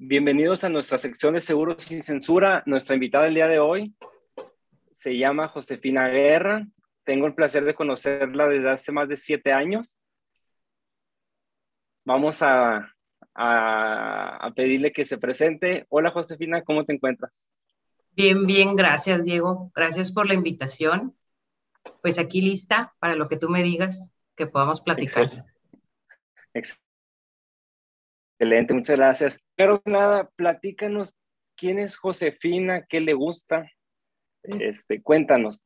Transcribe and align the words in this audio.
Bienvenidos 0.00 0.62
a 0.62 0.68
nuestra 0.68 0.96
sección 0.96 1.34
de 1.34 1.40
Seguros 1.40 1.82
sin 1.82 2.04
Censura. 2.04 2.62
Nuestra 2.66 2.94
invitada 2.94 3.26
el 3.26 3.34
día 3.34 3.48
de 3.48 3.58
hoy 3.58 3.96
se 4.92 5.18
llama 5.18 5.48
Josefina 5.48 6.06
Guerra. 6.06 6.68
Tengo 7.02 7.26
el 7.26 7.34
placer 7.34 7.64
de 7.64 7.74
conocerla 7.74 8.46
desde 8.46 8.70
hace 8.70 8.92
más 8.92 9.08
de 9.08 9.16
siete 9.16 9.52
años. 9.52 9.98
Vamos 12.04 12.42
a, 12.42 12.94
a, 13.34 14.52
pedirle 14.54 14.92
que 14.92 15.04
se 15.04 15.18
presente. 15.18 15.84
Hola 15.88 16.12
Josefina, 16.12 16.62
¿cómo 16.62 16.84
te 16.84 16.92
encuentras? 16.92 17.50
Bien, 18.12 18.46
bien, 18.46 18.76
gracias 18.76 19.24
Diego. 19.24 19.72
Gracias 19.74 20.12
por 20.12 20.28
la 20.28 20.34
invitación. 20.34 21.16
Pues 22.02 22.20
aquí 22.20 22.40
lista 22.40 22.94
para 23.00 23.16
lo 23.16 23.28
que 23.28 23.36
tú 23.36 23.48
me 23.48 23.64
digas, 23.64 24.14
que 24.36 24.46
podamos 24.46 24.80
platicar. 24.80 25.24
Excelente. 26.54 26.87
Excelente, 28.38 28.72
muchas 28.72 28.96
gracias. 28.96 29.40
Pero 29.56 29.82
nada, 29.84 30.30
platícanos 30.36 31.16
quién 31.56 31.80
es 31.80 31.96
Josefina, 31.96 32.86
qué 32.88 33.00
le 33.00 33.12
gusta. 33.12 33.68
Este, 34.44 35.02
cuéntanos. 35.02 35.64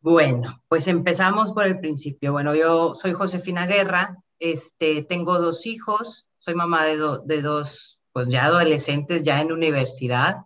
Bueno, 0.00 0.62
pues 0.68 0.86
empezamos 0.86 1.52
por 1.52 1.64
el 1.64 1.80
principio. 1.80 2.32
Bueno, 2.32 2.54
yo 2.54 2.94
soy 2.94 3.14
Josefina 3.14 3.66
Guerra, 3.66 4.18
este, 4.38 5.02
tengo 5.02 5.38
dos 5.38 5.66
hijos, 5.66 6.28
soy 6.40 6.54
mamá 6.54 6.84
de, 6.84 6.98
de 7.24 7.40
dos, 7.40 8.02
pues 8.12 8.28
ya 8.28 8.44
adolescentes, 8.44 9.22
ya 9.22 9.40
en 9.40 9.50
universidad. 9.50 10.44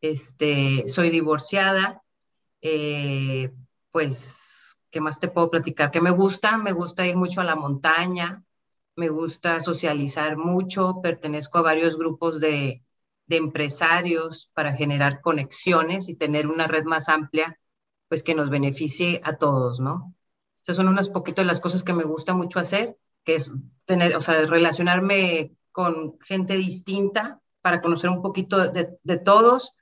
Este, 0.00 0.88
soy 0.88 1.10
divorciada. 1.10 2.02
Eh, 2.62 3.52
pues, 3.92 4.76
¿qué 4.90 5.00
más 5.00 5.20
te 5.20 5.28
puedo 5.28 5.50
platicar? 5.50 5.92
¿Qué 5.92 6.00
me 6.00 6.10
gusta? 6.10 6.58
Me 6.58 6.72
gusta 6.72 7.06
ir 7.06 7.14
mucho 7.14 7.40
a 7.40 7.44
la 7.44 7.54
montaña, 7.54 8.42
me 8.96 9.08
gusta 9.08 9.60
socializar 9.60 10.36
mucho, 10.36 11.00
pertenezco 11.02 11.58
a 11.58 11.62
varios 11.62 11.96
grupos 11.98 12.40
de, 12.40 12.82
empresarios 13.28 14.50
para 14.54 14.74
generar 14.74 15.20
conexiones 15.20 16.08
y 16.08 16.14
tener 16.14 16.46
una 16.46 16.66
red 16.66 16.84
más 16.84 17.08
amplia, 17.08 17.58
pues 18.08 18.22
que 18.22 18.34
nos 18.34 18.50
beneficie 18.50 19.20
a 19.24 19.36
todos, 19.36 19.80
¿no? 19.80 20.14
Esas 20.62 20.76
son 20.76 20.88
unas 20.88 21.08
poquitas 21.08 21.44
de 21.44 21.48
las 21.48 21.60
cosas 21.60 21.82
que 21.82 21.94
me 21.94 22.04
gusta 22.04 22.34
mucho 22.34 22.60
hacer, 22.60 22.96
que 23.24 23.34
es 23.36 23.50
tener, 23.86 24.14
o 24.14 24.20
sea, 24.20 24.46
relacionarme 24.46 25.52
con 25.72 26.18
gente 26.20 26.56
distinta 26.56 27.40
para 27.62 27.80
conocer 27.80 28.10
un 28.10 28.22
poquito 28.22 28.68
de, 28.68 28.96
de 29.02 29.16
todos. 29.16 29.72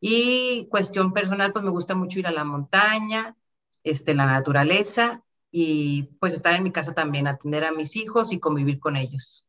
Y 0.00 0.68
cuestión 0.70 1.12
personal, 1.12 1.52
pues 1.52 1.64
me 1.64 1.70
gusta 1.70 1.94
mucho 1.94 2.20
ir 2.20 2.26
a 2.28 2.32
la 2.32 2.44
montaña, 2.44 3.36
este, 3.82 4.14
la 4.14 4.26
naturaleza 4.26 5.22
y 5.54 6.04
pues 6.18 6.34
estar 6.34 6.54
en 6.54 6.62
mi 6.62 6.72
casa 6.72 6.94
también, 6.94 7.28
atender 7.28 7.64
a 7.64 7.72
mis 7.72 7.94
hijos 7.94 8.32
y 8.32 8.40
convivir 8.40 8.80
con 8.80 8.96
ellos. 8.96 9.46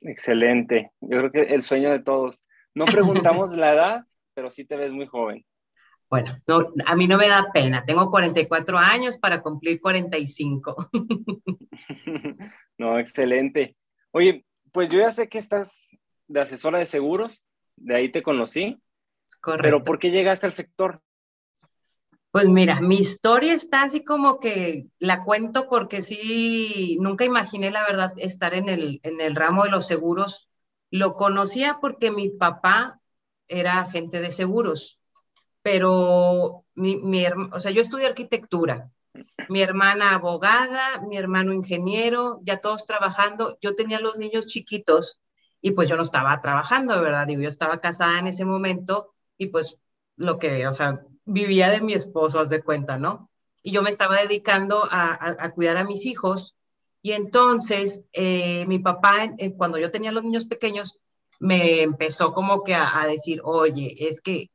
Excelente. 0.00 0.92
Yo 1.00 1.18
creo 1.18 1.30
que 1.30 1.42
el 1.54 1.62
sueño 1.62 1.90
de 1.90 2.00
todos. 2.00 2.44
No 2.74 2.86
preguntamos 3.26 3.54
la 3.54 3.74
edad, 3.74 4.04
pero 4.34 4.50
sí 4.50 4.64
te 4.64 4.76
ves 4.76 4.90
muy 4.90 5.06
joven. 5.06 5.44
Bueno, 6.10 6.38
a 6.86 6.96
mí 6.96 7.06
no 7.06 7.18
me 7.18 7.28
da 7.28 7.50
pena. 7.52 7.84
Tengo 7.84 8.10
44 8.10 8.78
años 8.78 9.18
para 9.18 9.42
cumplir 9.42 9.78
45. 9.78 10.90
no, 12.78 12.98
excelente. 12.98 13.76
Oye, 14.12 14.46
pues 14.72 14.88
yo 14.88 15.00
ya 15.00 15.10
sé 15.10 15.28
que 15.28 15.36
estás 15.36 15.90
de 16.26 16.40
asesora 16.40 16.78
de 16.78 16.86
seguros, 16.86 17.44
de 17.76 17.94
ahí 17.94 18.08
te 18.10 18.22
conocí. 18.22 18.80
Correcto. 19.42 19.62
Pero 19.62 19.84
¿por 19.84 19.98
qué 19.98 20.10
llegaste 20.10 20.46
al 20.46 20.54
sector? 20.54 21.02
Pues 22.30 22.46
mira, 22.48 22.80
mi 22.80 22.96
historia 22.96 23.54
está 23.54 23.82
así 23.82 24.04
como 24.04 24.38
que 24.38 24.86
la 24.98 25.24
cuento 25.24 25.68
porque 25.68 26.02
sí, 26.02 26.98
nunca 27.00 27.24
imaginé 27.24 27.70
la 27.70 27.86
verdad 27.86 28.12
estar 28.18 28.54
en 28.54 28.68
el, 28.68 29.00
en 29.02 29.20
el 29.20 29.34
ramo 29.34 29.64
de 29.64 29.70
los 29.70 29.86
seguros. 29.86 30.48
Lo 30.90 31.14
conocía 31.14 31.78
porque 31.80 32.10
mi 32.10 32.28
papá 32.28 33.00
era 33.48 33.80
agente 33.80 34.20
de 34.20 34.30
seguros, 34.30 35.00
pero 35.62 36.64
mi, 36.74 36.96
mi, 36.96 37.24
o 37.52 37.60
sea, 37.60 37.72
yo 37.72 37.80
estudié 37.82 38.06
arquitectura, 38.06 38.90
mi 39.48 39.62
hermana 39.62 40.10
abogada, 40.10 41.00
mi 41.08 41.16
hermano 41.16 41.52
ingeniero, 41.52 42.40
ya 42.42 42.60
todos 42.60 42.86
trabajando. 42.86 43.58
Yo 43.60 43.74
tenía 43.74 44.00
los 44.00 44.16
niños 44.18 44.46
chiquitos 44.46 45.20
y 45.60 45.72
pues 45.72 45.88
yo 45.88 45.96
no 45.96 46.02
estaba 46.02 46.40
trabajando, 46.42 47.00
¿verdad? 47.00 47.26
Digo, 47.26 47.42
yo 47.42 47.48
estaba 47.48 47.80
casada 47.80 48.18
en 48.18 48.26
ese 48.28 48.44
momento 48.44 49.14
y 49.38 49.46
pues 49.48 49.76
lo 50.16 50.38
que, 50.38 50.66
o 50.66 50.72
sea, 50.72 51.02
vivía 51.28 51.70
de 51.70 51.80
mi 51.80 51.92
esposo, 51.92 52.40
haz 52.40 52.48
de 52.48 52.62
cuenta, 52.62 52.98
¿no? 52.98 53.30
Y 53.62 53.70
yo 53.72 53.82
me 53.82 53.90
estaba 53.90 54.16
dedicando 54.16 54.88
a, 54.90 55.50
cuidar 55.54 55.76
a 55.76 55.84
mis 55.84 56.06
hijos. 56.06 56.56
Y 57.02 57.12
entonces 57.12 58.04
eh, 58.12 58.66
mi 58.66 58.78
papá, 58.78 59.34
cuando 59.56 59.78
yo 59.78 59.90
tenía 59.90 60.10
los 60.10 60.24
niños 60.24 60.46
pequeños, 60.46 60.98
me 61.38 61.82
empezó 61.82 62.32
como 62.32 62.64
que 62.64 62.74
a, 62.74 63.06
decir, 63.06 63.40
oye, 63.44 64.08
es 64.08 64.20
que, 64.20 64.50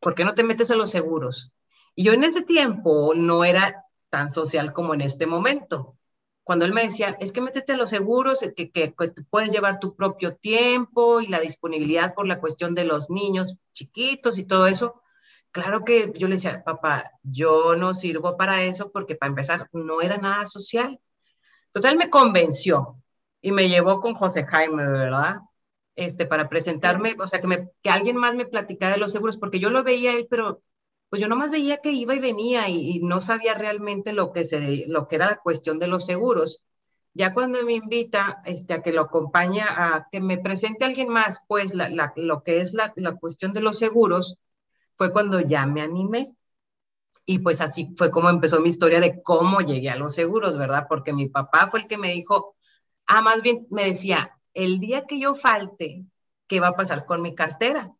¿por 0.00 0.14
qué 0.14 0.24
no 0.24 0.34
te 0.34 0.42
metes 0.42 0.70
a 0.70 0.76
los 0.76 0.90
seguros? 0.90 1.52
Y 1.94 2.04
yo 2.04 2.12
en 2.12 2.24
ese 2.24 2.42
tiempo 2.42 3.14
no 3.14 3.44
era 3.44 3.86
tan 4.10 4.30
social 4.30 4.72
como 4.72 4.92
en 4.92 5.00
este 5.00 5.26
momento. 5.26 5.96
Cuando 6.42 6.64
él 6.64 6.72
me 6.72 6.82
decía, 6.82 7.16
es 7.20 7.32
que 7.32 7.40
métete 7.40 7.72
a 7.72 7.76
los 7.76 7.90
seguros, 7.90 8.40
que 8.54 8.94
puedes 9.30 9.52
llevar 9.52 9.80
tu 9.80 9.94
propio 9.96 10.36
tiempo 10.36 11.20
y 11.20 11.28
la 11.28 11.40
disponibilidad 11.40 12.14
por 12.14 12.26
la 12.26 12.40
cuestión 12.40 12.74
de 12.74 12.84
los 12.84 13.08
niños 13.08 13.56
chiquitos 13.72 14.38
y 14.38 14.44
todo 14.44 14.66
eso, 14.66 15.00
Claro 15.56 15.84
que 15.86 16.12
yo 16.14 16.28
le 16.28 16.34
decía, 16.34 16.62
papá, 16.64 17.12
yo 17.22 17.76
no 17.76 17.94
sirvo 17.94 18.36
para 18.36 18.62
eso 18.64 18.92
porque 18.92 19.16
para 19.16 19.30
empezar 19.30 19.70
no 19.72 20.02
era 20.02 20.18
nada 20.18 20.44
social. 20.44 21.00
Total 21.72 21.96
me 21.96 22.10
convenció 22.10 23.02
y 23.40 23.52
me 23.52 23.70
llevó 23.70 24.00
con 24.00 24.12
José 24.12 24.44
Jaime, 24.44 24.86
¿verdad? 24.86 25.36
Este, 25.94 26.26
para 26.26 26.50
presentarme, 26.50 27.16
o 27.18 27.26
sea, 27.26 27.40
que, 27.40 27.70
que 27.82 27.88
alguien 27.90 28.16
más 28.16 28.34
me 28.34 28.44
platicara 28.44 28.92
de 28.92 28.98
los 28.98 29.12
seguros, 29.12 29.38
porque 29.38 29.58
yo 29.58 29.70
lo 29.70 29.82
veía 29.82 30.12
él, 30.12 30.26
pero 30.28 30.62
pues 31.08 31.22
yo 31.22 31.28
nomás 31.28 31.50
veía 31.50 31.78
que 31.78 31.92
iba 31.92 32.14
y 32.14 32.18
venía 32.18 32.68
y, 32.68 33.00
no 33.00 33.22
sabía 33.22 33.54
realmente 33.54 34.12
lo 34.12 34.32
que, 34.32 34.44
se, 34.44 34.84
lo 34.88 35.08
que 35.08 35.16
era 35.16 35.30
la 35.30 35.38
cuestión 35.38 35.78
de 35.78 35.86
los 35.86 36.04
seguros. 36.04 36.64
Ya 37.14 37.32
cuando 37.32 37.64
me 37.64 37.72
invita 37.72 38.42
este, 38.44 38.74
a 38.74 38.82
que 38.82 38.92
lo 38.92 39.02
acompañe, 39.02 39.62
a 39.62 40.06
que 40.12 40.20
me 40.20 40.36
presente 40.36 40.84
alguien 40.84 41.08
más, 41.08 41.40
pues 41.48 41.72
la, 41.74 42.12
lo 42.16 42.42
que 42.42 42.60
es 42.60 42.74
la, 42.74 42.92
la 42.96 43.16
cuestión 43.16 43.54
de 43.54 43.62
los 43.62 43.78
seguros, 43.78 44.38
fue 44.96 45.12
cuando 45.12 45.40
ya 45.40 45.66
me 45.66 45.82
animé. 45.82 46.34
Y 47.24 47.40
pues 47.40 47.60
así 47.60 47.92
fue 47.96 48.10
como 48.10 48.30
empezó 48.30 48.60
mi 48.60 48.68
historia 48.68 49.00
de 49.00 49.22
cómo 49.22 49.60
llegué 49.60 49.90
a 49.90 49.96
los 49.96 50.14
seguros, 50.14 50.56
¿verdad? 50.58 50.86
Porque 50.88 51.12
mi 51.12 51.28
papá 51.28 51.68
fue 51.70 51.80
el 51.80 51.86
que 51.88 51.98
me 51.98 52.12
dijo, 52.12 52.56
ah, 53.06 53.22
más 53.22 53.42
bien 53.42 53.66
me 53.70 53.84
decía, 53.86 54.38
el 54.54 54.78
día 54.80 55.06
que 55.06 55.18
yo 55.20 55.34
falte, 55.34 56.04
¿qué 56.46 56.60
va 56.60 56.68
a 56.68 56.76
pasar 56.76 57.04
con 57.06 57.22
mi 57.22 57.34
cartera? 57.34 57.92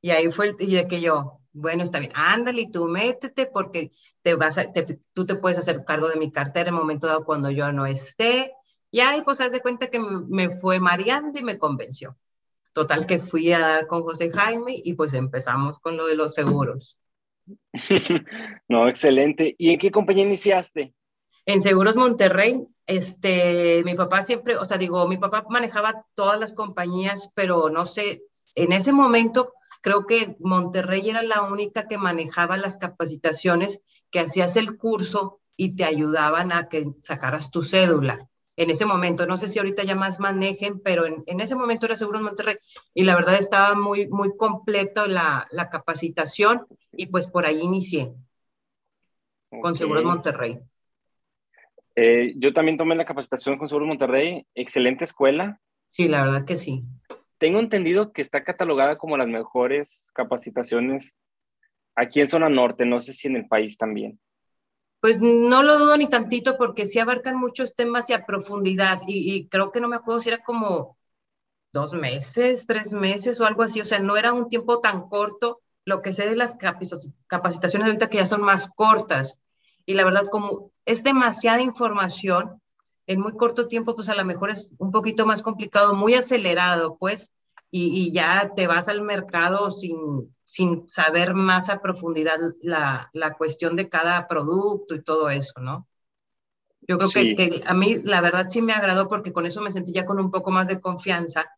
Y 0.00 0.10
ahí 0.10 0.30
fue 0.30 0.48
el 0.50 0.56
día 0.56 0.86
que 0.88 1.00
yo, 1.00 1.40
bueno, 1.52 1.82
está 1.82 1.98
bien, 1.98 2.12
ándale 2.14 2.68
tú 2.72 2.86
métete 2.88 3.46
porque 3.46 3.92
te 4.22 4.34
vas 4.34 4.58
a, 4.58 4.64
tú 5.12 5.26
te 5.26 5.34
puedes 5.36 5.58
hacer 5.58 5.84
cargo 5.84 6.08
de 6.08 6.16
mi 6.16 6.30
cartera 6.32 6.68
en 6.68 6.74
el 6.74 6.80
momento 6.80 7.06
dado 7.06 7.24
cuando 7.24 7.50
yo 7.50 7.72
no 7.72 7.86
esté. 7.86 8.52
Y 8.90 9.00
ahí 9.00 9.22
pues 9.22 9.40
haz 9.40 9.52
de 9.52 9.60
cuenta 9.60 9.88
que 9.90 9.98
me 10.00 10.50
fue 10.58 10.78
mareando 10.80 11.38
y 11.38 11.42
me 11.42 11.58
convenció. 11.58 12.16
Total 12.74 13.06
que 13.06 13.20
fui 13.20 13.52
a 13.52 13.60
dar 13.60 13.86
con 13.86 14.02
José 14.02 14.32
Jaime 14.32 14.74
y 14.84 14.94
pues 14.94 15.14
empezamos 15.14 15.78
con 15.78 15.96
lo 15.96 16.06
de 16.06 16.16
los 16.16 16.34
seguros. 16.34 16.98
no, 18.68 18.88
excelente. 18.88 19.54
¿Y 19.56 19.70
en 19.70 19.78
qué 19.78 19.92
compañía 19.92 20.24
iniciaste? 20.24 20.92
En 21.46 21.60
Seguros 21.60 21.96
Monterrey, 21.96 22.66
este, 22.86 23.82
mi 23.84 23.94
papá 23.94 24.24
siempre, 24.24 24.56
o 24.56 24.64
sea, 24.64 24.76
digo, 24.76 25.06
mi 25.06 25.18
papá 25.18 25.44
manejaba 25.48 26.04
todas 26.14 26.40
las 26.40 26.52
compañías, 26.52 27.30
pero 27.34 27.70
no 27.70 27.86
sé, 27.86 28.22
en 28.56 28.72
ese 28.72 28.92
momento 28.92 29.52
creo 29.80 30.04
que 30.06 30.34
Monterrey 30.40 31.08
era 31.08 31.22
la 31.22 31.42
única 31.42 31.86
que 31.86 31.96
manejaba 31.96 32.56
las 32.56 32.76
capacitaciones, 32.76 33.82
que 34.10 34.18
hacías 34.18 34.56
el 34.56 34.76
curso 34.78 35.40
y 35.56 35.76
te 35.76 35.84
ayudaban 35.84 36.50
a 36.50 36.68
que 36.68 36.86
sacaras 37.00 37.52
tu 37.52 37.62
cédula 37.62 38.28
en 38.56 38.70
ese 38.70 38.86
momento. 38.86 39.26
No 39.26 39.36
sé 39.36 39.48
si 39.48 39.58
ahorita 39.58 39.82
ya 39.84 39.94
más 39.94 40.20
manejen, 40.20 40.80
pero 40.80 41.06
en, 41.06 41.40
ese 41.40 41.56
momento 41.56 41.86
era 41.86 41.96
Seguros 41.96 42.22
Monterrey 42.22 42.56
y 42.92 43.04
la 43.04 43.14
verdad 43.14 43.34
estaba 43.34 43.74
muy, 43.74 44.08
muy 44.08 44.36
completa 44.36 45.06
la, 45.06 45.46
la 45.50 45.70
capacitación 45.70 46.66
y 46.92 47.06
pues 47.06 47.28
por 47.28 47.46
ahí 47.46 47.60
inicié 47.60 48.12
con 49.60 49.74
Seguros 49.74 50.04
Monterrey. 50.04 50.60
Eh, 51.96 52.34
yo 52.36 52.52
también 52.52 52.76
tomé 52.76 52.96
la 52.96 53.04
capacitación 53.04 53.56
con 53.56 53.68
Seguros 53.68 53.88
Monterrey, 53.88 54.46
excelente 54.54 55.04
escuela. 55.04 55.60
Sí, 55.90 56.08
la 56.08 56.24
verdad 56.24 56.44
que 56.44 56.56
sí. 56.56 56.84
Tengo 57.38 57.60
entendido 57.60 58.12
que 58.12 58.22
está 58.22 58.42
catalogada 58.42 58.96
como 58.96 59.16
las 59.16 59.28
mejores 59.28 60.10
capacitaciones 60.14 61.16
aquí 61.94 62.20
en 62.20 62.28
zona 62.28 62.48
norte, 62.48 62.84
no 62.84 62.98
sé 62.98 63.12
si 63.12 63.28
en 63.28 63.36
el 63.36 63.46
país 63.46 63.76
también. 63.76 64.18
Pues 65.04 65.20
no 65.20 65.62
lo 65.62 65.78
dudo 65.78 65.98
ni 65.98 66.08
tantito 66.08 66.56
porque 66.56 66.86
sí 66.86 66.98
abarcan 66.98 67.36
muchos 67.36 67.74
temas 67.74 68.08
y 68.08 68.14
a 68.14 68.24
profundidad. 68.24 69.02
Y, 69.06 69.48
creo 69.48 69.70
que 69.70 69.78
no 69.78 69.86
me 69.86 69.96
acuerdo 69.96 70.22
si 70.22 70.30
era 70.30 70.42
como 70.42 70.96
dos 71.74 71.92
meses, 71.92 72.66
tres 72.66 72.94
meses 72.94 73.38
o 73.38 73.44
algo 73.44 73.64
así, 73.64 73.82
o 73.82 73.84
sea, 73.84 73.98
no 73.98 74.16
era 74.16 74.32
un 74.32 74.48
tiempo 74.48 74.80
tan 74.80 75.10
corto. 75.10 75.60
Lo 75.84 76.00
que 76.00 76.14
sé 76.14 76.26
de 76.26 76.36
las 76.36 76.56
capacitaciones 77.26 77.86
ahorita 77.86 78.08
que 78.08 78.16
ya 78.16 78.24
son 78.24 78.40
más 78.40 78.66
cortas. 78.66 79.38
Y 79.84 79.92
la 79.92 80.04
verdad 80.06 80.24
como 80.32 80.70
es 80.86 81.04
demasiada 81.04 81.60
información, 81.60 82.62
en 83.06 83.20
muy 83.20 83.36
corto 83.36 83.68
tiempo, 83.68 83.94
pues 83.94 84.08
a 84.08 84.14
lo 84.14 84.24
mejor 84.24 84.48
es 84.48 84.70
un 84.78 84.90
poquito 84.90 85.26
más 85.26 85.42
complicado, 85.42 85.94
muy 85.94 86.14
acelerado, 86.14 86.96
pues, 86.96 87.30
y, 87.70 88.10
ya 88.10 88.52
te 88.56 88.66
vas 88.66 88.88
al 88.88 89.02
mercado 89.02 89.70
sin, 89.70 90.33
sin 90.44 90.88
saber 90.88 91.34
más 91.34 91.70
a 91.70 91.80
profundidad 91.80 92.38
la, 92.60 93.10
la, 93.12 93.34
cuestión 93.34 93.76
de 93.76 93.88
cada 93.88 94.28
producto 94.28 94.94
y 94.94 95.02
todo 95.02 95.30
eso, 95.30 95.60
¿no? 95.60 95.88
Yo 96.86 96.98
creo 96.98 97.10
que, 97.10 97.34
que, 97.34 97.62
a 97.64 97.72
mí 97.72 97.96
la 98.02 98.20
verdad 98.20 98.46
sí 98.48 98.60
me 98.60 98.74
agradó 98.74 99.08
porque 99.08 99.32
con 99.32 99.46
eso 99.46 99.62
me 99.62 99.70
sentí 99.70 99.92
ya 99.92 100.04
con 100.04 100.18
un 100.18 100.30
poco 100.30 100.50
más 100.50 100.68
de 100.68 100.80
confianza 100.80 101.50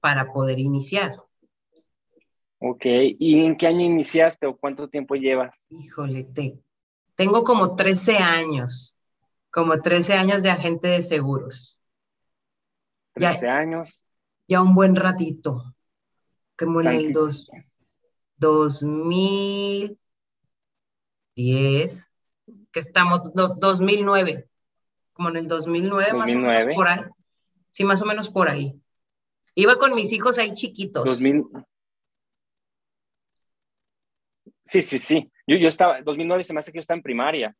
para 0.00 0.30
poder 0.32 0.58
iniciar. 0.58 1.22
Ok, 2.60 2.84
¿y 2.86 3.44
en 3.44 3.56
qué 3.56 3.68
año 3.68 3.84
iniciaste 3.84 4.46
o 4.46 4.56
cuánto 4.56 4.88
tiempo 4.88 5.14
llevas? 5.14 5.66
Híjole, 5.70 6.24
te, 6.24 6.58
tengo 7.14 7.44
como 7.44 7.74
13 7.74 8.18
años, 8.18 8.96
como 9.50 9.80
13 9.80 10.14
años 10.14 10.42
de 10.42 10.50
agente 10.50 10.88
de 10.88 11.02
seguros. 11.02 11.78
13 13.14 13.48
años. 13.48 14.04
Ya 14.48 14.60
un 14.60 14.74
buen 14.74 14.96
ratito, 14.96 15.74
como 16.58 16.80
en 16.80 16.88
el 16.88 17.12
dos, 17.12 17.48
2010, 18.38 19.98
que 21.34 22.80
estamos, 22.80 23.22
2009, 23.32 24.48
como 25.12 25.28
en 25.28 25.36
el 25.36 25.48
2009, 25.48 26.12
más 26.14 26.34
o 26.34 26.38
menos 26.38 26.66
por 26.74 26.88
ahí. 26.88 27.00
Sí, 27.70 27.84
más 27.84 28.02
o 28.02 28.06
menos 28.06 28.30
por 28.30 28.48
ahí. 28.48 28.80
Iba 29.54 29.76
con 29.76 29.94
mis 29.94 30.12
hijos 30.12 30.38
ahí 30.38 30.52
chiquitos. 30.54 31.04
2000. 31.04 31.44
Sí, 34.64 34.82
sí, 34.82 34.98
sí. 34.98 35.30
Yo, 35.46 35.56
yo 35.56 35.68
estaba, 35.68 36.00
2009 36.02 36.44
se 36.44 36.52
me 36.52 36.60
hace 36.60 36.70
que 36.72 36.76
yo 36.76 36.80
estaba 36.80 36.96
en 36.96 37.02
primaria. 37.02 37.56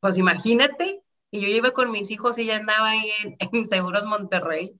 Pues 0.00 0.18
imagínate, 0.18 1.02
y 1.30 1.40
yo 1.40 1.48
iba 1.48 1.70
con 1.72 1.90
mis 1.90 2.10
hijos 2.10 2.38
y 2.38 2.46
ya 2.46 2.56
andaba 2.56 2.90
ahí 2.90 3.10
en, 3.38 3.38
Seguros 3.66 4.04
Monterrey. 4.04 4.74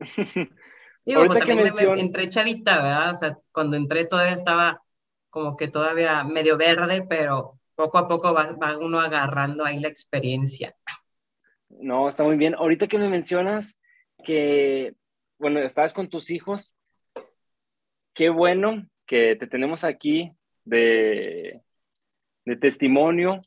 Digo, 1.04 1.26
pues 1.26 1.38
también 1.38 1.58
me, 1.58 2.00
entré 2.00 2.28
chavita, 2.28 2.76
¿verdad? 2.76 3.10
O 3.10 3.14
sea, 3.14 3.38
cuando 3.52 3.76
entré 3.76 4.04
todavía 4.04 4.34
estaba 4.34 4.82
como 5.30 5.56
que 5.56 5.68
todavía 5.68 6.24
medio 6.24 6.56
verde, 6.56 7.04
pero 7.08 7.58
poco 7.74 7.98
a 7.98 8.08
poco 8.08 8.34
va, 8.34 8.52
va 8.52 8.76
uno 8.78 9.00
agarrando 9.00 9.64
ahí 9.64 9.80
la 9.80 9.88
experiencia. 9.88 10.74
No, 11.68 12.08
está 12.08 12.24
muy 12.24 12.36
bien. 12.36 12.54
Ahorita 12.54 12.88
que 12.88 12.98
me 12.98 13.08
mencionas 13.08 13.78
que, 14.24 14.94
bueno, 15.38 15.60
estabas 15.60 15.94
con 15.94 16.08
tus 16.08 16.30
hijos, 16.30 16.74
qué 18.14 18.28
bueno 18.28 18.86
que 19.06 19.36
te 19.36 19.46
tenemos 19.46 19.84
aquí 19.84 20.32
de, 20.64 21.62
testimonio, 22.60 23.42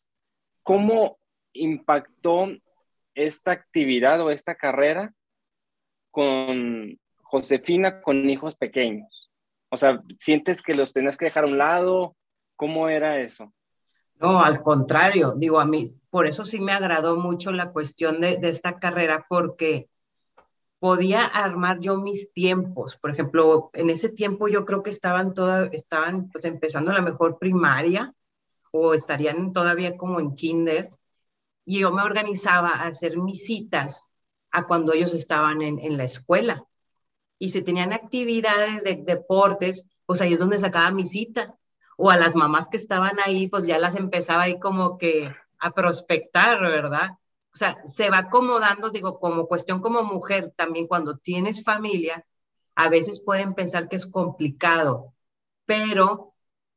¿cómo 0.64 1.20
impactó 1.52 2.48
esta 3.16 3.52
actividad 3.52 4.22
o 4.22 4.32
esta 4.32 4.56
carrera 4.56 5.14
con 6.10 7.00
Josefina 7.34 8.00
con 8.00 8.30
hijos 8.30 8.54
pequeños? 8.56 9.32
O 9.70 9.78
sea, 9.78 10.04
¿sientes 10.20 10.62
que 10.62 10.76
los 10.76 10.94
tenías 10.94 11.18
que 11.18 11.26
dejar 11.26 11.46
a 11.46 11.48
un 11.48 11.58
lado? 11.58 12.16
¿Cómo 12.56 12.90
era 12.90 13.20
eso? 13.22 13.52
No, 14.20 14.44
al 14.44 14.62
contrario, 14.62 15.34
digo 15.36 15.60
a 15.60 15.66
mí, 15.66 15.88
por 16.12 16.28
eso 16.28 16.46
sí 16.46 16.62
me 16.62 16.74
agradó 16.74 17.18
mucho 17.18 17.52
la 17.52 17.72
cuestión 17.72 18.22
de, 18.22 18.38
esta 18.44 18.78
carrera, 18.78 19.26
porque 19.28 19.90
podía 20.78 21.26
armar 21.26 21.80
yo 21.80 21.98
mis 21.98 22.32
tiempos. 22.34 22.98
Por 22.98 23.10
ejemplo, 23.10 23.72
en 23.74 23.90
ese 23.90 24.10
tiempo 24.10 24.48
yo 24.48 24.64
creo 24.64 24.84
que 24.84 24.92
estaban 24.92 25.34
todas, 25.34 25.74
estaban 25.74 26.30
pues 26.30 26.46
empezando 26.46 26.94
la 26.94 27.02
mejor 27.02 27.40
primaria 27.40 28.14
o 28.72 28.94
estarían 28.94 29.54
todavía 29.54 29.98
como 29.98 30.20
en 30.20 30.36
kinder 30.36 30.90
y 31.66 31.80
yo 31.80 31.92
me 31.92 32.04
organizaba 32.04 32.70
a 32.70 32.86
hacer 32.86 33.18
mis 33.18 33.44
citas 33.44 34.14
a 34.52 34.68
cuando 34.68 34.94
ellos 34.94 35.16
estaban 35.16 35.64
en 35.64 35.98
la 35.98 36.04
escuela. 36.04 36.68
Y 37.40 37.50
si 37.50 37.62
tenían 37.62 37.94
actividades 37.94 38.84
de 38.84 38.96
deportes, 38.96 39.86
pues 40.06 40.22
ahí 40.22 40.34
es 40.34 40.40
donde 40.40 40.60
sacaba 40.60 40.92
mi 40.92 41.06
cita. 41.06 41.56
O 41.98 42.10
a 42.10 42.18
las 42.18 42.36
mamás 42.36 42.68
que 42.70 42.78
estaban 42.78 43.20
ahí, 43.24 43.48
pues 43.48 43.66
ya 43.66 43.78
las 43.80 43.96
empezaba 43.96 44.44
ahí 44.44 44.60
como 44.60 44.98
que 44.98 45.34
a 45.60 45.72
prospectar, 45.72 46.60
¿verdad? 46.62 47.18
o 47.54 47.58
sea, 47.58 47.78
se 47.86 48.10
va 48.10 48.20
acomodando, 48.20 48.90
digo, 48.90 49.20
como 49.20 49.48
cuestión 49.48 49.80
como 49.80 50.04
mujer, 50.04 50.54
también 50.56 50.88
cuando 50.88 51.18
tienes 51.18 51.64
familia, 51.64 52.26
a 52.76 52.90
veces 52.90 53.22
pueden 53.22 53.54
pensar 53.54 53.88
que 53.88 53.96
es 53.96 54.08
complicado, 54.08 55.14
pero 55.66 56.34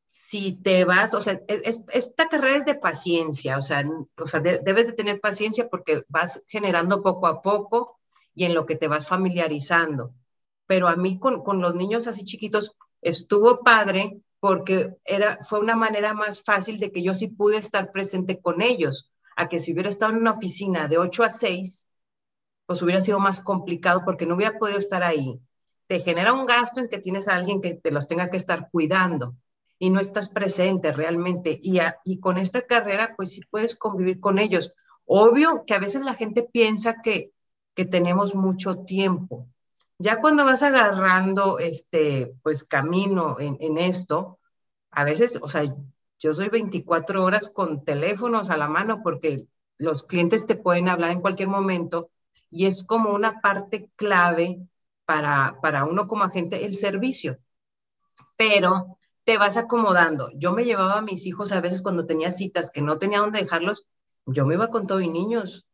si 0.07 0.53
te 0.53 0.85
vas, 0.85 1.15
o 1.15 1.21
sea, 1.21 1.41
esta 1.49 2.29
carrera 2.29 2.59
es 2.59 2.67
de 2.67 2.75
paciencia, 2.75 3.57
o 3.59 3.63
sea, 3.63 3.85
o 4.19 4.29
sea 4.29 4.41
debes 4.41 4.87
de 4.87 4.93
tener 4.93 5.21
paciencia 5.21 5.69
porque 5.69 6.05
vas 6.09 6.43
generando 6.47 7.03
poco 7.03 7.27
a 7.27 7.43
poco 7.43 7.99
y 8.35 8.45
en 8.45 8.55
lo 8.55 8.67
que 8.67 8.77
te 8.77 8.89
vas 8.89 9.07
familiarizando. 9.07 10.13
Pero 10.67 10.89
a 10.89 10.97
mí 10.97 11.19
con, 11.19 11.43
con 11.43 11.61
los 11.61 11.75
niños 11.75 12.07
así 12.07 12.25
chiquitos 12.25 12.77
estuvo 13.01 13.61
padre 13.61 14.21
porque 14.41 14.97
era, 15.05 15.39
fue 15.45 15.61
una 15.61 15.77
manera 15.77 16.15
más 16.15 16.43
fácil 16.43 16.79
de 16.79 16.93
que 16.93 17.03
yo 17.03 17.15
sí 17.15 17.29
pude 17.29 17.57
estar 17.57 17.93
presente 17.93 18.41
con 18.41 18.63
ellos 18.63 19.11
a 19.37 19.49
que 19.49 19.59
si 19.61 19.73
hubiera 19.73 19.89
estado 19.89 20.13
en 20.13 20.19
una 20.19 20.33
oficina 20.33 20.89
de 20.89 20.99
8 20.99 21.25
a 21.25 21.31
6, 21.31 21.87
pues 22.67 22.83
hubiera 22.83 23.01
sido 23.01 23.19
más 23.19 23.41
complicado 23.41 24.03
porque 24.05 24.27
no 24.27 24.35
hubiera 24.35 24.59
podido 24.59 24.79
estar 24.79 25.03
ahí. 25.03 25.41
Te 25.87 26.01
genera 26.01 26.33
un 26.33 26.47
gasto 26.47 26.81
en 26.81 26.89
que 26.89 26.99
tienes 26.99 27.29
a 27.29 27.37
alguien 27.37 27.61
que 27.61 27.75
te 27.75 27.91
los 27.93 28.09
tenga 28.09 28.31
que 28.31 28.37
estar 28.37 28.71
cuidando 28.71 29.37
y 29.79 29.91
no 29.91 30.01
estás 30.01 30.29
presente 30.31 30.93
realmente. 30.93 31.59
Y, 31.63 31.79
y 32.05 32.19
con 32.19 32.39
esta 32.39 32.63
carrera, 32.63 33.15
pues 33.17 33.33
sí 33.33 33.43
puedes 33.51 33.77
convivir 33.77 34.21
con 34.21 34.39
ellos. 34.39 34.73
Obvio 35.05 35.65
que 35.67 35.75
a 35.75 35.79
veces 35.79 36.03
la 36.03 36.15
gente 36.15 36.43
piensa 36.43 37.03
que, 37.03 37.31
que 37.75 37.85
tenemos 37.85 38.35
mucho 38.35 38.85
tiempo. 38.85 39.47
Ya 39.99 40.21
cuando 40.21 40.45
vas 40.45 40.63
agarrando 40.63 41.59
este, 41.59 42.35
pues 42.43 42.65
camino 42.65 43.37
en, 43.41 43.79
esto, 43.79 44.39
a 44.91 45.05
veces, 45.05 45.39
o 45.41 45.49
sea, 45.49 45.75
yo 46.19 46.35
soy 46.35 46.49
24 46.51 47.25
horas 47.25 47.49
con 47.49 47.85
teléfonos 47.85 48.51
a 48.51 48.59
la 48.59 48.69
mano 48.69 49.03
porque 49.03 49.47
los 49.79 50.03
clientes 50.03 50.47
te 50.47 50.57
pueden 50.57 50.89
hablar 50.89 51.11
en 51.13 51.21
cualquier 51.21 51.49
momento 51.49 52.11
y 52.51 52.67
es 52.67 52.85
como 52.85 53.11
una 53.11 53.41
parte 53.41 53.91
clave 53.97 54.61
para, 55.07 55.59
para 55.63 55.85
uno 55.85 56.07
como 56.07 56.25
agente 56.25 56.65
el 56.67 56.75
servicio. 56.75 57.39
Pero 58.37 58.99
te 59.25 59.39
vas 59.39 59.57
acomodando. 59.57 60.31
Yo 60.35 60.53
me 60.53 60.65
llevaba 60.65 60.99
a 60.99 61.03
mis 61.03 61.27
hijos 61.27 61.53
a 61.53 61.61
veces 61.61 61.83
cuando 61.83 62.07
tenía 62.07 62.33
citas 62.33 62.71
que 62.71 62.83
no 62.83 62.99
tenía 62.99 63.21
dónde 63.21 63.41
dejarlos, 63.41 63.89
yo 64.27 64.47
me 64.47 64.55
iba 64.55 64.69
con 64.71 64.87
todo 64.87 65.01
y 65.01 65.09
niños, 65.09 65.67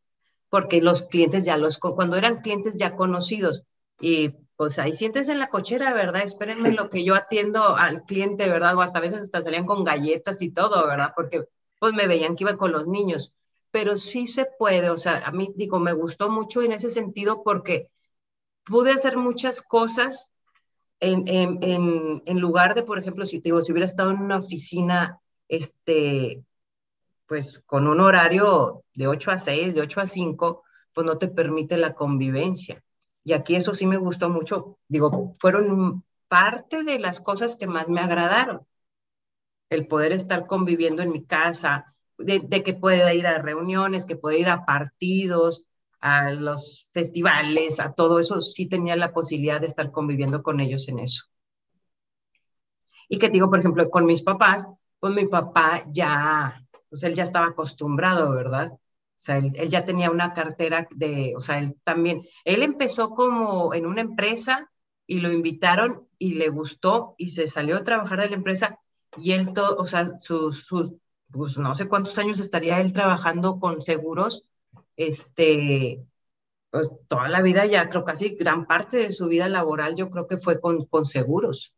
porque 0.48 0.80
los 0.80 1.02
clientes 1.02 1.44
ya 1.44 1.56
los, 1.56 1.78
cuando 1.78 2.16
eran 2.16 2.40
clientes 2.40 2.78
ya 2.78 2.94
conocidos, 2.96 3.64
y 4.02 4.34
pues 4.56 4.78
ahí 4.80 4.92
sientes 4.92 5.28
en 5.28 5.38
la 5.38 5.48
cochera, 5.48 5.94
¿verdad? 5.94 6.22
Espérenme 6.22 6.72
lo 6.72 6.88
que 6.88 7.04
yo 7.04 7.14
atiendo 7.14 7.76
al 7.76 8.02
cliente, 8.02 8.48
¿verdad? 8.48 8.76
O 8.76 8.82
hasta 8.82 8.98
a 8.98 9.02
veces 9.02 9.22
hasta 9.22 9.42
salían 9.42 9.64
con 9.64 9.84
galletas 9.84 10.42
y 10.42 10.50
todo, 10.50 10.86
¿verdad? 10.86 11.12
Porque 11.14 11.44
pues 11.78 11.94
me 11.94 12.08
veían 12.08 12.34
que 12.34 12.44
iba 12.44 12.56
con 12.56 12.72
los 12.72 12.86
niños. 12.88 13.32
Pero 13.70 13.96
sí 13.96 14.26
se 14.26 14.46
puede, 14.58 14.90
o 14.90 14.98
sea, 14.98 15.22
a 15.24 15.30
mí 15.30 15.52
digo, 15.56 15.78
me 15.78 15.92
gustó 15.92 16.30
mucho 16.30 16.62
en 16.62 16.72
ese 16.72 16.90
sentido 16.90 17.42
porque 17.44 17.90
pude 18.64 18.90
hacer 18.90 19.16
muchas 19.16 19.62
cosas 19.62 20.32
en, 21.00 21.28
en, 21.28 22.22
en, 22.26 22.38
lugar 22.40 22.74
de, 22.74 22.82
por 22.82 22.98
ejemplo, 22.98 23.24
si, 23.24 23.40
digo, 23.40 23.62
si 23.62 23.72
hubiera 23.72 23.86
estado 23.86 24.10
en 24.10 24.18
una 24.18 24.38
oficina, 24.38 25.20
este, 25.48 26.44
pues 27.26 27.60
con 27.66 27.86
un 27.86 28.00
horario 28.00 28.84
de 28.94 29.06
8 29.06 29.30
a 29.30 29.38
6, 29.38 29.74
de 29.74 29.80
8 29.80 30.00
a 30.00 30.06
5, 30.06 30.64
pues 30.92 31.06
no 31.06 31.18
te 31.18 31.28
permite 31.28 31.76
la 31.76 31.94
convivencia. 31.94 32.82
Y 33.24 33.32
aquí 33.32 33.54
eso 33.54 33.74
sí 33.74 33.86
me 33.86 33.96
gustó 33.96 34.28
mucho. 34.30 34.78
Digo, 34.88 35.34
fueron 35.38 36.04
parte 36.28 36.84
de 36.84 36.98
las 36.98 37.20
cosas 37.20 37.56
que 37.56 37.66
más 37.66 37.88
me 37.88 38.00
agradaron. 38.00 38.66
El 39.70 39.86
poder 39.86 40.12
estar 40.12 40.46
conviviendo 40.46 41.02
en 41.02 41.12
mi 41.12 41.24
casa, 41.24 41.94
de, 42.18 42.62
que 42.62 42.74
pueda 42.74 43.12
ir 43.14 43.26
a 43.26 43.38
reuniones, 43.38 44.06
que 44.06 44.16
pueda 44.16 44.38
ir 44.38 44.48
a 44.48 44.64
partidos, 44.64 45.64
a 46.00 46.30
los 46.30 46.88
festivales, 46.92 47.80
a 47.80 47.92
todo 47.92 48.18
eso, 48.18 48.40
sí 48.40 48.68
tenía 48.68 48.96
la 48.96 49.12
posibilidad 49.12 49.60
de 49.60 49.68
estar 49.68 49.90
conviviendo 49.92 50.42
con 50.42 50.60
ellos 50.60 50.88
en 50.88 50.98
eso. 50.98 51.26
Y 53.08 53.18
que 53.18 53.28
digo, 53.28 53.48
por 53.50 53.60
ejemplo, 53.60 53.88
con 53.90 54.06
mis 54.06 54.22
papás, 54.22 54.68
pues 54.98 55.14
mi 55.14 55.26
papá 55.26 55.84
ya, 55.90 56.64
pues 56.88 57.02
él 57.02 57.14
ya 57.14 57.22
estaba 57.22 57.46
acostumbrado, 57.46 58.32
¿verdad? 58.32 58.72
O 59.22 59.24
sea, 59.24 59.36
él, 59.36 59.52
ya 59.70 59.84
tenía 59.84 60.10
una 60.10 60.34
cartera 60.34 60.88
de, 60.96 61.34
o 61.36 61.40
sea, 61.40 61.60
él 61.60 61.76
también, 61.84 62.26
él 62.44 62.64
empezó 62.64 63.10
como 63.10 63.72
en 63.72 63.86
una 63.86 64.00
empresa 64.00 64.68
y 65.06 65.20
lo 65.20 65.30
invitaron 65.30 66.08
y 66.18 66.34
le 66.34 66.48
gustó 66.48 67.14
y 67.18 67.28
se 67.28 67.46
salió 67.46 67.76
a 67.76 67.84
trabajar 67.84 68.20
de 68.20 68.30
la 68.30 68.34
empresa 68.34 68.80
y 69.16 69.30
él, 69.30 69.52
todo, 69.52 69.76
o 69.76 69.86
sea, 69.86 70.18
sus, 70.18 70.64
sus, 70.64 70.94
pues 71.30 71.56
no 71.56 71.76
sé 71.76 71.86
cuántos 71.86 72.18
años 72.18 72.40
estaría 72.40 72.80
él 72.80 72.92
trabajando 72.92 73.60
con 73.60 73.80
seguros, 73.80 74.50
este, 74.96 76.04
pues 76.70 76.90
toda 77.06 77.28
la 77.28 77.42
vida 77.42 77.64
ya, 77.64 77.88
creo 77.90 78.04
casi 78.04 78.30
gran 78.30 78.66
parte 78.66 78.96
de 78.96 79.12
su 79.12 79.28
vida 79.28 79.48
laboral 79.48 79.94
yo 79.94 80.10
creo 80.10 80.26
que 80.26 80.36
fue 80.36 80.60
con, 80.60 80.86
con 80.86 81.06
seguros. 81.06 81.72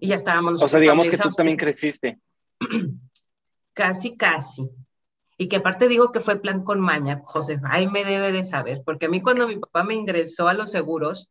Y 0.00 0.08
ya 0.08 0.16
estábamos. 0.16 0.62
O 0.62 0.68
sea, 0.68 0.80
digamos 0.80 1.10
que 1.10 1.18
tú 1.18 1.28
también 1.28 1.58
creciste. 1.58 2.18
Casi, 3.74 4.16
casi. 4.16 4.70
Y 5.36 5.48
que 5.48 5.56
aparte 5.56 5.88
digo 5.88 6.12
que 6.12 6.20
fue 6.20 6.40
plan 6.40 6.62
con 6.64 6.80
maña, 6.80 7.22
José, 7.24 7.60
ahí 7.64 7.88
me 7.88 8.04
debe 8.04 8.32
de 8.32 8.44
saber, 8.44 8.82
porque 8.84 9.06
a 9.06 9.08
mí 9.08 9.20
cuando 9.20 9.48
mi 9.48 9.56
papá 9.56 9.84
me 9.84 9.94
ingresó 9.94 10.48
a 10.48 10.54
los 10.54 10.70
seguros, 10.70 11.30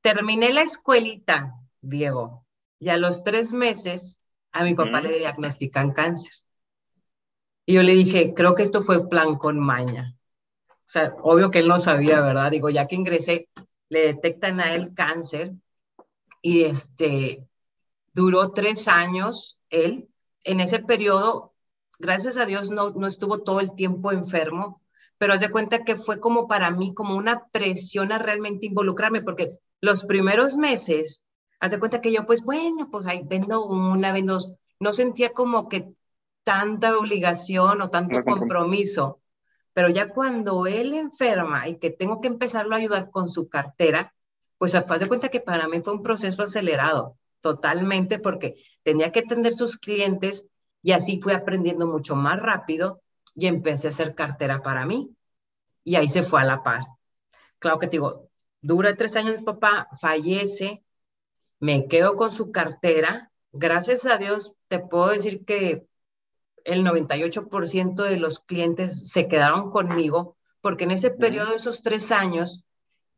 terminé 0.00 0.52
la 0.52 0.62
escuelita, 0.62 1.54
Diego, 1.80 2.46
y 2.78 2.90
a 2.90 2.96
los 2.96 3.22
tres 3.22 3.52
meses 3.52 4.20
a 4.52 4.64
mi 4.64 4.74
papá 4.74 5.00
le 5.00 5.18
diagnostican 5.18 5.92
cáncer. 5.92 6.32
Y 7.66 7.74
yo 7.74 7.82
le 7.82 7.94
dije, 7.94 8.32
creo 8.34 8.54
que 8.54 8.62
esto 8.62 8.80
fue 8.82 9.08
plan 9.08 9.36
con 9.36 9.58
maña. 9.58 10.16
O 10.70 10.90
sea, 10.90 11.14
obvio 11.22 11.50
que 11.50 11.58
él 11.58 11.68
no 11.68 11.78
sabía, 11.78 12.20
¿verdad? 12.20 12.50
Digo, 12.50 12.70
ya 12.70 12.86
que 12.86 12.96
ingresé, 12.96 13.48
le 13.90 14.00
detectan 14.00 14.60
a 14.60 14.74
él 14.74 14.94
cáncer 14.94 15.52
y 16.40 16.64
este, 16.64 17.46
duró 18.14 18.52
tres 18.52 18.88
años 18.88 19.58
él. 19.68 20.08
En 20.44 20.60
ese 20.60 20.78
periodo, 20.78 21.52
gracias 21.98 22.36
a 22.36 22.46
Dios, 22.46 22.70
no, 22.70 22.90
no 22.90 23.06
estuvo 23.06 23.42
todo 23.42 23.60
el 23.60 23.74
tiempo 23.74 24.12
enfermo, 24.12 24.82
pero 25.18 25.32
haz 25.32 25.40
de 25.40 25.50
cuenta 25.50 25.84
que 25.84 25.96
fue 25.96 26.20
como 26.20 26.46
para 26.46 26.70
mí, 26.70 26.94
como 26.94 27.16
una 27.16 27.48
presión 27.48 28.12
a 28.12 28.18
realmente 28.18 28.66
involucrarme, 28.66 29.22
porque 29.22 29.58
los 29.80 30.04
primeros 30.04 30.56
meses, 30.56 31.24
haz 31.60 31.72
de 31.72 31.78
cuenta 31.78 32.00
que 32.00 32.12
yo, 32.12 32.26
pues 32.26 32.42
bueno, 32.42 32.88
pues 32.90 33.06
ahí 33.06 33.22
vendo 33.24 33.64
una, 33.64 34.12
vendo 34.12 34.34
dos, 34.34 34.54
no 34.80 34.92
sentía 34.92 35.32
como 35.32 35.68
que 35.68 35.92
tanta 36.44 36.96
obligación 36.96 37.82
o 37.82 37.90
tanto 37.90 38.24
compromiso. 38.24 39.20
Pero 39.72 39.90
ya 39.90 40.08
cuando 40.08 40.66
él 40.66 40.94
enferma 40.94 41.68
y 41.68 41.78
que 41.78 41.90
tengo 41.90 42.20
que 42.20 42.28
empezarlo 42.28 42.74
a 42.74 42.78
ayudar 42.78 43.10
con 43.10 43.28
su 43.28 43.48
cartera, 43.48 44.14
pues 44.56 44.74
haz 44.74 45.00
de 45.00 45.08
cuenta 45.08 45.28
que 45.28 45.40
para 45.40 45.68
mí 45.68 45.80
fue 45.82 45.94
un 45.94 46.02
proceso 46.02 46.42
acelerado, 46.42 47.16
totalmente, 47.40 48.18
porque 48.18 48.56
tenía 48.82 49.12
que 49.12 49.20
atender 49.20 49.52
sus 49.52 49.78
clientes 49.78 50.46
y 50.82 50.92
así 50.92 51.20
fui 51.20 51.32
aprendiendo 51.32 51.86
mucho 51.86 52.14
más 52.14 52.40
rápido 52.40 53.02
y 53.34 53.46
empecé 53.46 53.88
a 53.88 53.90
hacer 53.90 54.14
cartera 54.14 54.62
para 54.62 54.86
mí. 54.86 55.14
Y 55.84 55.96
ahí 55.96 56.08
se 56.08 56.22
fue 56.22 56.40
a 56.40 56.44
la 56.44 56.62
par. 56.62 56.82
Claro 57.58 57.78
que 57.78 57.86
te 57.86 57.92
digo, 57.92 58.28
dura 58.60 58.94
tres 58.96 59.16
años 59.16 59.38
mi 59.38 59.44
papá, 59.44 59.88
fallece, 60.00 60.84
me 61.60 61.86
quedo 61.86 62.16
con 62.16 62.30
su 62.30 62.52
cartera. 62.52 63.30
Gracias 63.52 64.06
a 64.06 64.18
Dios, 64.18 64.54
te 64.68 64.78
puedo 64.78 65.08
decir 65.08 65.44
que 65.44 65.86
el 66.64 66.84
98% 66.84 68.02
de 68.02 68.16
los 68.18 68.40
clientes 68.40 69.10
se 69.10 69.28
quedaron 69.28 69.70
conmigo, 69.70 70.36
porque 70.60 70.84
en 70.84 70.90
ese 70.90 71.10
periodo 71.10 71.50
de 71.50 71.56
esos 71.56 71.82
tres 71.82 72.12
años, 72.12 72.64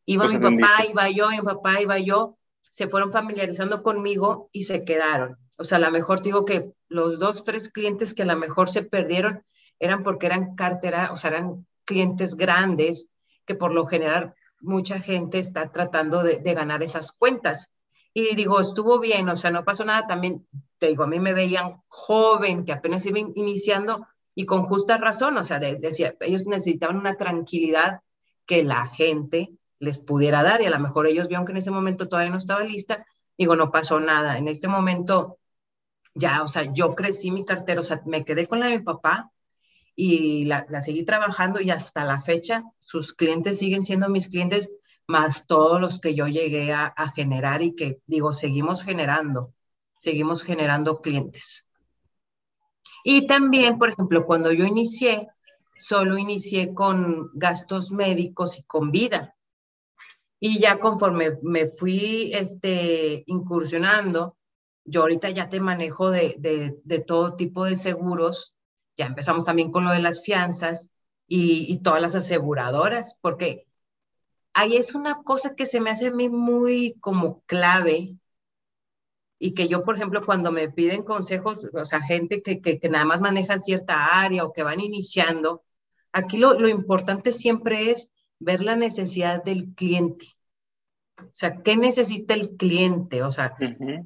iba 0.05 0.25
pues 0.26 0.38
mi 0.38 0.59
papá, 0.59 0.85
iba 0.88 1.11
yo, 1.11 1.31
mi 1.31 1.40
papá, 1.40 1.81
iba 1.81 1.99
yo, 1.99 2.38
se 2.62 2.88
fueron 2.88 3.12
familiarizando 3.12 3.83
conmigo 3.83 4.49
y 4.52 4.64
se 4.64 4.85
quedaron. 4.85 5.37
O 5.61 5.64
sea, 5.64 5.76
a 5.76 5.83
lo 5.83 5.90
mejor 5.90 6.23
digo 6.23 6.47
que 6.47 6.73
los 6.88 7.19
dos, 7.19 7.45
tres 7.45 7.69
clientes 7.69 8.14
que 8.14 8.23
a 8.23 8.26
lo 8.26 8.35
mejor 8.35 8.71
se 8.71 8.83
perdieron 8.83 9.45
eran 9.79 10.02
porque 10.02 10.25
eran 10.25 10.55
cartera, 10.55 11.11
o 11.12 11.17
sea, 11.17 11.33
eran 11.33 11.67
clientes 11.85 12.35
grandes, 12.35 13.09
que 13.45 13.55
por 13.55 13.73
lo 13.73 13.87
general 13.87 14.35
mucha 14.61 15.00
gente 15.00 15.38
está 15.38 15.71
tratando 15.71 16.23
de, 16.23 16.38
ganar 16.55 16.83
esas 16.83 17.12
cuentas. 17.12 17.71
Y 18.14 18.35
digo, 18.37 18.59
estuvo 18.59 19.00
bien, 19.00 19.29
o 19.29 19.37
sea, 19.37 19.50
no 19.50 19.62
pasó 19.62 19.85
nada. 19.85 20.07
También, 20.07 20.47
te 20.79 20.88
digo, 20.88 21.02
a 21.02 21.07
mí 21.07 21.21
me 21.21 21.35
veían 21.35 21.83
joven, 21.88 22.64
que 22.64 22.73
apenas 22.73 23.05
iba 23.05 23.19
iniciando 23.19 24.07
y 24.35 24.47
con 24.47 24.64
justa 24.64 24.97
razón, 24.97 25.37
o 25.37 25.45
sea, 25.45 25.59
decía, 25.59 26.14
ellos 26.21 26.47
necesitaban 26.47 26.97
una 26.97 27.17
tranquilidad 27.17 28.00
que 28.47 28.64
la 28.64 28.87
gente 28.87 29.50
les 29.79 29.99
pudiera 29.99 30.43
dar 30.43 30.62
y 30.62 30.67
a 30.67 30.71
lo 30.71 30.79
mejor 30.79 31.07
ellos 31.07 31.29
vieron 31.29 31.45
que 31.45 31.52
en 31.52 31.59
ese 31.59 31.71
momento 31.71 32.09
todavía 32.09 32.33
no 32.33 32.38
estaba 32.38 32.62
lista. 32.62 33.05
Digo, 33.37 33.57
no 33.57 33.71
pasó 33.71 34.00
nada. 34.00 34.38
En 34.38 34.49
este 34.49 34.69
momento, 34.69 35.40
ya, 36.21 36.43
o 36.43 36.49
sea, 36.49 36.73
yo 36.73 36.95
crecí 36.95 37.31
mi 37.31 37.45
cartera, 37.45 37.81
o 37.81 37.83
sea, 37.83 38.03
me 38.07 38.25
quedé 38.25 38.47
con 38.47 38.61
la 38.61 38.67
de 38.67 38.79
mi 38.79 38.85
papá 38.85 39.33
y 39.97 40.45
la, 40.45 40.67
la 40.69 40.81
seguí 40.81 41.05
trabajando 41.05 41.61
y 41.61 41.71
hasta 41.71 42.05
la 42.05 42.21
fecha 42.21 42.62
sus 42.79 43.12
clientes 43.12 43.59
siguen 43.59 43.85
siendo 43.85 44.09
mis 44.09 44.29
clientes 44.29 44.71
más 45.11 45.47
todos 45.47 45.81
los 45.81 46.00
que 46.00 46.15
yo 46.15 46.27
llegué 46.29 46.73
a, 46.73 47.12
generar 47.15 47.62
y 47.62 47.75
que 47.75 48.00
digo, 48.07 48.33
seguimos 48.33 48.83
generando, 48.83 49.53
seguimos 49.97 50.43
generando 50.43 51.03
clientes. 51.03 51.67
Y 53.05 53.27
también, 53.27 53.79
por 53.79 53.91
ejemplo, 53.91 54.25
cuando 54.25 54.53
yo 54.53 54.65
inicié, 54.65 55.29
solo 55.77 56.17
inicié 56.17 56.73
con 56.73 57.31
gastos 57.35 57.91
médicos 57.91 58.59
y 58.59 58.62
con 58.62 58.91
vida. 58.91 59.35
Y 60.39 60.59
ya 60.59 60.79
conforme 60.79 61.39
me 61.43 61.67
fui 61.67 62.31
este, 62.33 63.25
incursionando, 63.27 64.37
yo 64.91 65.03
ahorita 65.03 65.31
ya 65.31 65.49
te 65.49 65.61
manejo 65.61 66.11
de, 66.11 66.37
de, 66.85 66.99
todo 67.01 67.37
tipo 67.37 67.65
de 67.65 67.77
seguros. 67.77 68.55
Ya 68.97 69.07
empezamos 69.07 69.45
también 69.45 69.71
con 69.71 69.85
lo 69.85 69.93
de 69.93 70.01
las 70.01 70.23
fianzas 70.23 70.91
y, 71.27 71.79
todas 71.83 72.03
las 72.03 72.17
aseguradoras, 72.17 73.17
porque 73.21 73.67
ahí 74.53 74.77
es 74.77 74.95
una 74.95 75.23
cosa 75.23 75.55
que 75.55 75.67
se 75.67 75.81
me 75.81 75.91
hace 75.91 76.09
a 76.09 76.11
mí 76.13 76.29
muy 76.29 76.97
como 77.01 77.43
clave 77.47 78.17
y 79.39 79.55
que 79.55 79.69
yo, 79.69 79.85
por 79.85 79.97
ejemplo, 79.97 80.23
cuando 80.25 80.53
me 80.53 80.69
piden 80.69 81.05
consejos, 81.05 81.69
o 81.73 81.85
sea, 81.85 82.03
gente 82.03 82.43
que, 82.43 82.61
que, 82.61 82.89
nada 82.91 83.05
más 83.05 83.21
manejan 83.21 83.61
cierta 83.61 84.21
área 84.21 84.45
o 84.45 84.53
que 84.53 84.63
van 84.65 84.81
iniciando, 84.81 85.63
aquí 86.13 86.37
lo, 86.37 86.55
lo 86.59 86.69
importante 86.69 87.33
siempre 87.33 87.91
es 87.91 88.11
ver 88.39 88.63
la 88.63 88.77
necesidad 88.77 89.43
del 89.45 89.73
cliente. 89.75 90.27
O 91.25 91.31
sea, 91.33 91.62
¿qué 91.62 91.77
necesita 91.77 92.35
el 92.35 92.57
cliente? 92.57 93.23
O 93.23 93.33
sea, 93.33 93.57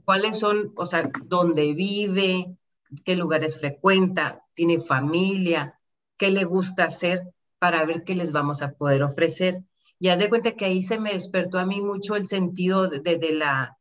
cuáles 0.05 0.39
son, 0.39 0.73
o 0.77 0.87
sea, 0.87 1.11
dónde 1.25 1.75
vive, 1.75 2.57
qué 3.05 3.17
lugares 3.17 3.59
frecuenta, 3.59 4.45
tiene 4.55 4.81
familia, 4.81 5.79
qué 6.17 6.31
le 6.31 6.45
gusta 6.45 6.85
hacer 6.85 7.33
para 7.59 7.85
ver 7.85 8.05
qué 8.05 8.15
les 8.15 8.33
vamos 8.33 8.63
a 8.63 8.73
poder 8.73 9.03
ofrecer. 9.03 9.63
Y 9.99 10.09
haz 10.09 10.19
de 10.19 10.29
cuenta 10.29 10.53
que 10.53 10.67
ahí 10.67 10.83
se 10.83 10.99
me 10.99 11.13
despertó 11.13 11.59
a 11.59 11.67
mí 11.67 11.81
mucho 11.81 12.17
el 12.17 12.27
sentido 12.27 12.89
de, 12.89 13.01
de, 13.01 13.33
la, 13.33 13.79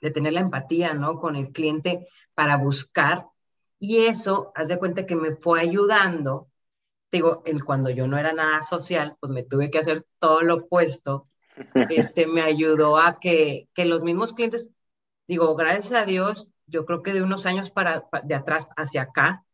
de 0.00 0.10
tener 0.10 0.34
la 0.34 0.40
empatía, 0.40 0.94
¿no? 0.94 1.18
Con 1.18 1.36
el 1.36 1.52
cliente 1.52 2.06
para 2.34 2.56
buscar. 2.56 3.26
Y 3.78 4.04
eso, 4.06 4.52
haz 4.54 4.68
de 4.68 4.78
cuenta 4.78 5.06
que 5.06 5.16
me 5.16 5.34
fue 5.34 5.60
ayudando. 5.60 6.48
Digo, 7.10 7.42
el, 7.46 7.64
cuando 7.64 7.90
yo 7.90 8.06
no 8.06 8.18
era 8.18 8.32
nada 8.32 8.62
social, 8.62 9.16
pues 9.20 9.32
me 9.32 9.42
tuve 9.42 9.70
que 9.70 9.78
hacer 9.78 10.06
todo 10.18 10.42
lo 10.42 10.54
opuesto. 10.54 11.28
Este, 11.90 12.26
me 12.26 12.42
ayudó 12.42 12.96
a 12.96 13.18
que, 13.20 13.68
que 13.74 13.84
los 13.84 14.04
mismos 14.04 14.32
clientes, 14.32 14.70
digo, 15.28 15.54
gracias 15.54 15.92
a 15.92 16.06
Dios, 16.06 16.50
yo 16.66 16.86
creo 16.86 17.02
que 17.02 17.12
de 17.12 17.22
unos 17.22 17.46
años 17.46 17.70
para, 17.70 18.04
de 18.24 18.34
atrás 18.34 18.68
hacia 18.76 19.02
acá, 19.02 19.44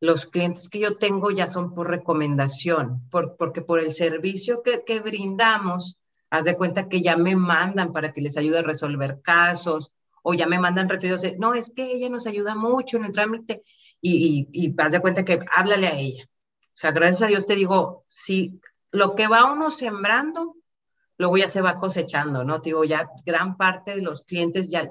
los 0.00 0.26
clientes 0.26 0.68
que 0.68 0.80
yo 0.80 0.96
tengo 0.96 1.30
ya 1.30 1.46
son 1.46 1.74
por 1.74 1.88
recomendación, 1.88 3.08
por, 3.10 3.36
porque 3.36 3.62
por 3.62 3.80
el 3.80 3.92
servicio 3.92 4.62
que, 4.62 4.84
que 4.84 5.00
brindamos, 5.00 5.98
haz 6.30 6.44
de 6.44 6.56
cuenta 6.56 6.88
que 6.88 7.00
ya 7.00 7.16
me 7.16 7.36
mandan 7.36 7.92
para 7.92 8.12
que 8.12 8.20
les 8.20 8.36
ayude 8.36 8.58
a 8.58 8.62
resolver 8.62 9.20
casos 9.22 9.92
o 10.22 10.34
ya 10.34 10.46
me 10.46 10.58
mandan 10.58 10.88
referidos, 10.88 11.22
no, 11.38 11.54
es 11.54 11.70
que 11.74 11.92
ella 11.92 12.08
nos 12.08 12.26
ayuda 12.26 12.54
mucho 12.54 12.96
en 12.96 13.04
el 13.04 13.12
trámite 13.12 13.62
y, 14.00 14.48
y, 14.52 14.66
y 14.66 14.74
haz 14.78 14.92
de 14.92 15.00
cuenta 15.00 15.24
que 15.24 15.40
háblale 15.50 15.86
a 15.86 15.98
ella. 15.98 16.24
O 16.24 16.76
sea, 16.76 16.90
gracias 16.90 17.22
a 17.22 17.26
Dios 17.26 17.46
te 17.46 17.54
digo, 17.54 18.04
si 18.08 18.60
lo 18.90 19.14
que 19.14 19.28
va 19.28 19.52
uno 19.52 19.70
sembrando, 19.70 20.56
luego 21.18 21.36
ya 21.36 21.48
se 21.48 21.62
va 21.62 21.78
cosechando, 21.78 22.44
¿no? 22.44 22.60
Te 22.60 22.70
digo, 22.70 22.84
ya 22.84 23.08
gran 23.24 23.56
parte 23.56 23.96
de 23.96 24.02
los 24.02 24.22
clientes 24.22 24.70
ya, 24.70 24.90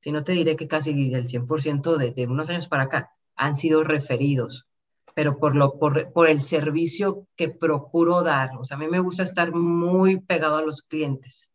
si 0.00 0.12
no 0.12 0.24
te 0.24 0.32
diré 0.32 0.56
que 0.56 0.68
casi 0.68 0.90
el 1.12 1.28
100% 1.28 1.96
de, 1.96 2.12
de 2.12 2.26
unos 2.26 2.48
años 2.48 2.68
para 2.68 2.84
acá, 2.84 3.10
han 3.36 3.56
sido 3.56 3.84
referidos, 3.84 4.66
pero 5.14 5.38
por, 5.38 5.56
lo, 5.56 5.78
por, 5.78 6.12
por 6.12 6.28
el 6.28 6.42
servicio 6.42 7.26
que 7.36 7.48
procuro 7.48 8.22
dar. 8.22 8.56
O 8.58 8.64
sea, 8.64 8.76
a 8.76 8.80
mí 8.80 8.88
me 8.88 9.00
gusta 9.00 9.22
estar 9.22 9.54
muy 9.54 10.20
pegado 10.20 10.56
a 10.56 10.62
los 10.62 10.82
clientes. 10.82 11.50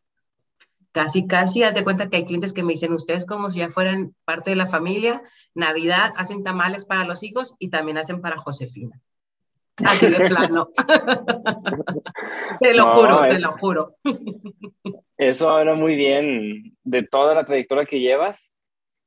Casi, 0.92 1.26
casi, 1.26 1.64
haz 1.64 1.74
de 1.74 1.84
cuenta 1.84 2.08
que 2.08 2.18
hay 2.18 2.26
clientes 2.26 2.54
que 2.54 2.64
me 2.64 2.74
dicen, 2.74 2.94
ustedes 2.94 3.26
como 3.26 3.50
si 3.50 3.60
ya 3.60 3.70
fueran 3.72 4.16
parte 4.26 4.52
de 4.52 4.56
la 4.56 4.68
familia, 4.68 5.24
Navidad 5.56 6.14
hacen 6.16 6.44
tamales 6.44 6.86
para 6.86 7.04
los 7.04 7.24
hijos 7.24 7.56
y 7.58 7.70
también 7.70 7.98
hacen 7.98 8.22
para 8.22 8.38
Josefina. 8.38 9.02
Así 9.78 10.08
de 10.08 10.28
plano. 10.28 10.70
te 12.60 12.74
lo 12.74 12.92
juro, 12.94 13.28
te 13.28 13.40
lo 13.40 13.52
juro. 13.58 13.96
Eso 15.18 15.50
habla 15.50 15.74
muy 15.74 15.96
bien 15.96 16.78
de 16.84 17.04
toda 17.04 17.34
la 17.34 17.46
trayectoria 17.46 17.86
que 17.86 18.00
llevas. 18.00 18.54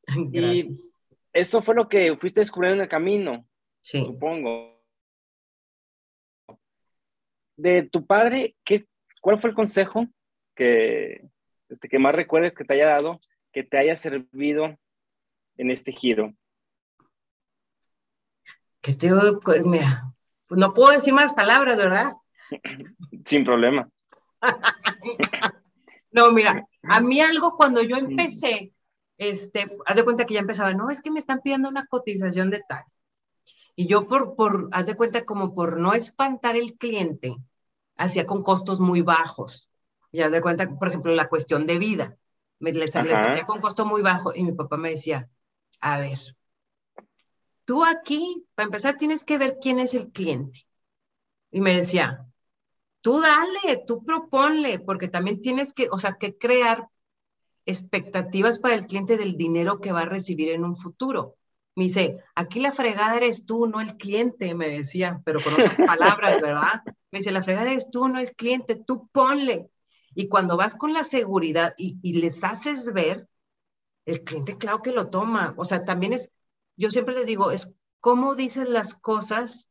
Gracias 0.06 0.88
eso 1.37 1.61
fue 1.61 1.75
lo 1.75 1.88
que 1.88 2.16
fuiste 2.16 2.40
descubriendo 2.40 2.76
en 2.76 2.82
el 2.82 2.88
camino, 2.88 3.46
sí. 3.80 3.99
supongo. 3.99 4.82
De 7.56 7.82
tu 7.82 8.06
padre, 8.06 8.56
¿qué, 8.64 8.87
¿cuál 9.20 9.38
fue 9.38 9.50
el 9.50 9.56
consejo 9.56 10.06
que, 10.54 11.23
este, 11.68 11.88
que 11.88 11.99
más 11.99 12.14
recuerdes 12.14 12.54
que 12.54 12.64
te 12.64 12.75
haya 12.75 12.87
dado, 12.87 13.20
que 13.52 13.64
te 13.64 13.76
haya 13.78 13.96
servido 13.96 14.78
en 15.56 15.70
este 15.70 15.92
giro? 15.92 16.35
Que 18.80 18.94
te 18.94 19.11
pues, 19.42 19.64
mira, 19.64 20.14
pues 20.47 20.61
no 20.61 20.75
puedo 20.75 20.93
decir 20.93 21.12
más 21.12 21.35
palabras, 21.35 21.76
¿verdad? 21.76 22.15
Sin 23.25 23.45
problema. 23.45 23.88
no, 26.11 26.33
mira, 26.33 26.67
a 26.83 27.00
mí 27.00 27.21
algo 27.21 27.57
cuando 27.57 27.83
yo 27.83 27.97
empecé, 27.97 28.73
este, 29.19 29.76
haz 29.87 29.97
de 29.97 30.05
cuenta 30.05 30.25
que 30.25 30.35
ya 30.35 30.41
empezaba, 30.41 30.73
no, 30.75 30.91
es 30.91 31.03
que 31.03 31.11
me 31.11 31.19
están 31.19 31.41
pidiendo 31.41 31.69
una 31.69 31.87
cotización 31.87 32.50
de 32.50 32.62
tal. 32.69 32.85
Y 33.75 33.87
yo 33.87 34.07
por, 34.07 34.37
por, 34.37 34.69
haz 34.73 34.87
de 34.87 34.97
cuenta, 34.97 35.25
como 35.25 35.55
por 35.55 35.79
no 35.79 35.93
espantar 35.93 36.57
el 36.57 36.75
cliente, 36.75 37.37
hacía 37.97 38.26
con 38.26 38.43
costos 38.43 38.81
muy 38.81 39.03
bajos. 39.03 39.71
Y 40.12 40.23
haz 40.23 40.31
de 40.31 40.41
cuenta, 40.41 40.69
por 40.79 40.88
ejemplo, 40.88 41.15
la 41.15 41.29
cuestión 41.29 41.67
de 41.67 41.79
vida. 41.79 42.17
Me, 42.59 42.73
les, 42.73 42.95
les 42.95 43.15
hacía 43.15 43.45
con 43.45 43.61
costo 43.61 43.85
muy 43.85 44.00
bajo 44.00 44.35
y 44.35 44.43
mi 44.43 44.53
papá 44.53 44.79
me 44.79 44.91
decía, 44.91 45.29
a 45.81 45.99
ver, 45.99 46.19
tú 47.66 47.85
aquí, 47.85 48.46
para 48.54 48.66
empezar, 48.66 48.96
tienes 48.96 49.25
que 49.25 49.37
ver 49.37 49.58
quién 49.61 49.78
es 49.80 49.92
el 49.92 50.11
cliente. 50.11 50.66
Y 51.50 51.61
me 51.61 51.76
decía, 51.76 52.26
tú 53.02 53.20
dale, 53.20 53.85
tú 53.87 54.02
proponle, 54.04 54.78
porque 54.78 55.08
también 55.08 55.42
tienes 55.42 55.75
que, 55.75 55.88
o 55.90 55.99
sea, 55.99 56.14
que 56.14 56.38
crear 56.38 56.88
expectativas 57.66 58.58
para 58.58 58.75
el 58.75 58.87
cliente 58.87 59.18
del 59.18 59.37
dinero 59.37 59.80
que 59.80 59.92
va 59.92 60.02
a 60.02 60.06
recibir 60.06 60.50
en 60.50 60.64
un 60.64 60.76
futuro. 60.76 61.37
Me 61.75 61.85
dice, 61.85 62.25
aquí 62.35 62.61
la 62.61 62.73
fregada 62.73 63.16
eres 63.16 63.44
tú, 63.44 63.66
no 63.66 63.80
el 63.80 63.96
cliente, 63.96 64.54
me 64.54 64.68
decía, 64.68 65.20
pero 65.25 65.40
con 65.42 65.52
otras 65.52 65.76
palabras, 65.87 66.40
¿verdad? 66.40 66.82
Me 67.11 67.18
dice, 67.18 67.32
la 67.32 67.42
fregada 67.42 67.70
eres 67.70 67.90
tú, 67.90 68.08
no 68.08 68.18
el 68.18 68.32
cliente, 68.35 68.76
tú 68.76 69.08
ponle. 69.08 69.68
Y 70.14 70.28
cuando 70.28 70.56
vas 70.56 70.75
con 70.75 70.94
la 70.94 71.04
seguridad 71.04 71.75
y, 71.76 71.99
y 72.00 72.14
les 72.14 72.44
haces 72.44 72.92
ver, 72.94 73.28
el 74.06 74.23
cliente 74.23 74.56
claro 74.56 74.80
que 74.80 74.92
lo 74.92 75.11
toma. 75.11 75.52
O 75.58 75.64
sea, 75.64 75.85
también 75.85 76.12
es, 76.14 76.30
yo 76.76 76.90
siempre 76.90 77.14
les 77.14 77.26
digo, 77.26 77.50
es 77.50 77.71
cómo 78.00 78.35
dices 78.35 78.68
las 78.68 78.95
cosas 78.95 79.68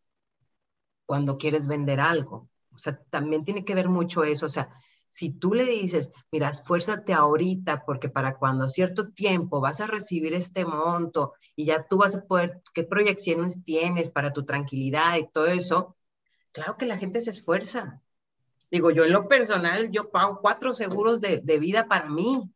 cuando 1.06 1.38
quieres 1.38 1.68
vender 1.68 2.00
algo. 2.00 2.50
O 2.74 2.78
sea, 2.78 3.00
también 3.10 3.46
tiene 3.46 3.64
que 3.64 3.76
ver 3.76 3.90
mucho 3.90 4.24
eso. 4.24 4.48
O 4.48 4.50
sea, 4.50 4.70
si 5.08 5.30
tú 5.32 5.54
le 5.54 5.66
dices, 5.66 6.12
mira, 6.32 6.50
esfuérzate 6.50 7.14
ahorita 7.14 7.86
porque 7.86 8.10
para 8.10 8.38
cuando 8.38 8.68
cierto 8.68 9.12
tiempo 9.14 9.62
vas 9.62 9.80
a 9.80 9.88
recibir 9.88 10.34
este 10.34 10.66
monto 10.66 11.34
y 11.56 11.66
ya 11.66 11.88
tú 11.88 11.98
vas 11.98 12.16
a 12.16 12.26
poder, 12.26 12.62
¿qué 12.74 12.84
proyecciones 12.84 13.64
tienes 13.64 14.10
para 14.10 14.34
tu 14.34 14.44
tranquilidad 14.46 15.18
y 15.18 15.28
todo 15.28 15.48
eso? 15.48 15.96
Claro 16.52 16.78
que 16.78 16.86
la 16.86 16.98
gente 16.98 17.22
se 17.22 17.32
esfuerza. 17.32 18.02
Digo, 18.70 18.92
yo 18.92 19.06
en 19.06 19.14
lo 19.14 19.28
personal, 19.28 19.92
yo 19.92 20.12
pago 20.12 20.40
cuatro 20.42 20.74
seguros 20.74 21.22
de, 21.22 21.40
vida 21.60 21.88
para 21.88 22.10
mí, 22.10 22.52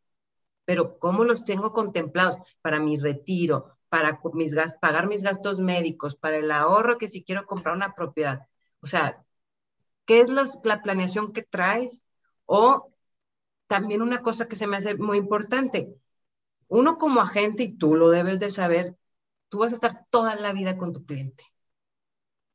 pero 0.66 1.00
¿cómo 1.00 1.24
los 1.24 1.46
tengo 1.46 1.72
contemplados? 1.72 2.38
Para 2.62 2.80
mi 2.80 2.98
retiro, 2.98 3.78
para 3.90 4.20
mis 4.34 4.56
pagar 4.80 5.08
mis 5.08 5.24
gastos 5.24 5.60
médicos, 5.60 6.16
para 6.16 6.38
el 6.38 6.52
ahorro 6.52 6.98
que 6.98 7.08
si 7.08 7.24
quiero 7.24 7.46
comprar 7.46 7.76
una 7.76 7.96
propiedad. 7.96 8.48
O 8.82 8.88
sea, 8.88 9.24
¿qué 10.06 10.22
es 10.22 10.30
la 10.64 10.82
planeación 10.82 11.34
que 11.34 11.44
traes? 11.44 12.04
O 12.46 12.94
también 13.68 14.02
una 14.02 14.22
cosa 14.24 14.48
que 14.48 14.56
se 14.56 14.68
me 14.68 14.78
hace 14.78 14.96
muy 14.96 15.18
importante, 15.20 15.96
uno 16.68 16.98
como 16.98 17.22
agente, 17.22 17.64
y 17.64 17.78
tú 17.78 17.96
lo 17.96 18.10
debes 18.10 18.40
de 18.40 18.50
saber, 18.50 18.98
tú 19.50 19.60
vas 19.60 19.72
a 19.72 19.76
estar 19.76 20.06
toda 20.10 20.36
la 20.36 20.54
vida 20.54 20.78
con 20.78 20.94
tu 20.94 21.06
cliente, 21.06 21.44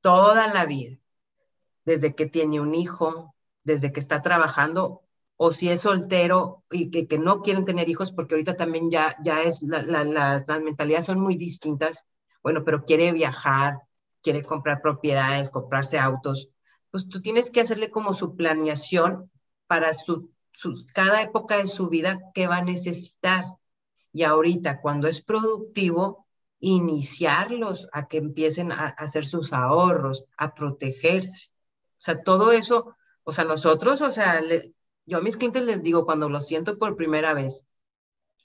toda 0.00 0.48
la 0.48 0.66
vida, 0.66 0.98
desde 1.84 2.14
que 2.16 2.26
tiene 2.26 2.60
un 2.60 2.74
hijo, 2.74 3.34
desde 3.62 3.92
que 3.92 4.00
está 4.00 4.22
trabajando, 4.22 5.03
o 5.36 5.52
si 5.52 5.68
es 5.68 5.80
soltero 5.80 6.62
y 6.70 6.90
que, 6.90 7.18
no 7.18 7.42
quieren 7.42 7.64
tener 7.64 7.88
hijos, 7.88 8.12
porque 8.12 8.34
ahorita 8.34 8.56
también 8.56 8.90
ya, 8.90 9.16
ya 9.22 9.42
es, 9.42 9.62
la, 9.62 9.82
la, 9.82 10.04
las 10.04 10.60
mentalidades 10.62 11.06
son 11.06 11.20
muy 11.20 11.36
distintas, 11.36 12.04
bueno, 12.42 12.64
pero 12.64 12.84
quiere 12.84 13.12
viajar, 13.12 13.78
quiere 14.22 14.42
comprar 14.42 14.80
propiedades, 14.80 15.50
comprarse 15.50 15.98
autos, 15.98 16.50
pues 16.90 17.08
tú 17.08 17.20
tienes 17.20 17.50
que 17.50 17.60
hacerle 17.60 17.90
como 17.90 18.12
su 18.12 18.36
planeación 18.36 19.30
para 19.66 19.94
su, 19.94 20.30
cada 20.92 21.22
época 21.22 21.56
de 21.56 21.66
su 21.66 21.88
vida 21.88 22.20
que 22.32 22.46
va 22.46 22.58
a 22.58 22.64
necesitar. 22.64 23.44
Y 24.12 24.22
ahorita, 24.22 24.80
cuando 24.80 25.08
es 25.08 25.20
productivo, 25.20 26.26
iniciarlos 26.60 27.88
a 27.92 28.06
que 28.06 28.18
empiecen 28.18 28.70
a, 28.70 28.86
hacer 28.86 29.26
sus 29.26 29.52
ahorros, 29.52 30.24
a 30.36 30.54
protegerse. 30.54 31.48
O 31.98 32.02
sea, 32.04 32.22
todo 32.22 32.52
eso, 32.52 32.94
o 33.24 33.32
sea, 33.32 33.44
nosotros, 33.44 34.00
o 34.00 34.10
sea, 34.12 34.40
yo 35.06 35.18
a 35.18 35.23
mis 35.23 35.37
clientes 35.37 35.62
les 35.62 35.82
digo 35.82 36.04
cuando 36.06 36.28
lo 36.28 36.40
siento 36.40 36.78
por 36.78 36.97
primera 36.97 37.34
vez, 37.34 37.67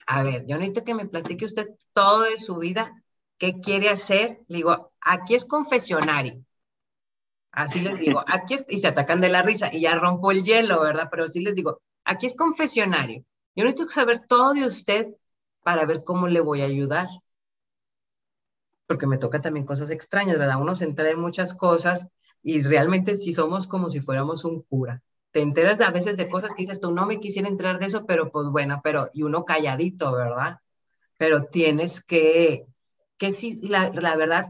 a 0.08 0.24
ver, 0.24 0.46
yo 0.48 0.58
necesito 0.58 0.84
que 0.84 0.96
me 0.96 1.06
platique 1.06 1.46
usted 1.46 1.70
todo 1.94 2.22
de 2.24 2.38
su 2.38 2.58
vida, 2.58 3.04
qué 3.38 3.60
quiere 3.62 3.90
hacer. 3.90 4.40
Le 4.48 4.58
digo, 4.58 4.92
aquí 5.02 5.36
es 5.36 5.46
confesionario. 5.46 6.44
Así 7.52 7.80
les 7.82 7.98
digo, 8.00 8.24
aquí 8.28 8.56
es, 8.56 8.66
y 8.70 8.78
se 8.80 8.88
atacan 8.88 9.22
de 9.22 9.30
la 9.30 9.42
risa 9.44 9.74
y 9.74 9.82
ya 9.82 9.96
rompo 9.96 10.32
el 10.32 10.44
hielo, 10.44 10.82
¿verdad? 10.82 11.10
Pero 11.12 11.28
sí 11.28 11.42
les 11.42 11.56
digo, 11.56 11.82
aquí 12.06 12.26
es 12.26 12.36
confesionario. 12.36 13.24
Yo 13.56 13.64
necesito 13.64 13.90
saber 13.90 14.20
todo 14.20 14.54
de 14.54 14.66
usted 14.66 15.14
para 15.64 15.86
ver 15.86 16.04
cómo 16.04 16.28
le 16.28 16.42
voy 16.42 16.62
a 16.62 16.66
ayudar. 16.66 17.08
Porque 18.88 19.06
me 19.08 19.18
toca 19.20 19.42
también 19.42 19.66
cosas 19.66 19.92
extrañas, 19.92 20.40
¿verdad? 20.40 20.60
Uno 20.60 20.76
se 20.76 20.86
entera 20.86 21.10
de 21.10 21.16
muchas 21.16 21.54
cosas 21.54 22.08
y 22.42 22.62
realmente 22.64 23.16
sí 23.16 23.34
somos 23.34 23.68
como 23.68 23.90
si 23.90 24.00
fuéramos 24.00 24.44
un 24.46 24.64
cura. 24.64 25.04
Te 25.32 25.42
enteras 25.42 25.82
a 25.82 25.92
veces 25.92 26.18
de 26.18 26.28
cosas 26.28 26.54
que 26.54 26.64
dices 26.64 26.80
tú, 26.80 26.92
no 26.92 27.06
me 27.06 27.20
quisiera 27.20 27.48
entrar 27.48 27.80
de 27.80 27.86
eso, 27.86 28.06
pero 28.06 28.32
pues 28.32 28.48
bueno, 28.50 28.82
pero, 28.84 29.10
y 29.14 29.24
uno 29.24 29.46
calladito, 29.46 30.12
¿verdad? 30.12 30.60
Pero 31.18 31.46
tienes 31.46 32.04
que, 32.04 32.66
que 33.18 33.32
sí, 33.32 33.60
la, 33.62 33.90
la 33.90 34.16
verdad, 34.16 34.50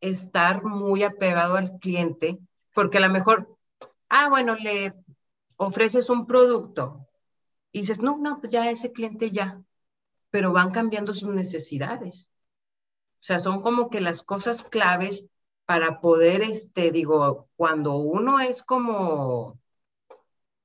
estar 0.00 0.62
muy 0.62 1.02
apegado 1.02 1.56
al 1.56 1.78
cliente, 1.78 2.38
porque 2.72 2.98
a 2.98 3.00
lo 3.00 3.10
mejor, 3.10 3.56
ah, 4.08 4.28
bueno, 4.28 4.54
le 4.54 4.94
ofreces 5.56 6.10
un 6.10 6.26
producto 6.26 7.08
y 7.72 7.80
dices, 7.80 8.00
no, 8.00 8.18
no, 8.18 8.40
pues 8.40 8.52
ya 8.52 8.70
ese 8.70 8.92
cliente 8.92 9.30
ya, 9.30 9.60
pero 10.30 10.52
van 10.52 10.70
cambiando 10.70 11.12
sus 11.14 11.34
necesidades. 11.34 12.28
O 13.14 13.26
sea, 13.26 13.38
son 13.38 13.62
como 13.62 13.90
que 13.90 14.00
las 14.00 14.22
cosas 14.22 14.62
claves 14.62 15.26
para 15.64 16.00
poder, 16.00 16.42
este, 16.42 16.92
digo, 16.92 17.48
cuando 17.56 17.96
uno 17.96 18.38
es 18.40 18.62
como, 18.62 19.58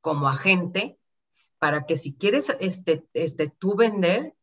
como 0.02 0.28
agente, 0.28 0.98
para 1.60 1.86
que 1.86 1.98
si 1.98 2.14
quieres, 2.14 2.56
este, 2.60 3.06
este, 3.14 3.50
tú 3.50 3.76
vender, 3.76 4.36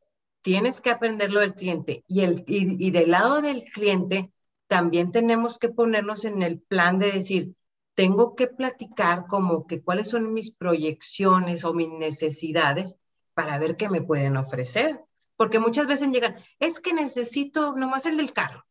tienes 0.42 0.80
que 0.80 0.90
aprenderlo 0.90 1.40
del 1.40 1.54
cliente. 1.54 2.04
Y, 2.06 2.20
el, 2.20 2.44
y 2.46 2.90
del 2.90 3.10
lado 3.10 3.40
del 3.40 3.64
cliente, 3.64 4.32
también 4.66 5.12
tenemos 5.12 5.58
que 5.58 5.68
ponernos 5.68 6.24
en 6.24 6.42
el 6.42 6.60
plan 6.60 6.98
de 6.98 7.12
decir, 7.12 7.54
tengo 7.96 8.34
que 8.34 8.46
platicar 8.46 9.26
como 9.26 9.66
que 9.66 9.82
cuáles 9.82 10.10
son 10.10 10.34
mis 10.34 10.52
proyecciones 10.52 11.64
o 11.64 11.72
mis 11.72 11.88
necesidades 11.88 12.96
para 13.32 13.58
ver 13.58 13.76
qué 13.76 13.88
me 13.88 14.02
pueden 14.02 14.36
ofrecer. 14.36 15.00
Porque 15.36 15.58
muchas 15.58 15.86
veces 15.86 16.10
llegan, 16.10 16.36
es 16.58 16.80
que 16.80 16.92
necesito 16.92 17.74
nomás 17.74 18.04
el 18.06 18.18
del 18.18 18.34
carro. 18.34 18.66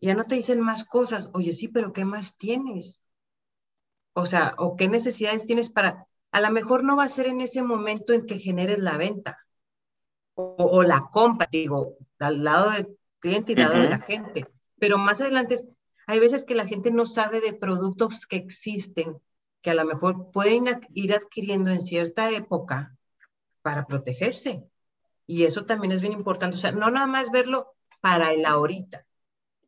Ya 0.00 0.14
no 0.14 0.24
te 0.24 0.34
dicen 0.34 0.60
más 0.60 0.84
cosas. 0.84 1.28
Oye, 1.34 1.52
sí, 1.52 1.68
pero 1.68 1.92
¿qué 1.92 2.06
más 2.06 2.36
tienes? 2.36 3.03
O 4.14 4.26
sea, 4.26 4.54
o 4.58 4.76
qué 4.76 4.88
necesidades 4.88 5.44
tienes 5.44 5.70
para, 5.70 6.06
a 6.30 6.40
lo 6.40 6.50
mejor 6.50 6.84
no 6.84 6.96
va 6.96 7.04
a 7.04 7.08
ser 7.08 7.26
en 7.26 7.40
ese 7.40 7.62
momento 7.62 8.12
en 8.12 8.26
que 8.26 8.38
generes 8.38 8.78
la 8.78 8.96
venta 8.96 9.38
o, 10.34 10.54
o 10.56 10.82
la 10.82 11.08
compra, 11.12 11.48
digo, 11.50 11.96
al 12.18 12.42
lado 12.42 12.70
de 12.70 12.88
cliente 13.20 13.52
y 13.52 13.54
dado 13.56 13.74
de 13.74 13.88
la 13.88 14.00
gente. 14.00 14.46
Pero 14.78 14.98
más 14.98 15.20
adelante, 15.20 15.56
hay 16.06 16.20
veces 16.20 16.44
que 16.44 16.54
la 16.54 16.66
gente 16.66 16.90
no 16.90 17.06
sabe 17.06 17.40
de 17.40 17.54
productos 17.54 18.26
que 18.26 18.36
existen, 18.36 19.20
que 19.62 19.70
a 19.70 19.74
lo 19.74 19.84
mejor 19.84 20.30
pueden 20.30 20.66
ir 20.92 21.14
adquiriendo 21.14 21.70
en 21.70 21.80
cierta 21.80 22.30
época 22.30 22.96
para 23.62 23.86
protegerse. 23.86 24.62
Y 25.26 25.44
eso 25.44 25.64
también 25.64 25.92
es 25.92 26.02
bien 26.02 26.12
importante. 26.12 26.56
O 26.56 26.60
sea, 26.60 26.72
no 26.72 26.90
nada 26.90 27.06
más 27.06 27.30
verlo 27.30 27.74
para 28.00 28.32
el 28.32 28.44
ahorita. 28.44 29.06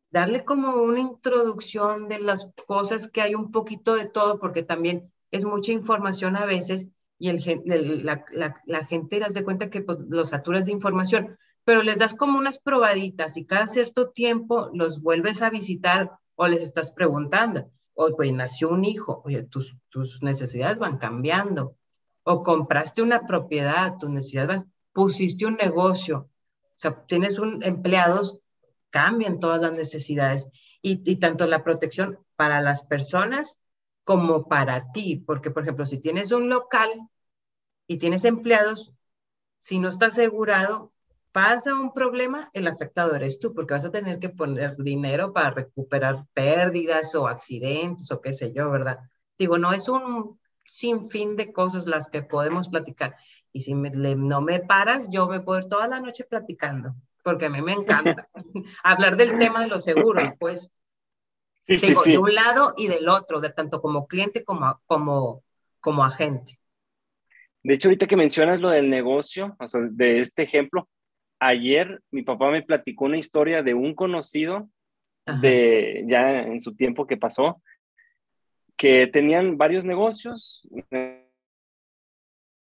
Darle 0.09 0.45
como 0.45 0.75
una 0.75 0.99
introducción 0.99 2.07
de 2.07 2.19
las 2.19 2.49
cosas 2.65 3.07
que 3.07 3.21
hay 3.21 3.35
un 3.35 3.51
poquito 3.51 3.95
de 3.95 4.05
todo, 4.05 4.39
porque 4.39 4.63
también 4.63 5.11
es 5.31 5.45
mucha 5.45 5.71
información 5.71 6.35
a 6.35 6.45
veces 6.45 6.87
y 7.19 7.29
el, 7.29 8.05
la, 8.05 8.85
gente 8.85 9.19
das 9.19 9.33
de 9.33 9.43
cuenta 9.43 9.69
que 9.69 9.81
pues, 9.81 9.97
los 10.07 10.29
saturas 10.29 10.65
de 10.65 10.71
información 10.71 11.37
pero 11.67 11.83
les 11.83 11.97
das 11.97 12.15
como 12.15 12.39
unas 12.39 12.59
probaditas 12.59 13.35
y 13.35 13.43
cada 13.43 13.67
cierto 13.67 14.11
tiempo 14.11 14.69
los 14.73 15.01
vuelves 15.01 15.41
a 15.41 15.49
visitar 15.49 16.17
o 16.35 16.47
les 16.47 16.63
estás 16.63 16.93
preguntando, 16.93 17.69
o 17.93 18.15
pues 18.15 18.31
nació 18.31 18.69
un 18.69 18.85
hijo, 18.85 19.21
oye, 19.25 19.43
tus, 19.43 19.75
tus 19.89 20.23
necesidades 20.23 20.79
van 20.79 20.97
cambiando, 20.97 21.75
o 22.23 22.41
compraste 22.41 23.01
una 23.01 23.25
propiedad, 23.25 23.97
tus 23.99 24.09
necesidades 24.09 24.63
van, 24.63 24.73
pusiste 24.93 25.45
un 25.45 25.55
negocio, 25.55 26.29
o 26.29 26.77
sea, 26.77 27.03
tienes 27.05 27.37
un 27.37 27.61
empleados, 27.61 28.39
cambian 28.89 29.39
todas 29.39 29.61
las 29.61 29.73
necesidades 29.73 30.47
y, 30.81 31.09
y 31.09 31.17
tanto 31.17 31.47
la 31.47 31.63
protección 31.63 32.19
para 32.35 32.61
las 32.61 32.83
personas 32.83 33.57
como 34.03 34.47
para 34.47 34.91
ti, 34.91 35.17
porque 35.17 35.51
por 35.51 35.63
ejemplo, 35.63 35.85
si 35.85 35.99
tienes 35.99 36.31
un 36.31 36.49
local 36.49 36.89
y 37.87 37.97
tienes 37.97 38.25
empleados, 38.25 38.93
si 39.59 39.79
no 39.79 39.89
está 39.89 40.07
asegurado, 40.07 40.93
pasa 41.31 41.75
un 41.75 41.93
problema, 41.93 42.49
el 42.53 42.67
afectado 42.67 43.15
eres 43.15 43.39
tú, 43.39 43.53
porque 43.53 43.73
vas 43.73 43.85
a 43.85 43.91
tener 43.91 44.19
que 44.19 44.29
poner 44.29 44.75
dinero 44.77 45.33
para 45.33 45.51
recuperar 45.51 46.25
pérdidas 46.33 47.13
o 47.15 47.27
accidentes 47.27 48.11
o 48.11 48.21
qué 48.21 48.33
sé 48.33 48.53
yo, 48.53 48.71
¿verdad? 48.71 48.99
Digo, 49.37 49.57
no 49.57 49.73
es 49.73 49.87
un 49.87 50.39
sinfín 50.65 51.35
de 51.35 51.53
cosas 51.53 51.85
las 51.85 52.09
que 52.09 52.23
podemos 52.23 52.69
platicar. 52.69 53.15
Y 53.51 53.61
si 53.61 53.73
no 53.73 54.41
me 54.41 54.59
paras, 54.61 55.09
yo 55.09 55.27
me 55.27 55.39
puedo 55.39 55.59
ir 55.59 55.65
toda 55.65 55.87
la 55.87 55.99
noche 55.99 56.23
platicando, 56.23 56.95
porque 57.27 57.47
a 57.47 57.49
mí 57.49 57.61
me 57.61 57.73
encanta 57.73 58.29
hablar 58.85 59.17
del 59.17 59.37
tema 59.37 59.59
de 59.59 59.67
los 59.67 59.83
seguros, 59.83 60.23
pues. 60.39 60.71
Sí, 61.63 61.77
sí, 61.77 61.93
sí. 61.93 62.11
De 62.11 62.17
un 62.17 62.33
lado 62.33 62.73
y 62.77 62.87
del 62.87 63.09
otro, 63.09 63.41
de 63.41 63.49
tanto 63.49 63.81
como 63.81 64.07
cliente 64.07 64.45
como, 64.45 64.79
como, 64.85 65.43
como 65.81 66.05
agente. 66.05 66.57
De 67.63 67.73
hecho, 67.73 67.89
ahorita 67.89 68.07
que 68.07 68.15
mencionas 68.15 68.61
lo 68.61 68.69
del 68.69 68.89
negocio, 68.89 69.57
o 69.59 69.67
sea, 69.67 69.81
de 69.91 70.19
este 70.19 70.43
ejemplo, 70.43 70.87
ayer 71.37 72.01
mi 72.11 72.21
papá 72.21 72.49
me 72.49 72.63
platicó 72.63 73.03
una 73.03 73.17
historia 73.17 73.61
de 73.61 73.73
un 73.73 73.93
conocido 73.93 74.69
de 75.41 76.05
ya 76.07 76.43
en 76.43 76.61
su 76.61 76.77
tiempo 76.77 77.07
que 77.07 77.17
pasó, 77.17 77.61
que 78.77 79.05
tenían 79.07 79.57
varios 79.57 79.83
negocios, 79.83 80.65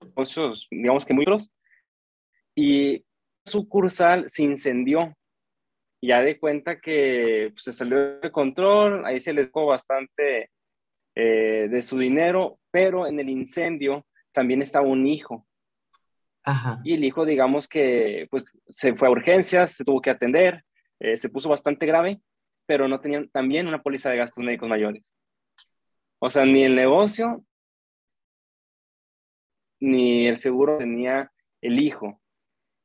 negocios, 0.02 0.66
digamos 0.72 1.06
que 1.06 1.14
muy 1.14 1.24
gros, 1.24 1.52
y 2.56 3.04
sucursal 3.50 4.24
se 4.28 4.44
incendió. 4.44 5.14
Ya 6.02 6.22
de 6.22 6.38
cuenta 6.38 6.80
que 6.80 7.50
pues, 7.52 7.64
se 7.64 7.72
salió 7.72 8.20
de 8.20 8.32
control, 8.32 9.04
ahí 9.04 9.20
se 9.20 9.32
le 9.32 9.44
dejó 9.44 9.66
bastante 9.66 10.50
eh, 11.14 11.68
de 11.70 11.82
su 11.82 11.98
dinero, 11.98 12.58
pero 12.70 13.06
en 13.06 13.20
el 13.20 13.28
incendio 13.28 14.06
también 14.32 14.62
estaba 14.62 14.86
un 14.86 15.06
hijo. 15.06 15.46
Y 16.82 16.94
el 16.94 17.04
hijo, 17.04 17.24
digamos 17.24 17.68
que 17.68 18.26
pues 18.30 18.44
se 18.66 18.94
fue 18.94 19.08
a 19.08 19.10
urgencias, 19.10 19.72
se 19.72 19.84
tuvo 19.84 20.00
que 20.00 20.10
atender, 20.10 20.64
eh, 20.98 21.16
se 21.16 21.28
puso 21.28 21.48
bastante 21.48 21.86
grave, 21.86 22.20
pero 22.66 22.88
no 22.88 22.98
tenían 23.00 23.28
también 23.28 23.68
una 23.68 23.82
póliza 23.82 24.10
de 24.10 24.16
gastos 24.16 24.42
médicos 24.42 24.68
mayores. 24.68 25.14
O 26.18 26.30
sea, 26.30 26.44
ni 26.44 26.64
el 26.64 26.74
negocio 26.74 27.44
ni 29.80 30.26
el 30.26 30.38
seguro 30.38 30.78
tenía 30.78 31.32
el 31.60 31.80
hijo. 31.82 32.20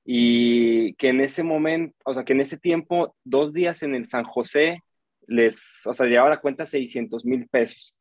Y 0.06 0.94
que 0.96 1.10
en 1.10 1.20
ese 1.20 1.42
momento, 1.44 1.96
o 2.06 2.14
sea, 2.14 2.24
que 2.24 2.34
en 2.34 2.42
ese 2.42 2.58
tiempo, 2.58 3.16
dos 3.24 3.54
días 3.54 3.82
en 3.82 3.96
el 3.96 4.06
San 4.06 4.24
José, 4.24 4.84
les, 5.28 5.82
o 5.88 5.94
sea, 5.94 6.06
llevaba 6.06 6.30
la 6.30 6.42
cuenta 6.42 6.66
600 6.66 7.26
mil 7.26 7.48
pesos 7.48 7.96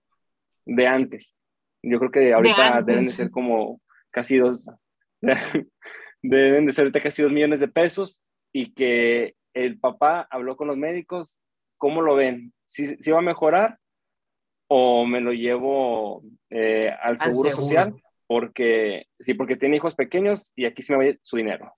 de 0.66 0.86
antes. 0.86 1.36
Yo 1.82 1.98
creo 1.98 2.10
que 2.10 2.32
ahorita 2.32 2.82
deben 2.82 3.04
de 3.04 3.10
ser 3.10 3.30
como 3.30 3.80
casi 4.10 4.38
dos, 4.38 4.66
deben 6.22 6.66
de 6.66 6.72
ser 6.72 6.84
ahorita 6.84 7.02
casi 7.02 7.22
dos 7.22 7.32
millones 7.32 7.60
de 7.60 7.68
pesos 7.68 8.22
y 8.52 8.72
que 8.72 9.34
el 9.54 9.78
papá 9.78 10.26
habló 10.30 10.56
con 10.56 10.68
los 10.68 10.76
médicos, 10.76 11.38
¿cómo 11.76 12.02
lo 12.02 12.14
ven? 12.14 12.52
¿Si, 12.64 12.86
si 12.96 13.10
va 13.10 13.18
a 13.18 13.22
mejorar 13.22 13.78
o 14.68 15.06
me 15.06 15.20
lo 15.20 15.32
llevo 15.32 16.22
eh, 16.50 16.90
al, 17.02 17.18
seguro 17.18 17.50
social? 17.50 17.94
Porque, 18.26 19.06
sí, 19.20 19.34
porque 19.34 19.56
tiene 19.56 19.76
hijos 19.76 19.94
pequeños 19.94 20.52
y 20.56 20.64
aquí 20.64 20.82
se 20.82 20.96
me 20.96 21.12
va 21.12 21.18
su 21.22 21.36
dinero. 21.36 21.74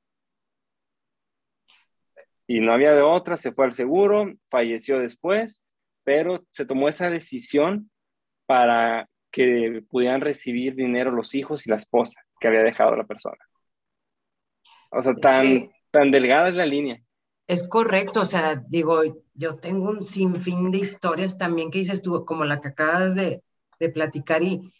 Y 2.47 2.61
no 2.61 2.73
había 2.73 2.93
de 2.95 3.03
otra, 3.03 3.37
se 3.37 3.53
fue 3.53 3.65
al 3.65 3.73
seguro, 3.73 4.33
falleció 4.51 4.99
después, 4.99 5.65
pero 6.05 6.45
se 6.51 6.65
tomó 6.65 6.89
esa 6.89 7.11
decisión 7.11 7.91
para 8.47 9.09
que 9.31 9.83
pudieran 9.91 10.21
recibir 10.21 10.75
dinero 10.75 11.11
los 11.11 11.35
hijos 11.35 11.67
y 11.67 11.71
la 11.71 11.77
esposa 11.77 12.21
que 12.41 12.49
había 12.49 12.63
dejado 12.63 12.97
la 12.97 13.05
persona. 13.05 13.39
O 14.91 15.03
sea, 15.03 15.15
tan, 15.15 15.71
tan 15.91 16.11
delgada 16.11 16.49
es 16.49 16.55
la 16.55 16.67
línea. 16.67 17.03
Es 17.47 17.69
correcto, 17.69 18.23
o 18.23 18.25
sea, 18.25 18.63
digo, 18.69 19.03
yo 19.35 19.57
tengo 19.57 19.91
un 19.91 20.03
sinfín 20.03 20.71
de 20.71 20.79
historias 20.79 21.39
también 21.39 21.71
que 21.71 21.79
dices 21.79 22.03
tú, 22.03 22.25
como 22.25 22.45
la 22.45 22.61
que 22.61 22.69
acabas 22.69 23.15
de, 23.15 23.43
de 23.79 23.89
platicar, 23.91 24.43
y 24.43 24.73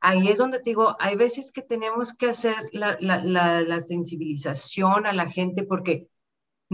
ahí 0.00 0.28
es 0.28 0.38
donde 0.38 0.58
te 0.58 0.70
digo, 0.70 0.96
hay 1.00 1.16
veces 1.16 1.50
que 1.52 1.62
tenemos 1.62 2.14
que 2.14 2.26
hacer 2.26 2.54
la, 2.72 2.96
la, 3.00 3.18
la, 3.62 3.80
sensibilización 3.80 5.06
a 5.06 5.12
la 5.12 5.30
gente 5.30 5.64
porque 5.64 6.08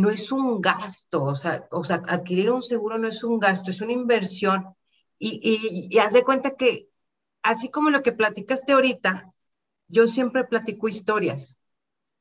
no 0.00 0.10
es 0.10 0.32
un 0.32 0.60
gasto, 0.60 1.22
o 1.22 1.34
sea, 1.34 1.66
o 1.70 1.84
sea, 1.84 2.02
adquirir 2.08 2.50
un 2.50 2.62
seguro 2.62 2.98
no 2.98 3.08
es 3.08 3.22
un 3.24 3.38
gasto, 3.38 3.70
es 3.70 3.80
una 3.80 3.92
inversión. 3.92 4.74
Y, 5.18 5.40
y, 5.42 5.94
y 5.94 5.98
haz 5.98 6.12
de 6.12 6.24
cuenta 6.24 6.56
que 6.56 6.88
así 7.42 7.70
como 7.70 7.90
lo 7.90 8.02
que 8.02 8.12
platicaste 8.12 8.72
ahorita, 8.72 9.32
yo 9.88 10.06
siempre 10.06 10.44
platico 10.44 10.88
historias, 10.88 11.58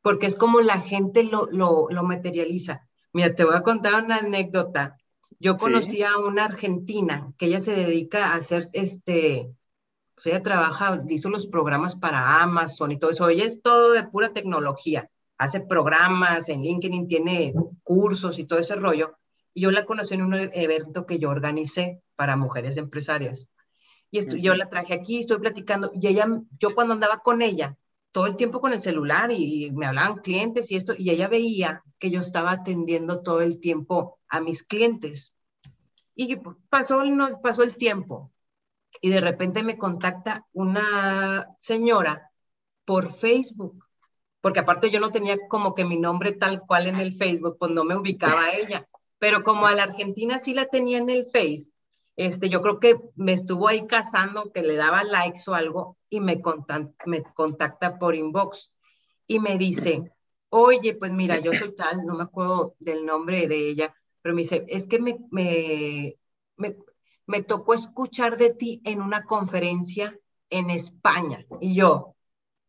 porque 0.01 0.25
es 0.25 0.37
como 0.37 0.61
la 0.61 0.81
gente 0.81 1.23
lo, 1.23 1.47
lo, 1.51 2.03
materializa. 2.03 2.87
Mira, 3.13 3.35
te 3.35 3.43
voy 3.43 3.55
a 3.55 3.63
contar 3.63 4.03
una 4.03 4.17
anécdota. 4.17 4.97
Yo 5.39 5.55
conocí 5.55 6.03
a 6.03 6.17
una 6.17 6.45
argentina 6.45 7.33
que 7.37 7.45
ella 7.45 7.59
se 7.59 7.73
dedica 7.73 8.27
a 8.27 8.35
hacer 8.35 8.69
este, 8.73 9.53
pues 10.15 10.27
ella 10.27 10.43
trabaja, 10.43 11.01
hizo 11.07 11.29
los 11.29 11.47
programas 11.47 11.95
para 11.95 12.41
Amazon 12.41 12.91
y 12.91 12.99
todo 12.99 13.11
eso. 13.11 13.29
Ella 13.29 13.45
es 13.45 13.61
todo 13.61 13.93
de 13.93 14.03
pura 14.03 14.33
tecnología. 14.33 15.09
Hace 15.39 15.62
programas 15.62 16.49
en 16.49 16.62
LinkedIn, 16.62 17.08
tiene 17.08 17.54
cursos 17.82 18.38
y 18.38 18.45
todo 18.45 18.60
ese 18.60 18.75
rollo. 18.75 19.17
Y 19.56 19.62
yo 19.62 19.71
la 19.71 19.86
conocí 19.86 20.13
en 20.13 20.21
un 20.21 20.36
evento 20.36 21.08
que 21.08 21.17
yo 21.17 21.32
organicé 21.32 22.04
para 22.15 22.36
mujeres 22.36 22.78
empresarias. 22.78 23.49
Y 24.12 24.19
esto, 24.19 24.36
yo 24.38 24.54
la 24.54 24.69
traje 24.69 24.93
aquí, 24.93 25.17
estoy 25.19 25.39
platicando, 25.39 25.91
y 25.93 26.08
ella, 26.08 26.28
yo 26.60 26.75
cuando 26.75 26.93
andaba 26.93 27.19
con 27.19 27.41
ella, 27.41 27.78
todo 28.12 28.25
el 28.25 28.36
tiempo 28.36 28.60
con 28.60 28.73
el 28.73 28.82
celular 28.82 29.32
y, 29.32 29.71
me 29.71 29.86
hablaban 29.86 30.17
clientes 30.17 30.71
y 30.71 30.75
esto, 30.75 30.93
y 30.97 31.10
ella 31.10 31.28
veía 31.28 31.84
que 31.99 32.12
yo 32.12 32.19
estaba 32.19 32.52
atendiendo 32.52 33.21
todo 33.21 33.41
el 33.41 33.60
tiempo 33.60 34.19
a 34.28 34.41
mis 34.41 34.63
clientes. 34.63 35.34
Y 36.15 36.38
pasó, 36.69 37.04
no, 37.06 37.41
pasó 37.41 37.63
el 37.63 37.75
tiempo 37.75 38.32
y 39.02 39.10
de 39.10 39.21
repente 39.21 39.63
me 39.63 39.78
contacta 39.78 40.45
una 40.54 41.47
señora 41.58 42.32
por 42.84 43.13
Facebook, 43.13 43.86
porque 44.41 44.60
aparte 44.60 44.89
yo 44.89 44.99
no 44.99 45.12
tenía 45.12 45.38
como 45.47 45.75
que 45.75 45.86
mi 45.86 45.97
nombre 45.97 46.34
tal 46.34 46.62
cual 46.62 46.88
en 46.88 46.95
el 46.97 47.13
Facebook, 47.13 47.58
pues 47.60 47.71
no 47.71 47.84
me 47.84 47.95
ubicaba 47.95 48.52
ella, 48.52 48.88
pero 49.17 49.43
como 49.43 49.67
a 49.67 49.75
la 49.75 49.84
Argentina 49.84 50.39
sí 50.39 50.54
la 50.54 50.65
tenía 50.65 50.97
en 50.97 51.10
el 51.10 51.25
Face, 51.25 51.71
este, 52.15 52.49
yo 52.49 52.62
creo 52.62 52.80
que 52.80 52.99
me 53.15 53.34
estuvo 53.34 53.67
ahí 53.67 53.88
cazando, 53.88 54.52
que 54.52 54.62
le 54.62 54.75
daba 54.75 55.04
likes 55.04 55.41
o 55.47 55.54
algo, 55.54 55.97
y 56.10 56.19
me, 56.19 56.41
me 57.06 57.23
contacta 57.34 57.97
por 57.97 58.15
inbox 58.15 58.71
y 59.28 59.39
me 59.39 59.58
dice, 59.58 60.12
oye, 60.49 60.95
pues 60.95 61.12
mira, 61.12 61.39
yo 61.39 61.54
soy 61.54 61.75
tal, 61.75 62.06
no 62.06 62.15
me 62.15 62.23
acuerdo 62.23 62.75
del 62.80 63.06
nombre 63.06 63.47
de 63.47 63.69
ella, 63.69 63.95
pero 64.21 64.36
me 64.36 64.41
dice, 64.41 64.65
es 64.67 64.86
que 64.86 64.99
me, 64.99 65.17
me, 65.32 66.17
me 67.25 67.43
tocó 67.43 67.73
escuchar 67.73 68.38
de 68.38 68.49
ti 68.49 68.82
en 68.84 69.02
una 69.02 69.23
conferencia 69.23 70.17
en 70.49 70.71
España. 70.71 71.45
Y 71.62 71.75
yo 71.75 72.15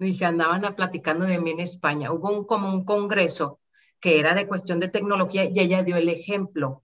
dije, 0.07 0.25
andaban 0.25 0.65
a 0.65 0.77
platicando 0.77 1.27
de 1.27 1.41
mí 1.41 1.51
en 1.51 1.61
España. 1.61 2.13
Hubo 2.13 2.31
un, 2.31 2.45
como 2.45 2.73
un 2.73 2.85
congreso 2.85 3.61
que 4.01 4.19
era 4.19 4.35
de 4.35 4.49
cuestión 4.49 4.81
de 4.81 4.89
tecnología 4.89 5.45
y 5.45 5.59
ella 5.61 5.83
dio 5.83 5.97
el 5.97 6.09
ejemplo, 6.09 6.83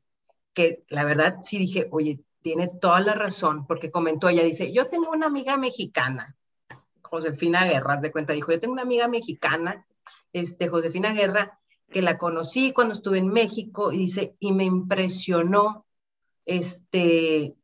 que 0.53 0.85
la 0.89 1.05
verdad 1.05 1.39
sí 1.43 1.59
dije, 1.59 1.89
oye, 1.91 2.21
tiene 2.43 2.69
toda 2.69 3.01
la 3.01 3.15
razón, 3.15 3.67
porque 3.67 3.91
comentó, 3.91 4.29
ella 4.29 4.45
dice, 4.45 4.73
yo 4.73 4.89
tengo 4.89 5.11
una 5.11 5.27
amiga 5.27 5.57
mexicana, 5.57 6.37
Josefina 7.03 7.65
Guerra, 7.65 7.97
de 7.97 8.13
cuenta, 8.13 8.35
dijo, 8.35 8.53
yo 8.53 8.61
tengo 8.61 8.75
una 8.75 8.83
amiga 8.83 9.09
mexicana, 9.09 9.87
este, 10.33 10.69
Josefina 10.69 11.13
Guerra, 11.13 11.59
que 11.91 12.03
la 12.03 12.19
conocí 12.19 12.73
cuando 12.73 12.95
estuve 12.95 13.19
en 13.19 13.29
México, 13.29 13.93
y 13.93 13.99
dice, 13.99 14.37
y 14.39 14.53
me 14.53 14.65
impresionó 14.65 15.87
este, 16.45 17.57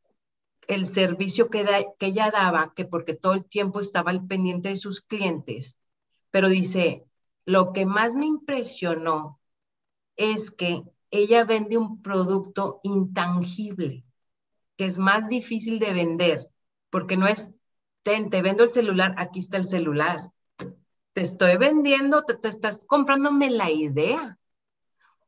el 0.69 0.87
servicio 0.87 1.51
que, 1.51 1.65
que 1.99 2.07
ella 2.07 2.31
daba, 2.31 2.73
que 2.75 2.85
porque 2.85 3.15
todo 3.15 3.35
el 3.35 3.45
tiempo 3.45 3.81
estaba 3.81 4.11
al 4.11 4.27
pendiente 4.27 4.71
de 4.71 4.77
sus 4.77 5.01
clientes, 5.01 5.79
pero 6.31 6.49
dice, 6.49 7.05
lo 7.45 7.73
que 7.73 7.87
más 7.87 8.15
me 8.15 8.27
impresionó 8.27 9.41
es 10.17 10.51
que 10.51 10.83
ella 11.11 11.45
vende 11.45 11.77
un 11.77 12.01
producto 12.01 12.81
intangible 12.85 14.05
que 14.77 14.87
es 14.87 14.99
más 14.99 15.29
difícil 15.29 15.79
de 15.79 15.93
vender, 15.93 16.49
porque 16.91 17.17
no 17.17 17.27
es, 17.27 17.51
ten, 18.03 18.31
te 18.31 18.43
vendo 18.43 18.65
el 18.65 18.71
celular, 18.71 19.15
aquí 19.19 19.39
está 19.39 19.57
el 19.57 19.69
celular. 19.69 20.31
Te 21.13 21.21
estoy 21.21 21.57
vendiendo, 21.57 22.23
te, 22.23 22.49
estás 22.49 22.87
comprándome 22.87 23.51
la 23.51 23.71
idea. 23.71 24.39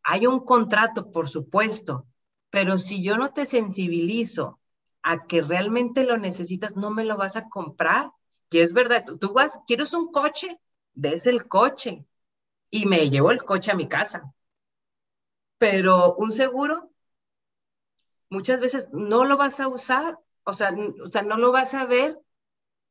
Hay 0.02 0.26
un 0.26 0.40
contrato, 0.40 1.10
por 1.12 1.28
supuesto, 1.28 2.06
pero 2.50 2.78
si 2.78 3.02
yo 3.02 3.16
no 3.16 3.32
te 3.32 3.46
sensibilizo 3.46 4.60
a 5.04 5.26
que 5.26 5.42
realmente 5.42 6.04
lo 6.04 6.16
necesitas, 6.16 6.76
no 6.76 6.90
me 6.90 7.04
lo 7.04 7.16
vas 7.16 7.36
a 7.36 7.48
comprar. 7.48 8.10
Y 8.50 8.58
es 8.60 8.72
verdad, 8.72 9.04
tú, 9.06 9.18
tú 9.18 9.32
vas, 9.32 9.60
quieres 9.66 9.92
un 9.92 10.10
coche, 10.10 10.58
ves 10.94 11.26
el 11.26 11.46
coche 11.46 12.06
y 12.70 12.86
me 12.86 13.10
llevo 13.10 13.30
el 13.30 13.44
coche 13.44 13.70
a 13.70 13.76
mi 13.76 13.86
casa. 13.86 14.34
Pero 15.58 16.14
un 16.14 16.32
seguro, 16.32 16.90
muchas 18.30 18.60
veces 18.60 18.88
no 18.92 19.24
lo 19.24 19.36
vas 19.36 19.60
a 19.60 19.68
usar, 19.68 20.18
o 20.44 20.54
sea, 20.54 20.74
o 21.04 21.10
sea 21.10 21.22
no 21.22 21.36
lo 21.36 21.52
vas 21.52 21.74
a 21.74 21.84
ver, 21.84 22.18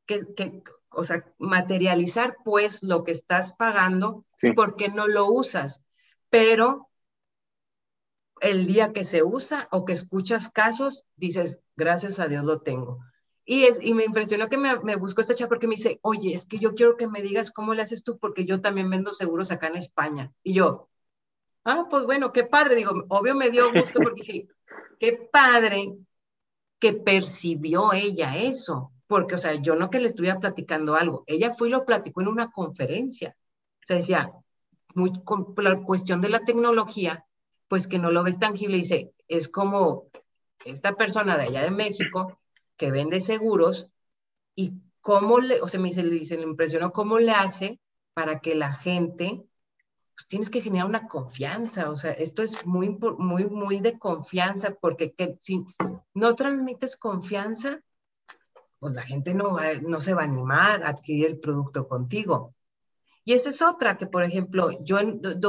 que, 0.06 0.24
que, 0.34 0.62
o 0.90 1.02
sea, 1.02 1.24
materializar 1.38 2.36
pues 2.44 2.84
lo 2.84 3.02
que 3.02 3.12
estás 3.12 3.54
pagando 3.54 4.24
porque 4.54 4.88
no 4.88 5.08
lo 5.08 5.26
usas. 5.26 5.82
Pero 6.30 6.88
el 8.40 8.66
día 8.66 8.92
que 8.92 9.04
se 9.04 9.22
usa 9.22 9.68
o 9.70 9.84
que 9.84 9.92
escuchas 9.92 10.48
casos, 10.50 11.06
dices, 11.16 11.60
gracias 11.76 12.20
a 12.20 12.28
Dios 12.28 12.44
lo 12.44 12.60
tengo. 12.60 13.00
Y, 13.44 13.64
es, 13.64 13.78
y 13.80 13.94
me 13.94 14.04
impresionó 14.04 14.48
que 14.48 14.58
me, 14.58 14.78
me 14.80 14.96
buscó 14.96 15.20
esta 15.20 15.34
chava 15.34 15.50
porque 15.50 15.68
me 15.68 15.76
dice, 15.76 15.98
oye, 16.02 16.34
es 16.34 16.46
que 16.46 16.58
yo 16.58 16.74
quiero 16.74 16.96
que 16.96 17.08
me 17.08 17.22
digas 17.22 17.50
cómo 17.52 17.74
le 17.74 17.82
haces 17.82 18.02
tú 18.02 18.18
porque 18.18 18.44
yo 18.44 18.60
también 18.60 18.88
vendo 18.90 19.12
seguros 19.12 19.50
acá 19.50 19.66
en 19.68 19.76
España. 19.76 20.32
Y 20.42 20.54
yo, 20.54 20.88
Ah, 21.64 21.86
pues 21.88 22.04
bueno, 22.04 22.32
qué 22.32 22.44
padre. 22.44 22.76
Digo, 22.76 23.04
obvio 23.08 23.34
me 23.34 23.50
dio 23.50 23.72
gusto 23.72 24.00
porque 24.00 24.22
dije, 24.22 24.48
qué 25.00 25.12
padre 25.32 25.96
que 26.78 26.92
percibió 26.92 27.92
ella 27.92 28.36
eso. 28.36 28.92
Porque, 29.06 29.34
o 29.36 29.38
sea, 29.38 29.54
yo 29.54 29.74
no 29.76 29.90
que 29.90 30.00
le 30.00 30.08
estuviera 30.08 30.38
platicando 30.40 30.94
algo. 30.94 31.24
Ella 31.26 31.52
fue 31.52 31.68
y 31.68 31.70
lo 31.70 31.84
platicó 31.84 32.20
en 32.22 32.28
una 32.28 32.50
conferencia. 32.50 33.36
O 33.82 33.86
sea, 33.86 33.96
decía, 33.96 34.32
muy, 34.94 35.22
con 35.24 35.54
la 35.58 35.82
cuestión 35.82 36.20
de 36.20 36.30
la 36.30 36.44
tecnología, 36.44 37.24
pues 37.74 37.88
que 37.88 37.98
no 37.98 38.12
lo 38.12 38.22
ves 38.22 38.38
tangible. 38.38 38.76
Dice, 38.76 39.12
es 39.26 39.48
como 39.48 40.06
esta 40.64 40.94
persona 40.94 41.36
de 41.36 41.42
allá 41.42 41.62
de 41.62 41.72
México 41.72 42.38
que 42.76 42.92
vende 42.92 43.18
seguros 43.18 43.88
y 44.54 44.74
cómo 45.00 45.40
le, 45.40 45.60
o 45.60 45.66
sea, 45.66 45.80
me 45.80 45.88
dice, 45.88 46.04
le, 46.04 46.14
dice, 46.14 46.36
le 46.36 46.44
impresionó 46.44 46.92
cómo 46.92 47.18
le 47.18 47.32
hace 47.32 47.80
para 48.12 48.38
que 48.38 48.54
la 48.54 48.74
gente, 48.74 49.42
pues 50.14 50.28
tienes 50.28 50.50
que 50.50 50.60
generar 50.60 50.86
una 50.86 51.08
confianza, 51.08 51.90
o 51.90 51.96
sea, 51.96 52.12
esto 52.12 52.44
es 52.44 52.64
muy, 52.64 52.96
muy, 53.18 53.46
muy 53.46 53.80
de 53.80 53.98
confianza, 53.98 54.76
porque 54.80 55.12
que, 55.12 55.36
si 55.40 55.66
no 56.14 56.36
transmites 56.36 56.96
confianza, 56.96 57.80
pues 58.78 58.94
la 58.94 59.02
gente 59.02 59.34
no, 59.34 59.56
no 59.82 60.00
se 60.00 60.14
va 60.14 60.22
a 60.22 60.26
animar 60.26 60.84
a 60.84 60.90
adquirir 60.90 61.26
el 61.26 61.40
producto 61.40 61.88
contigo. 61.88 62.54
Y 63.24 63.32
esa 63.32 63.48
es 63.48 63.62
otra, 63.62 63.96
que 63.96 64.06
por 64.06 64.22
ejemplo, 64.22 64.70
yo 64.82 64.98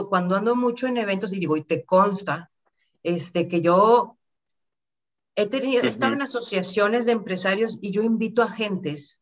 cuando 0.09 0.35
ando 0.35 0.55
mucho 0.55 0.87
en 0.87 0.97
eventos 0.97 1.33
y 1.33 1.39
digo, 1.39 1.57
y 1.57 1.63
te 1.63 1.83
consta, 1.83 2.49
este, 3.03 3.47
que 3.47 3.61
yo 3.61 4.17
he 5.35 5.47
tenido, 5.47 5.83
he 5.83 5.87
estado 5.87 6.13
en 6.13 6.21
asociaciones 6.21 7.05
de 7.05 7.11
empresarios 7.11 7.77
y 7.81 7.91
yo 7.91 8.01
invito 8.01 8.41
a 8.41 8.49
gentes 8.49 9.19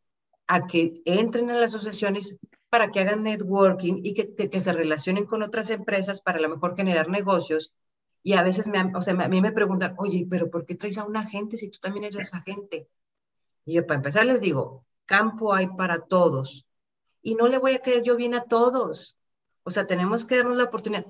a 0.48 0.68
que 0.68 1.02
entren 1.06 1.50
a 1.50 1.56
las 1.56 1.74
asociaciones 1.74 2.38
para 2.70 2.92
que 2.92 3.00
hagan 3.00 3.24
networking 3.24 4.02
y 4.04 4.14
que, 4.14 4.34
que, 4.34 4.60
se 4.60 4.74
relacionen 4.74 5.26
con 5.26 5.44
otras 5.44 5.70
empresas 5.70 6.22
para 6.22 6.38
a 6.40 6.42
lo 6.42 6.50
mejor 6.50 6.76
generar 6.76 7.10
negocios. 7.10 7.74
Y 8.22 8.34
a 8.34 8.44
veces 8.44 8.68
me, 8.68 8.80
o 8.96 9.02
sea, 9.02 9.14
a 9.14 9.28
mí 9.28 9.42
me 9.42 9.52
preguntan, 9.52 9.96
oye, 9.98 10.26
pero 10.30 10.50
¿por 10.50 10.66
qué 10.66 10.76
traes 10.76 10.98
a 10.98 11.06
un 11.06 11.18
agente 11.18 11.58
si 11.58 11.70
tú 11.70 11.80
también 11.80 12.06
eres 12.06 12.34
agente? 12.34 12.88
Y 13.66 13.74
yo 13.74 13.86
para 13.86 13.98
empezar 13.98 14.26
les 14.26 14.42
digo, 14.42 14.86
campo 15.06 15.54
hay 15.54 15.68
para 15.68 16.06
todos. 16.06 16.66
Y 17.24 17.34
no 17.34 17.48
le 17.48 17.58
voy 17.58 17.74
a 17.74 17.80
caer 17.80 18.04
yo 18.04 18.16
bien 18.16 18.36
a 18.36 18.44
todos. 18.44 19.18
O 19.64 19.72
sea, 19.72 19.88
tenemos 19.88 20.26
que 20.26 20.38
darnos 20.38 20.58
la 20.58 20.66
oportunidad. 20.66 21.08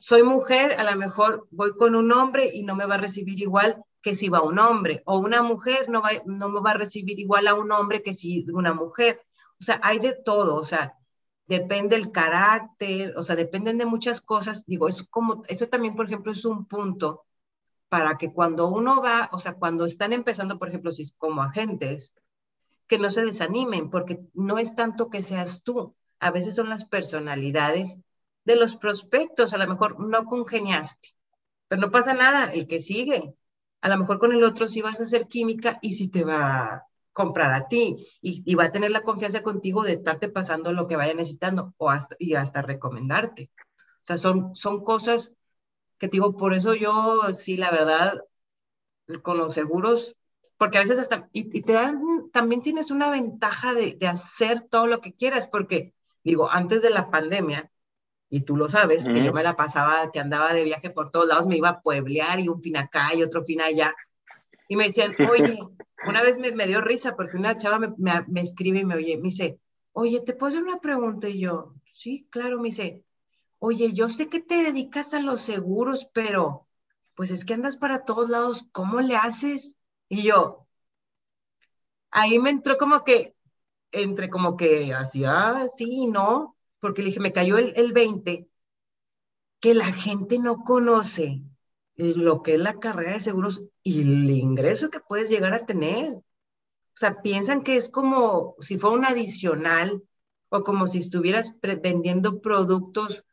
Soy 0.00 0.22
mujer, 0.22 0.72
a 0.78 0.84
lo 0.84 0.96
mejor 0.96 1.46
voy 1.50 1.74
con 1.76 1.94
un 1.94 2.12
hombre 2.12 2.50
y 2.52 2.64
no 2.64 2.74
me 2.74 2.84
va 2.84 2.96
a 2.96 2.98
recibir 2.98 3.40
igual 3.40 3.82
que 4.02 4.14
si 4.14 4.28
va 4.28 4.42
un 4.42 4.58
hombre, 4.58 5.02
o 5.06 5.18
una 5.18 5.42
mujer 5.42 5.88
no, 5.88 6.02
va, 6.02 6.10
no 6.26 6.48
me 6.48 6.60
va 6.60 6.72
a 6.72 6.74
recibir 6.74 7.18
igual 7.18 7.46
a 7.48 7.54
un 7.54 7.72
hombre 7.72 8.02
que 8.02 8.14
si 8.14 8.46
una 8.50 8.74
mujer. 8.74 9.20
O 9.60 9.62
sea, 9.62 9.80
hay 9.82 9.98
de 9.98 10.14
todo, 10.14 10.56
o 10.56 10.64
sea, 10.64 10.94
depende 11.46 11.96
el 11.96 12.12
carácter, 12.12 13.14
o 13.16 13.22
sea, 13.22 13.34
dependen 13.36 13.78
de 13.78 13.86
muchas 13.86 14.20
cosas. 14.20 14.64
Digo, 14.66 14.88
es 14.88 15.02
como, 15.04 15.44
eso 15.48 15.66
también, 15.68 15.96
por 15.96 16.06
ejemplo, 16.06 16.32
es 16.32 16.44
un 16.44 16.66
punto 16.66 17.24
para 17.88 18.18
que 18.18 18.32
cuando 18.32 18.68
uno 18.68 19.02
va, 19.02 19.30
o 19.32 19.38
sea, 19.38 19.54
cuando 19.54 19.84
están 19.86 20.12
empezando, 20.12 20.58
por 20.58 20.68
ejemplo, 20.68 20.92
si 20.92 21.10
como 21.16 21.42
agentes, 21.42 22.14
que 22.88 22.98
no 22.98 23.10
se 23.10 23.24
desanimen, 23.24 23.90
porque 23.90 24.20
no 24.34 24.58
es 24.58 24.74
tanto 24.74 25.10
que 25.10 25.22
seas 25.22 25.62
tú, 25.62 25.94
a 26.20 26.30
veces 26.30 26.56
son 26.56 26.68
las 26.68 26.84
personalidades 26.84 27.98
de 28.44 28.56
los 28.56 28.76
prospectos, 28.76 29.52
a 29.52 29.58
lo 29.58 29.68
mejor 29.68 30.00
no 30.00 30.24
congeniaste, 30.24 31.10
pero 31.68 31.80
no 31.80 31.90
pasa 31.90 32.14
nada, 32.14 32.52
el 32.52 32.66
que 32.66 32.80
sigue, 32.80 33.34
a 33.80 33.88
lo 33.88 33.98
mejor 33.98 34.18
con 34.18 34.32
el 34.32 34.42
otro 34.42 34.68
sí 34.68 34.82
vas 34.82 34.98
a 35.00 35.04
hacer 35.04 35.28
química 35.28 35.78
y 35.82 35.92
sí 35.94 36.08
te 36.08 36.24
va 36.24 36.62
a 36.64 36.88
comprar 37.12 37.52
a 37.52 37.68
ti 37.68 38.06
y, 38.20 38.54
va 38.54 38.64
a 38.64 38.72
tener 38.72 38.90
la 38.90 39.02
confianza 39.02 39.42
contigo 39.42 39.82
de 39.82 39.92
estarte 39.92 40.28
pasando 40.28 40.72
lo 40.72 40.86
que 40.86 40.96
vaya 40.96 41.14
necesitando 41.14 41.74
o 41.76 41.90
hasta, 41.90 42.16
y 42.18 42.34
hasta 42.34 42.62
recomendarte. 42.62 43.50
O 43.58 44.06
sea, 44.08 44.16
son, 44.16 44.54
son 44.54 44.84
cosas 44.84 45.32
que 45.98 46.08
digo, 46.08 46.36
por 46.36 46.54
eso 46.54 46.74
yo 46.74 47.32
sí, 47.34 47.56
la 47.56 47.70
verdad, 47.70 48.24
con 49.22 49.38
los 49.38 49.54
seguros, 49.54 50.16
porque 50.58 50.78
a 50.78 50.80
veces 50.80 50.98
hasta, 50.98 51.28
y, 51.32 51.62
te 51.62 51.72
dan, 51.72 52.02
también 52.32 52.62
tienes 52.62 52.90
una 52.90 53.10
ventaja 53.10 53.72
de, 53.72 53.96
de, 53.98 54.08
hacer 54.08 54.60
todo 54.62 54.86
lo 54.86 55.00
que 55.00 55.14
quieras, 55.14 55.48
porque 55.48 55.94
digo, 56.24 56.50
antes 56.50 56.82
de 56.82 56.90
la 56.90 57.10
pandemia, 57.10 57.70
y 58.28 58.40
tú 58.42 58.56
lo 58.56 58.68
sabes, 58.68 59.08
que 59.08 59.24
yo 59.24 59.32
me 59.32 59.42
la 59.42 59.56
pasaba, 59.56 60.10
que 60.12 60.20
andaba 60.20 60.52
de 60.52 60.64
viaje 60.64 60.90
por 60.90 61.10
todos 61.10 61.26
lados, 61.26 61.46
me 61.46 61.56
iba 61.56 61.70
a 61.70 61.80
pueblear 61.80 62.40
y 62.40 62.48
un 62.48 62.60
fin 62.60 62.76
acá 62.76 63.14
y 63.14 63.22
otro 63.22 63.42
fin 63.42 63.62
allá. 63.62 63.94
Y 64.68 64.76
me 64.76 64.84
decían, 64.84 65.14
oye, 65.30 65.58
una 66.06 66.22
vez 66.22 66.38
me, 66.38 66.52
me 66.52 66.66
dio 66.66 66.82
risa 66.82 67.16
porque 67.16 67.38
una 67.38 67.56
chava 67.56 67.78
me, 67.78 67.94
me, 67.96 68.24
me, 68.26 68.40
escribe 68.42 68.80
y 68.80 68.84
me 68.84 68.96
oye, 68.96 69.16
me 69.16 69.24
dice, 69.24 69.58
oye, 69.92 70.20
¿te 70.20 70.34
puedo 70.34 70.48
hacer 70.48 70.62
una 70.62 70.80
pregunta? 70.80 71.28
Y 71.28 71.40
yo, 71.40 71.74
sí, 71.90 72.28
claro, 72.30 72.58
me 72.58 72.68
dice, 72.68 73.02
oye, 73.60 73.92
yo 73.92 74.10
sé 74.10 74.28
que 74.28 74.40
te 74.40 74.62
dedicas 74.62 75.14
a 75.14 75.20
los 75.20 75.40
seguros, 75.40 76.04
pero 76.12 76.66
pues 77.14 77.30
es 77.30 77.46
que 77.46 77.54
andas 77.54 77.78
para 77.78 78.04
todos 78.04 78.28
lados, 78.28 78.66
¿cómo 78.72 79.00
le 79.00 79.16
haces? 79.16 79.77
Y 80.10 80.22
yo, 80.24 80.66
ahí 82.10 82.38
me 82.38 82.50
entró 82.50 82.76
como 82.78 83.04
que, 83.04 83.34
entre 83.92 84.30
como 84.30 84.56
que 84.56 84.94
hacía 84.94 85.66
sí 85.76 85.86
y 85.88 86.06
no, 86.08 86.56
porque 86.80 87.02
le 87.02 87.08
dije, 87.08 87.20
me 87.20 87.32
cayó 87.32 87.58
el, 87.58 87.72
el 87.76 87.92
20, 87.92 88.48
que 89.60 89.74
la 89.74 89.92
gente 89.92 90.38
no 90.38 90.64
conoce 90.64 91.42
lo 91.96 92.42
que 92.42 92.54
es 92.54 92.60
la 92.60 92.78
carrera 92.80 93.14
de 93.14 93.20
seguros 93.20 93.64
y 93.82 94.02
el 94.02 94.30
ingreso 94.30 94.90
que 94.90 95.00
puedes 95.00 95.30
llegar 95.30 95.54
a 95.54 95.66
tener. 95.66 96.12
O 96.14 96.22
sea, 96.94 97.22
piensan 97.22 97.62
que 97.64 97.76
es 97.76 97.90
como 97.90 98.56
si 98.60 98.78
fuera 98.78 98.96
un 98.96 99.04
adicional 99.06 100.02
o 100.50 100.64
como 100.64 100.86
si 100.88 100.98
estuvieras 100.98 101.56
vendiendo 101.82 102.40
productos, 102.42 103.24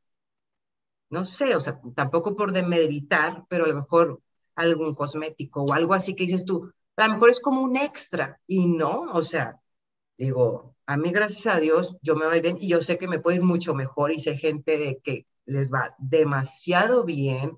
no 1.10 1.26
sé, 1.26 1.56
o 1.56 1.60
sea, 1.60 1.80
tampoco 1.96 2.36
por 2.36 2.52
demeritar, 2.52 3.46
pero 3.50 3.66
a 3.66 3.68
lo 3.68 3.76
mejor 3.76 4.22
algún 4.56 4.96
cosmético 4.96 5.64
o 5.64 5.74
algo 5.74 5.94
así 5.94 6.16
que 6.16 6.26
dices 6.26 6.46
tú, 6.46 6.72
a 6.98 7.08
lo 7.08 7.14
mejor 7.14 7.30
es 7.30 7.42
como 7.42 7.62
un 7.62 7.78
extra 7.78 8.40
y 8.48 8.68
no, 8.68 9.12
o 9.14 9.22
sea, 9.22 9.60
digo, 10.18 10.76
a 10.86 10.98
mí 10.98 11.12
gracias 11.12 11.54
a 11.54 11.60
Dios 11.60 11.98
yo 12.02 12.16
me 12.16 12.26
voy 12.26 12.42
bien 12.42 12.58
y 12.60 12.70
yo 12.70 12.82
sé 12.82 12.98
que 12.98 13.08
me 13.08 13.20
puede 13.20 13.38
ir 13.38 13.44
mucho 13.44 13.74
mejor 13.74 14.12
y 14.12 14.20
sé 14.20 14.38
gente 14.38 15.00
que 15.04 15.28
les 15.46 15.72
va 15.74 15.96
demasiado 15.98 17.04
bien 17.04 17.58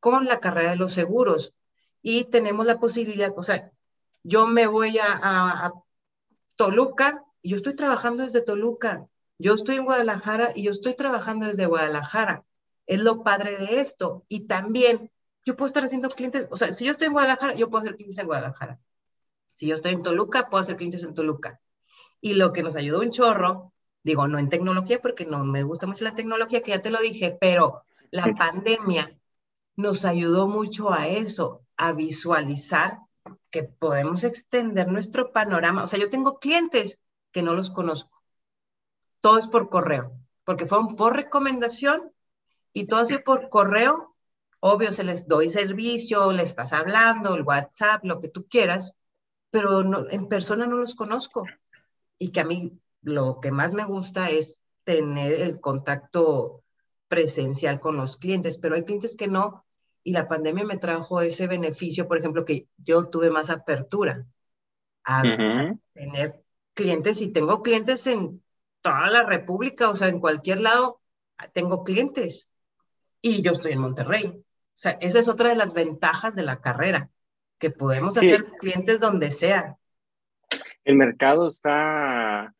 con 0.00 0.26
la 0.26 0.40
carrera 0.40 0.70
de 0.70 0.76
los 0.76 0.92
seguros 0.92 1.54
y 2.02 2.24
tenemos 2.24 2.66
la 2.66 2.78
posibilidad, 2.78 3.32
o 3.36 3.42
sea, 3.42 3.70
yo 4.22 4.46
me 4.46 4.66
voy 4.66 4.98
a, 4.98 5.06
a, 5.22 5.72
Toluca 6.56 7.24
y 7.42 7.50
yo 7.50 7.56
estoy 7.56 7.74
trabajando 7.74 8.22
desde 8.22 8.42
Toluca, 8.42 9.06
yo 9.38 9.54
estoy 9.54 9.76
en 9.76 9.84
Guadalajara 9.84 10.52
y 10.54 10.64
yo 10.64 10.70
estoy 10.70 10.94
trabajando 10.94 11.46
desde 11.46 11.64
Guadalajara. 11.64 12.44
Es 12.86 13.00
lo 13.00 13.22
padre 13.22 13.56
de 13.56 13.80
esto. 13.80 14.26
Y 14.28 14.40
también 14.40 15.10
yo 15.44 15.56
puedo 15.56 15.66
estar 15.66 15.84
haciendo 15.84 16.08
clientes, 16.10 16.48
o 16.50 16.56
sea, 16.56 16.72
si 16.72 16.84
yo 16.84 16.92
estoy 16.92 17.08
en 17.08 17.12
Guadalajara, 17.12 17.54
yo 17.54 17.70
puedo 17.70 17.82
hacer 17.82 17.96
clientes 17.96 18.18
en 18.18 18.26
Guadalajara. 18.26 18.80
Si 19.54 19.66
yo 19.66 19.74
estoy 19.74 19.92
en 19.92 20.02
Toluca, 20.02 20.48
puedo 20.48 20.62
hacer 20.62 20.76
clientes 20.76 21.02
en 21.02 21.14
Toluca. 21.14 21.60
Y 22.20 22.34
lo 22.34 22.52
que 22.52 22.62
nos 22.62 22.76
ayudó 22.76 23.00
un 23.00 23.10
chorro, 23.10 23.72
digo, 24.02 24.28
no 24.28 24.38
en 24.38 24.48
tecnología, 24.48 25.00
porque 25.00 25.26
no 25.26 25.44
me 25.44 25.62
gusta 25.62 25.86
mucho 25.86 26.04
la 26.04 26.14
tecnología, 26.14 26.62
que 26.62 26.72
ya 26.72 26.82
te 26.82 26.90
lo 26.90 27.00
dije, 27.00 27.36
pero 27.40 27.82
la 28.10 28.34
pandemia 28.34 29.18
nos 29.76 30.04
ayudó 30.04 30.46
mucho 30.46 30.92
a 30.92 31.08
eso, 31.08 31.62
a 31.76 31.92
visualizar 31.92 32.98
que 33.50 33.62
podemos 33.62 34.24
extender 34.24 34.90
nuestro 34.90 35.32
panorama. 35.32 35.84
O 35.84 35.86
sea, 35.86 35.98
yo 35.98 36.10
tengo 36.10 36.38
clientes 36.38 37.00
que 37.32 37.42
no 37.42 37.54
los 37.54 37.70
conozco. 37.70 38.22
Todo 39.20 39.38
es 39.38 39.48
por 39.48 39.68
correo, 39.68 40.12
porque 40.44 40.66
fueron 40.66 40.96
por 40.96 41.14
recomendación 41.14 42.12
y 42.72 42.86
todo 42.86 43.00
así 43.00 43.18
por 43.18 43.48
correo. 43.48 44.09
Obvio, 44.60 44.92
se 44.92 45.04
les 45.04 45.26
doy 45.26 45.48
servicio, 45.48 46.32
le 46.32 46.42
estás 46.42 46.72
hablando, 46.72 47.34
el 47.34 47.42
WhatsApp, 47.42 48.04
lo 48.04 48.20
que 48.20 48.28
tú 48.28 48.46
quieras, 48.46 48.94
pero 49.50 49.82
no, 49.82 50.08
en 50.10 50.28
persona 50.28 50.66
no 50.66 50.76
los 50.76 50.94
conozco. 50.94 51.46
Y 52.18 52.30
que 52.30 52.40
a 52.40 52.44
mí 52.44 52.78
lo 53.02 53.40
que 53.40 53.50
más 53.50 53.74
me 53.74 53.84
gusta 53.84 54.30
es 54.30 54.60
tener 54.84 55.32
el 55.32 55.60
contacto 55.60 56.62
presencial 57.08 57.80
con 57.80 57.96
los 57.96 58.16
clientes, 58.16 58.58
pero 58.58 58.74
hay 58.74 58.84
clientes 58.84 59.16
que 59.16 59.28
no, 59.28 59.64
y 60.04 60.12
la 60.12 60.28
pandemia 60.28 60.64
me 60.64 60.78
trajo 60.78 61.20
ese 61.20 61.46
beneficio, 61.46 62.06
por 62.06 62.18
ejemplo, 62.18 62.44
que 62.44 62.68
yo 62.78 63.08
tuve 63.08 63.30
más 63.30 63.50
apertura 63.50 64.26
a, 65.04 65.22
tener 65.92 66.42
clientes 66.74 67.20
y 67.20 67.32
tengo 67.32 67.62
clientes 67.62 68.06
en 68.06 68.42
toda 68.80 69.10
la 69.10 69.24
República, 69.24 69.90
o 69.90 69.96
sea, 69.96 70.08
en 70.08 70.20
cualquier 70.20 70.60
lado 70.60 71.00
tengo 71.52 71.84
clientes 71.84 72.48
y 73.20 73.42
yo 73.42 73.52
estoy 73.52 73.72
en 73.72 73.80
Monterrey. 73.80 74.44
O 74.80 74.82
sea, 74.82 74.92
esa 75.02 75.18
es 75.18 75.28
otra 75.28 75.50
de 75.50 75.56
las 75.56 75.74
ventajas 75.74 76.34
de 76.34 76.42
la 76.42 76.62
carrera 76.62 77.10
que 77.58 77.70
podemos 77.70 78.16
hacer 78.16 78.44
clientes 78.60 78.98
donde 78.98 79.30
sea. 79.30 79.76
El 80.84 80.96
mercado 80.96 81.44
está, 81.44 82.54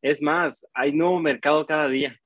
es 0.00 0.22
más, 0.22 0.66
hay 0.72 0.94
nuevo 0.94 1.20
mercado 1.20 1.66
cada 1.66 1.86
día. 1.88 2.18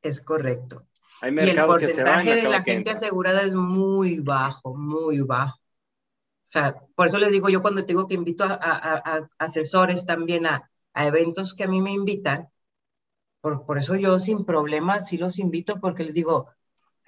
Es 0.00 0.20
correcto. 0.20 0.86
Hay 1.20 1.34
y 1.34 1.50
el 1.50 1.66
porcentaje 1.66 2.36
de 2.36 2.48
la 2.48 2.62
gente 2.62 2.90
asegurada 2.90 3.42
es 3.42 3.56
muy 3.56 4.20
bajo, 4.20 4.76
muy 4.76 5.18
bajo. 5.22 5.58
O 5.58 6.50
sea, 6.50 6.76
por 6.94 7.08
eso 7.08 7.18
les 7.18 7.32
digo 7.32 7.48
yo 7.48 7.62
cuando 7.62 7.82
digo 7.82 8.06
que 8.06 8.14
invito 8.14 8.44
a, 8.44 9.28
asesores 9.38 10.06
también 10.06 10.46
a, 10.46 10.70
a, 10.92 11.06
eventos 11.08 11.52
que 11.52 11.64
a 11.64 11.68
mí 11.68 11.82
me 11.82 11.90
invitan, 11.90 12.48
Por, 13.40 13.66
por 13.66 13.76
eso 13.76 13.96
yo 13.96 14.20
sin 14.20 14.44
problemas 14.44 15.08
sí 15.08 15.18
los 15.18 15.40
invito 15.40 15.80
porque 15.80 16.04
les 16.04 16.14
digo, 16.14 16.48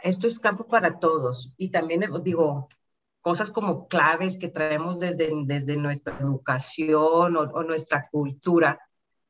esto 0.03 0.27
es 0.27 0.39
campo 0.39 0.67
para 0.67 0.99
todos. 0.99 1.53
Y 1.57 1.71
también 1.71 2.05
digo, 2.23 2.69
cosas 3.21 3.51
como 3.51 3.89
claves 3.89 4.39
que 4.39 4.49
traemos 4.49 4.99
desde, 5.01 5.31
desde 5.45 5.77
nuestra 5.77 6.17
educación 6.19 7.37
o, 7.37 7.41
o 7.41 7.63
nuestra 7.63 8.09
cultura, 8.09 8.79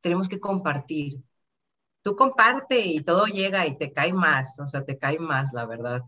tenemos 0.00 0.28
que 0.28 0.40
compartir. 0.40 1.18
Tú 2.02 2.16
comparte 2.16 2.78
y 2.80 3.00
todo 3.00 3.26
llega 3.26 3.66
y 3.66 3.76
te 3.76 3.92
cae 3.92 4.12
más, 4.12 4.58
o 4.58 4.66
sea, 4.66 4.84
te 4.84 4.98
cae 4.98 5.18
más, 5.18 5.52
la 5.52 5.66
verdad. 5.66 6.02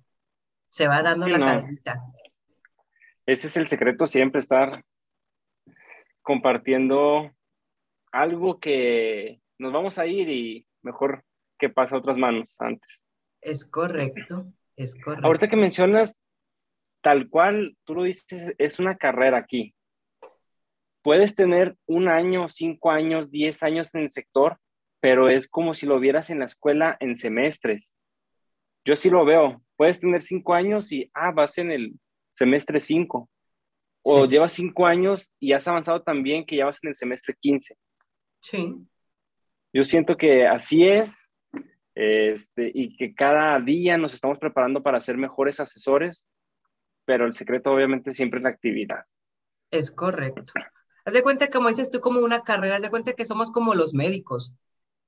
Se 0.68 0.86
va 0.86 1.02
dando 1.02 1.28
la 1.28 1.38
no. 1.38 1.68
Ese 3.26 3.46
es 3.46 3.56
el 3.56 3.66
secreto, 3.66 4.06
siempre 4.06 4.40
estar 4.40 4.84
compartiendo 6.22 7.30
algo 8.10 8.58
que 8.58 9.40
nos 9.58 9.72
vamos 9.72 9.98
a 9.98 10.06
ir 10.06 10.28
y 10.28 10.66
mejor 10.82 11.24
que 11.58 11.68
pase 11.68 11.94
a 11.94 11.98
otras 11.98 12.16
manos 12.16 12.56
antes. 12.60 13.04
Es 13.42 13.64
correcto, 13.64 14.46
es 14.76 14.94
correcto. 14.94 15.26
Ahorita 15.26 15.48
que 15.48 15.56
mencionas, 15.56 16.18
tal 17.02 17.28
cual 17.28 17.76
tú 17.84 17.96
lo 17.96 18.04
dices, 18.04 18.54
es 18.56 18.78
una 18.78 18.96
carrera 18.96 19.38
aquí. 19.38 19.74
Puedes 21.02 21.34
tener 21.34 21.76
un 21.86 22.08
año, 22.08 22.48
cinco 22.48 22.92
años, 22.92 23.30
diez 23.32 23.64
años 23.64 23.92
en 23.94 24.02
el 24.02 24.10
sector, 24.10 24.58
pero 25.00 25.28
es 25.28 25.48
como 25.48 25.74
si 25.74 25.84
lo 25.84 25.98
vieras 25.98 26.30
en 26.30 26.38
la 26.38 26.44
escuela 26.44 26.96
en 27.00 27.16
semestres. 27.16 27.96
Yo 28.84 28.94
sí 28.94 29.10
lo 29.10 29.24
veo. 29.24 29.60
Puedes 29.76 29.98
tener 29.98 30.22
cinco 30.22 30.54
años 30.54 30.92
y, 30.92 31.10
ah, 31.12 31.32
vas 31.32 31.58
en 31.58 31.72
el 31.72 31.94
semestre 32.30 32.78
cinco. 32.78 33.28
O 34.04 34.24
sí. 34.24 34.30
llevas 34.30 34.52
cinco 34.52 34.86
años 34.86 35.34
y 35.40 35.52
has 35.52 35.66
avanzado 35.66 36.02
también 36.02 36.46
que 36.46 36.56
ya 36.56 36.66
vas 36.66 36.78
en 36.84 36.90
el 36.90 36.94
semestre 36.94 37.34
quince. 37.38 37.76
Sí. 38.40 38.72
Yo 39.72 39.82
siento 39.82 40.16
que 40.16 40.46
así 40.46 40.86
es 40.86 41.31
este, 41.94 42.70
y 42.74 42.96
que 42.96 43.14
cada 43.14 43.58
día 43.60 43.98
nos 43.98 44.14
estamos 44.14 44.38
preparando 44.38 44.82
para 44.82 45.00
ser 45.00 45.16
mejores 45.16 45.60
asesores, 45.60 46.28
pero 47.04 47.26
el 47.26 47.32
secreto 47.32 47.72
obviamente 47.72 48.12
siempre 48.12 48.38
es 48.38 48.44
la 48.44 48.50
actividad. 48.50 49.04
Es 49.70 49.90
correcto. 49.90 50.52
Haz 51.04 51.14
de 51.14 51.22
cuenta, 51.22 51.48
como 51.48 51.68
dices 51.68 51.90
tú, 51.90 52.00
como 52.00 52.20
una 52.20 52.42
carrera, 52.42 52.76
haz 52.76 52.82
de 52.82 52.90
cuenta 52.90 53.14
que 53.14 53.24
somos 53.24 53.50
como 53.50 53.74
los 53.74 53.94
médicos. 53.94 54.54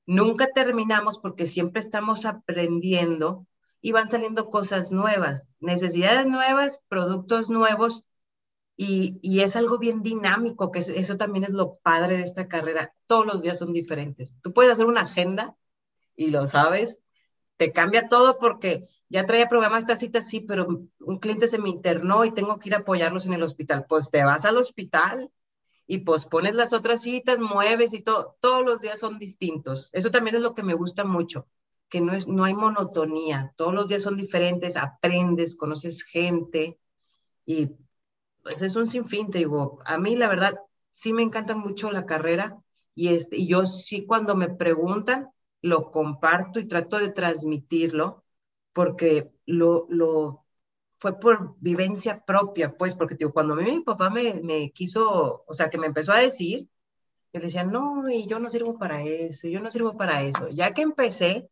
Nunca 0.07 0.49
terminamos 0.49 1.19
porque 1.19 1.47
siempre 1.47 1.81
estamos 1.81 2.27
aprendiendo 2.27 3.47
y 3.81 3.93
van 3.93 4.09
saliendo 4.09 4.51
cosas 4.51 4.93
nuevas, 4.93 5.47
necesidades 5.61 6.27
nuevas, 6.27 6.83
productos 6.89 7.51
nuevos, 7.51 8.05
y, 8.77 9.21
y, 9.23 9.43
es 9.43 9.55
algo 9.55 9.79
bien 9.79 10.03
dinámico, 10.03 10.73
que 10.73 10.81
eso 10.81 11.17
también 11.17 11.45
es 11.45 11.51
lo 11.51 11.77
padre 11.77 12.17
de 12.17 12.25
esta 12.25 12.49
carrera. 12.49 12.93
Todos 13.07 13.25
los 13.25 13.43
días 13.43 13.59
son 13.61 13.73
diferentes. 13.73 14.35
Tú 14.43 14.53
puedes 14.53 14.73
hacer 14.73 14.87
una 14.87 15.03
agenda 15.03 15.55
y 16.17 16.29
lo 16.29 16.47
sabes, 16.47 17.01
te 17.57 17.73
cambia 17.73 18.09
todo 18.09 18.39
porque 18.39 18.89
ya 19.09 19.27
traía 19.27 19.49
programada 19.49 19.79
esta 19.79 19.97
cita, 19.97 20.21
sí, 20.21 20.41
pero 20.41 20.67
un 20.99 21.19
cliente 21.19 21.47
se 21.47 21.59
me 21.59 21.69
internó 21.69 22.25
y 22.25 22.33
tengo 22.33 22.59
que 22.59 22.69
ir 22.69 22.75
a 22.75 22.79
apoyarlos 22.79 23.27
en 23.27 23.35
el 23.35 23.43
hospital. 23.43 23.87
Pues 23.89 24.11
te 24.11 24.25
vas 24.25 24.45
al 24.45 24.57
hospital 24.57 25.31
y 25.87 25.99
pospones 25.99 26.55
las 26.55 26.73
otras 26.73 27.03
citas, 27.03 27.39
mueves 27.39 27.95
y 27.95 28.03
todo. 28.03 28.37
Todos 28.41 28.65
los 28.65 28.81
días 28.81 28.99
son 28.99 29.19
distintos. 29.19 29.91
Eso 29.93 30.11
también 30.11 30.37
es 30.37 30.43
lo 30.43 30.55
que 30.55 30.63
me 30.63 30.75
gusta 30.75 31.05
mucho, 31.05 31.47
que 31.89 32.01
no, 32.01 32.13
es, 32.15 32.27
no 32.27 32.45
hay 32.45 32.55
monotonía. 32.55 33.53
Todos 33.57 33.75
los 33.75 33.89
días 33.89 34.03
son 34.03 34.17
diferentes, 34.17 34.77
aprendes, 34.77 35.57
conoces 35.57 36.03
gente 36.03 36.79
y 37.45 37.71
pues 38.43 38.61
es 38.63 38.77
un 38.77 38.87
sinfín, 38.87 39.31
te 39.31 39.39
digo, 39.39 39.81
a 39.87 39.97
mí 39.97 40.17
la 40.17 40.29
verdad 40.29 40.59
sí 40.91 41.13
me 41.13 41.23
encanta 41.23 41.55
mucho 41.55 41.91
la 41.91 42.05
carrera 42.05 42.59
y, 42.95 43.09
este, 43.09 43.37
y 43.39 43.49
yo 43.49 43.65
sí 43.67 44.07
cuando 44.07 44.37
me 44.37 44.49
preguntan 44.49 45.31
lo 45.65 45.91
comparto 45.91 46.61
y 46.61 46.69
trato 46.69 46.99
de 46.99 47.11
transmitirlo 47.11 48.23
porque 48.75 49.33
lo, 49.47 49.87
lo 49.89 50.45
fue 50.99 51.19
por 51.19 51.57
vivencia 51.59 52.23
propia, 52.25 52.77
pues, 52.77 52.95
porque 52.95 53.15
digo, 53.15 53.33
cuando 53.33 53.55
a 53.55 53.57
mí 53.57 53.65
mi 53.65 53.81
papá 53.81 54.11
me, 54.11 54.43
me 54.43 54.73
quiso, 54.73 55.43
o 55.47 55.55
sea, 55.55 55.71
que 55.71 55.79
me 55.79 55.87
empezó 55.87 56.13
a 56.13 56.19
decir, 56.19 56.69
yo 57.33 57.41
le 57.41 57.47
decía, 57.47 57.65
no, 57.65 58.11
y 58.11 58.27
yo 58.27 58.41
no 58.41 58.51
sirvo 58.51 58.79
para 58.79 59.03
eso, 59.05 59.49
yo 59.49 59.61
no 59.61 59.71
sirvo 59.71 59.97
para 59.97 60.23
eso. 60.23 60.49
Ya 60.51 60.75
que 60.75 60.83
empecé, 60.83 61.49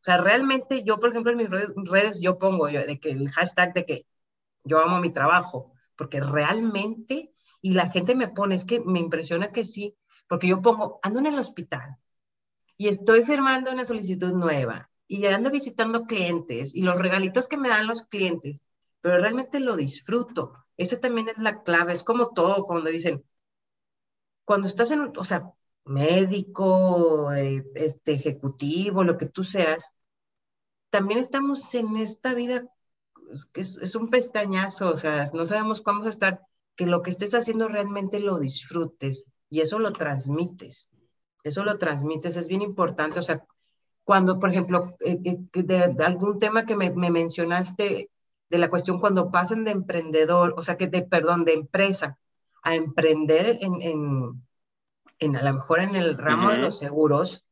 o 0.00 0.04
sea, 0.04 0.16
realmente 0.16 0.82
yo, 0.82 0.98
por 0.98 1.10
ejemplo, 1.10 1.32
en 1.32 1.38
mis 1.38 1.50
redes, 1.50 2.20
yo 2.22 2.38
pongo 2.38 2.70
yo, 2.70 2.86
de 2.86 2.98
que 3.00 3.10
el 3.10 3.30
hashtag 3.30 3.74
de 3.74 3.84
que 3.84 4.06
yo 4.64 4.78
amo 4.78 4.98
mi 4.98 5.10
trabajo, 5.10 5.74
porque 5.96 6.20
realmente, 6.20 7.34
y 7.60 7.74
la 7.74 7.90
gente 7.90 8.14
me 8.14 8.28
pone, 8.28 8.54
es 8.54 8.64
que 8.64 8.80
me 8.80 9.00
impresiona 9.00 9.52
que 9.52 9.66
sí, 9.66 9.94
porque 10.26 10.48
yo 10.48 10.62
pongo, 10.62 11.00
ando 11.02 11.20
en 11.20 11.26
el 11.26 11.38
hospital 11.38 11.98
y 12.82 12.88
estoy 12.88 13.22
firmando 13.22 13.70
una 13.70 13.84
solicitud 13.84 14.32
nueva 14.32 14.90
y 15.06 15.24
ando 15.26 15.52
visitando 15.52 16.02
clientes 16.02 16.74
y 16.74 16.82
los 16.82 16.98
regalitos 16.98 17.46
que 17.46 17.56
me 17.56 17.68
dan 17.68 17.86
los 17.86 18.02
clientes, 18.02 18.60
pero 19.00 19.18
realmente 19.18 19.60
lo 19.60 19.76
disfruto. 19.76 20.54
Esa 20.76 20.98
también 20.98 21.28
es 21.28 21.38
la 21.38 21.62
clave, 21.62 21.92
es 21.92 22.02
como 22.02 22.30
todo, 22.30 22.66
cuando 22.66 22.90
dicen, 22.90 23.22
cuando 24.44 24.66
estás 24.66 24.90
en, 24.90 25.16
o 25.16 25.22
sea, 25.22 25.52
médico, 25.84 27.32
eh, 27.32 27.64
este, 27.76 28.14
ejecutivo, 28.14 29.04
lo 29.04 29.16
que 29.16 29.26
tú 29.26 29.44
seas, 29.44 29.92
también 30.90 31.20
estamos 31.20 31.72
en 31.76 31.96
esta 31.98 32.34
vida 32.34 32.64
es, 33.54 33.78
es, 33.80 33.94
un 33.94 34.10
pestañazo, 34.10 34.90
o 34.90 34.96
sea, 34.96 35.30
no 35.32 35.46
sabemos 35.46 35.82
cómo 35.82 36.08
estar, 36.08 36.40
que 36.74 36.86
lo 36.86 37.02
que 37.02 37.10
estés 37.10 37.32
haciendo 37.34 37.68
realmente 37.68 38.18
lo 38.18 38.40
disfrutes 38.40 39.26
y 39.48 39.60
eso 39.60 39.78
lo 39.78 39.92
transmites, 39.92 40.90
eso 41.44 41.64
lo 41.64 41.78
transmites, 41.78 42.36
es 42.36 42.48
bien 42.48 42.62
importante, 42.62 43.18
o 43.18 43.22
sea, 43.22 43.44
cuando, 44.04 44.38
por 44.38 44.50
ejemplo, 44.50 44.92
eh, 45.00 45.18
de, 45.20 45.94
de, 45.94 46.04
algún 46.04 46.38
tema 46.38 46.64
que 46.64 46.76
me, 46.76 46.90
me, 46.90 47.10
mencionaste, 47.10 48.10
de 48.48 48.58
la 48.58 48.68
cuestión 48.70 48.98
cuando 48.98 49.30
pasan 49.30 49.64
de 49.64 49.70
emprendedor, 49.70 50.54
o 50.56 50.62
sea, 50.62 50.76
que 50.76 50.86
de, 50.88 51.02
perdón, 51.02 51.44
de 51.44 51.54
empresa 51.54 52.18
a 52.62 52.74
emprender 52.74 53.58
en, 53.60 53.80
en, 53.80 54.42
en 55.18 55.36
a 55.36 55.42
lo 55.42 55.54
mejor 55.54 55.80
en 55.80 55.96
el 55.96 56.18
ramo 56.18 56.48
uh 56.48 56.50
-huh. 56.50 56.56
de 56.56 56.58
los 56.58 56.78
seguros, 56.78 57.44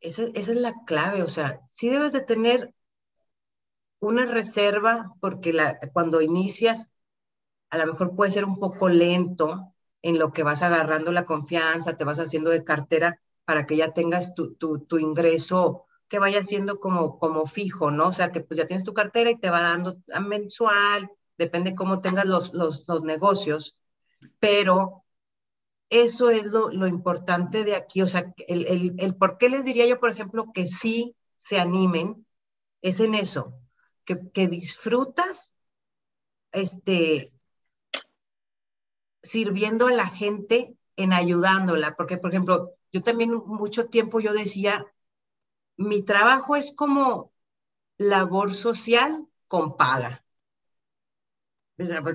esa, 0.00 0.24
esa 0.34 0.52
es 0.52 0.58
la 0.58 0.74
clave, 0.86 1.22
o 1.22 1.28
sea, 1.28 1.60
sí 1.66 1.88
debes 1.88 2.12
de 2.12 2.20
tener 2.20 2.74
una 3.98 4.26
reserva, 4.26 5.14
porque 5.20 5.52
la, 5.52 5.78
cuando 5.92 6.20
inicias, 6.20 6.90
a 7.70 7.78
lo 7.78 7.86
mejor 7.86 8.14
puede 8.14 8.30
ser 8.30 8.44
un 8.44 8.58
poco 8.58 8.88
lento 8.88 9.74
en 10.02 10.18
lo 10.18 10.32
que 10.32 10.42
vas 10.42 10.62
agarrando 10.62 11.12
la 11.12 11.26
confianza, 11.26 11.96
te 11.96 12.04
vas 12.04 12.20
haciendo 12.20 12.50
de 12.50 12.64
cartera 12.64 13.20
para 13.44 13.66
que 13.66 13.76
ya 13.76 13.92
tengas 13.92 14.34
tu, 14.34 14.54
tu, 14.54 14.80
tu 14.80 14.98
ingreso 14.98 15.86
que 16.08 16.18
vaya 16.18 16.42
siendo 16.42 16.78
como, 16.78 17.18
como 17.18 17.46
fijo, 17.46 17.90
¿no? 17.90 18.08
O 18.08 18.12
sea, 18.12 18.32
que 18.32 18.40
pues 18.40 18.58
ya 18.58 18.66
tienes 18.66 18.84
tu 18.84 18.94
cartera 18.94 19.30
y 19.30 19.38
te 19.38 19.50
va 19.50 19.60
dando 19.62 19.96
mensual, 20.22 21.10
depende 21.36 21.74
cómo 21.74 22.00
tengas 22.00 22.26
los, 22.26 22.54
los, 22.54 22.84
los 22.86 23.02
negocios, 23.02 23.76
pero 24.38 25.04
eso 25.88 26.30
es 26.30 26.44
lo, 26.44 26.70
lo, 26.70 26.86
importante 26.86 27.64
de 27.64 27.76
aquí, 27.76 28.02
o 28.02 28.06
sea, 28.06 28.32
el, 28.48 28.66
el, 28.66 28.94
el 28.98 29.16
por 29.16 29.38
qué 29.38 29.48
les 29.48 29.64
diría 29.64 29.86
yo, 29.86 30.00
por 30.00 30.10
ejemplo, 30.10 30.52
que 30.52 30.66
sí 30.66 31.16
se 31.36 31.58
animen, 31.58 32.26
es 32.82 33.00
en 33.00 33.14
eso, 33.14 33.60
que, 34.04 34.30
que 34.32 34.48
disfrutas 34.48 35.54
este, 36.52 37.32
sirviendo 39.28 39.88
a 39.88 39.92
la 39.92 40.08
gente 40.08 40.76
en 40.96 41.12
ayudándola, 41.12 41.96
porque 41.96 42.16
por 42.16 42.30
ejemplo, 42.30 42.72
yo 42.92 43.02
también 43.02 43.34
mucho 43.34 43.86
tiempo 43.86 44.20
yo 44.20 44.32
decía, 44.32 44.86
mi 45.76 46.02
trabajo 46.02 46.56
es 46.56 46.72
como 46.74 47.32
labor 47.98 48.54
social 48.54 49.26
con 49.48 49.76
paga. 49.76 50.24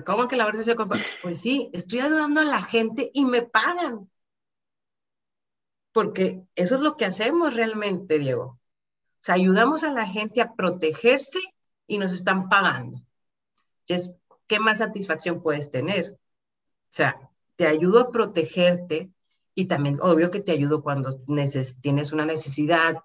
¿Cómo 0.04 0.26
que 0.26 0.36
labor 0.36 0.56
social 0.56 0.76
con 0.76 0.88
paga? 0.88 1.04
Pues 1.22 1.40
sí, 1.40 1.70
estoy 1.72 2.00
ayudando 2.00 2.40
a 2.40 2.44
la 2.44 2.62
gente 2.62 3.10
y 3.14 3.24
me 3.24 3.42
pagan. 3.42 4.10
Porque 5.92 6.42
eso 6.54 6.76
es 6.76 6.80
lo 6.80 6.96
que 6.96 7.04
hacemos 7.04 7.54
realmente, 7.54 8.18
Diego. 8.18 8.44
O 8.44 9.24
sea, 9.24 9.36
ayudamos 9.36 9.84
a 9.84 9.92
la 9.92 10.06
gente 10.06 10.40
a 10.40 10.54
protegerse 10.54 11.38
y 11.86 11.98
nos 11.98 12.12
están 12.12 12.48
pagando. 12.48 13.00
Entonces, 13.86 14.14
¿qué 14.48 14.58
más 14.58 14.78
satisfacción 14.78 15.42
puedes 15.42 15.70
tener? 15.70 16.18
O 16.92 16.94
sea, 16.94 17.30
te 17.56 17.66
ayudo 17.66 18.00
a 18.00 18.10
protegerte 18.10 19.10
y 19.54 19.64
también, 19.66 19.98
obvio 20.02 20.30
que 20.30 20.40
te 20.40 20.52
ayudo 20.52 20.82
cuando 20.82 21.22
tienes 21.80 22.12
una 22.12 22.26
necesidad. 22.26 22.96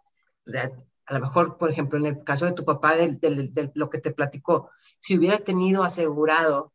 O 0.45 0.51
sea, 0.51 0.71
a 1.05 1.13
lo 1.13 1.21
mejor, 1.21 1.57
por 1.57 1.71
ejemplo, 1.71 1.97
en 1.97 2.05
el 2.05 2.23
caso 2.25 2.45
de 2.45 2.51
tu 2.51 2.65
papá, 2.65 2.97
de, 2.97 3.71
lo 3.73 3.89
que 3.89 3.99
te 3.99 4.11
platicó, 4.11 4.69
si 4.97 5.17
hubiera 5.17 5.39
tenido 5.39 5.83
asegurado, 5.83 6.73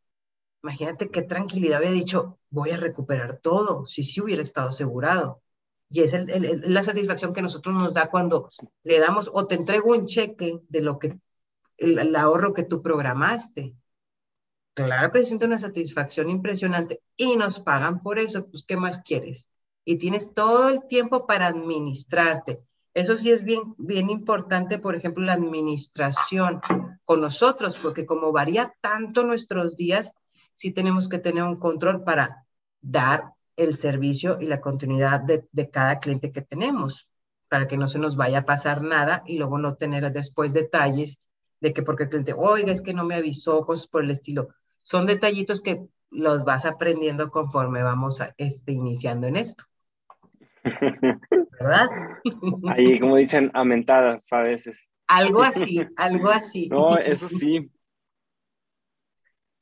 imagínate 0.63 1.09
qué 1.11 1.21
tranquilidad 1.21 1.77
había 1.77 1.91
dicho, 1.91 2.39
voy 2.49 2.71
a 2.71 2.77
recuperar 2.77 3.39
todo, 3.43 3.85
si 3.85 4.01
sí 4.01 4.19
hubiera 4.19 4.41
estado 4.41 4.69
asegurado. 4.69 5.43
Y 5.89 6.01
es 6.01 6.13
el, 6.13 6.29
el, 6.31 6.73
la 6.73 6.81
satisfacción 6.81 7.33
que 7.33 7.43
nosotros 7.43 7.75
nos 7.75 7.93
da 7.93 8.09
cuando 8.09 8.49
le 8.81 8.99
damos 8.99 9.29
o 9.31 9.45
te 9.45 9.53
entrego 9.53 9.91
un 9.91 10.07
cheque 10.07 10.61
de 10.67 10.81
lo 10.81 10.97
que 10.97 11.19
el, 11.77 11.99
el, 11.99 12.15
ahorro 12.15 12.55
que 12.55 12.63
tú 12.63 12.81
programaste. 12.81 13.75
Claro 14.75 15.11
que 15.11 15.19
se 15.19 15.25
siente 15.25 15.45
una 15.45 15.59
satisfacción 15.59 16.29
impresionante 16.29 17.01
y 17.15 17.35
nos 17.35 17.59
pagan 17.59 18.01
por 18.01 18.17
eso, 18.17 18.47
pues 18.47 18.63
¿qué 18.67 18.75
más 18.75 18.99
quieres? 19.01 19.49
Y 19.85 19.97
tienes 19.97 20.33
todo 20.33 20.69
el 20.69 20.85
tiempo 20.87 21.27
para 21.27 21.47
administrarte. 21.47 22.61
Eso 22.95 23.17
sí 23.17 23.31
es 23.31 23.43
bien, 23.43 23.75
bien 23.77 24.09
importante, 24.09 24.79
por 24.79 24.95
ejemplo, 24.95 25.23
la 25.23 25.33
administración 25.33 26.61
con 27.05 27.21
nosotros, 27.21 27.77
porque 27.77 28.05
como 28.05 28.31
varía 28.31 28.73
tanto 28.81 29.23
nuestros 29.23 29.75
días, 29.75 30.13
sí 30.53 30.71
tenemos 30.71 31.07
que 31.07 31.19
tener 31.19 31.43
un 31.43 31.57
control 31.59 32.03
para 32.03 32.45
dar 32.81 33.33
el 33.55 33.75
servicio 33.75 34.39
y 34.39 34.47
la 34.47 34.61
continuidad 34.61 35.19
de, 35.19 35.47
de 35.51 35.69
cada 35.69 35.99
cliente 35.99 36.31
que 36.31 36.41
tenemos, 36.41 37.07
para 37.47 37.67
que 37.67 37.77
no 37.77 37.87
se 37.87 37.99
nos 37.99 38.15
vaya 38.15 38.39
a 38.39 38.45
pasar 38.45 38.81
nada 38.81 39.23
y 39.27 39.37
luego 39.37 39.59
no 39.59 39.75
tener 39.75 40.11
después 40.11 40.53
detalles 40.53 41.19
de 41.59 41.73
que 41.73 41.83
porque 41.83 42.03
el 42.03 42.09
cliente, 42.09 42.33
oiga, 42.35 42.71
es 42.71 42.81
que 42.81 42.93
no 42.93 43.05
me 43.05 43.15
avisó, 43.15 43.65
cosas 43.65 43.87
por 43.87 44.03
el 44.03 44.11
estilo. 44.11 44.49
Son 44.83 45.07
detallitos 45.07 45.61
que 45.61 45.81
los 46.11 46.45
vas 46.45 46.65
aprendiendo 46.65 47.31
conforme 47.31 47.81
vamos 47.81 48.21
a, 48.21 48.35
este, 48.37 48.73
iniciando 48.73 49.27
en 49.27 49.37
esto. 49.37 49.63
¿Verdad? 51.59 51.87
Ahí, 52.67 52.99
como 52.99 53.15
dicen, 53.17 53.49
amentadas 53.53 54.31
a 54.31 54.41
veces. 54.41 54.91
Algo 55.07 55.41
así, 55.41 55.85
algo 55.97 56.29
así. 56.29 56.69
No, 56.69 56.97
eso 56.97 57.27
sí. 57.27 57.71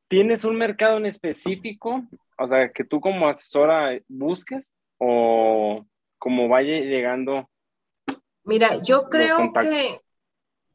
¿Tienes 0.08 0.44
un 0.44 0.58
mercado 0.58 0.98
en 0.98 1.06
específico? 1.06 2.04
O 2.38 2.48
sea, 2.48 2.72
que 2.72 2.84
tú 2.84 3.00
como 3.00 3.28
asesora 3.28 3.98
busques 4.08 4.76
o 4.98 5.86
como 6.18 6.48
vaya 6.48 6.80
llegando. 6.80 7.50
Mira, 8.44 8.82
yo 8.82 9.10
creo 9.10 9.54
que 9.54 10.00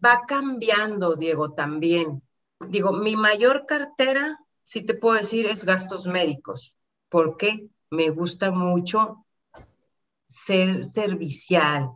va 0.05 0.23
cambiando, 0.27 1.17
Diego, 1.17 1.53
también. 1.53 2.23
Digo, 2.61 2.93
mi 2.93 3.17
mayor 3.17 3.65
cartera, 3.67 4.39
si 4.63 4.83
te 4.85 4.93
puedo 4.95 5.17
decir, 5.17 5.47
es 5.47 5.65
gastos 5.65 6.07
médicos. 6.07 6.75
porque 7.09 7.69
Me 7.91 8.11
gusta 8.11 8.51
mucho 8.51 9.25
ser 10.27 10.85
servicial, 10.85 11.91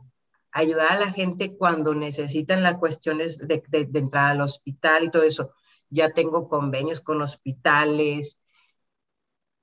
ayudar 0.53 0.93
a 0.93 1.01
la 1.01 1.11
gente 1.13 1.57
cuando 1.57 1.95
necesitan 1.95 2.63
las 2.63 2.79
cuestiones 2.79 3.39
de, 3.39 3.63
de, 3.69 3.85
de 3.87 3.99
entrar 3.99 4.31
al 4.31 4.41
hospital 4.43 5.05
y 5.05 5.11
todo 5.11 5.23
eso. 5.23 5.53
Ya 5.91 6.13
tengo 6.13 6.49
convenios 6.49 7.01
con 7.01 7.23
hospitales. 7.23 8.39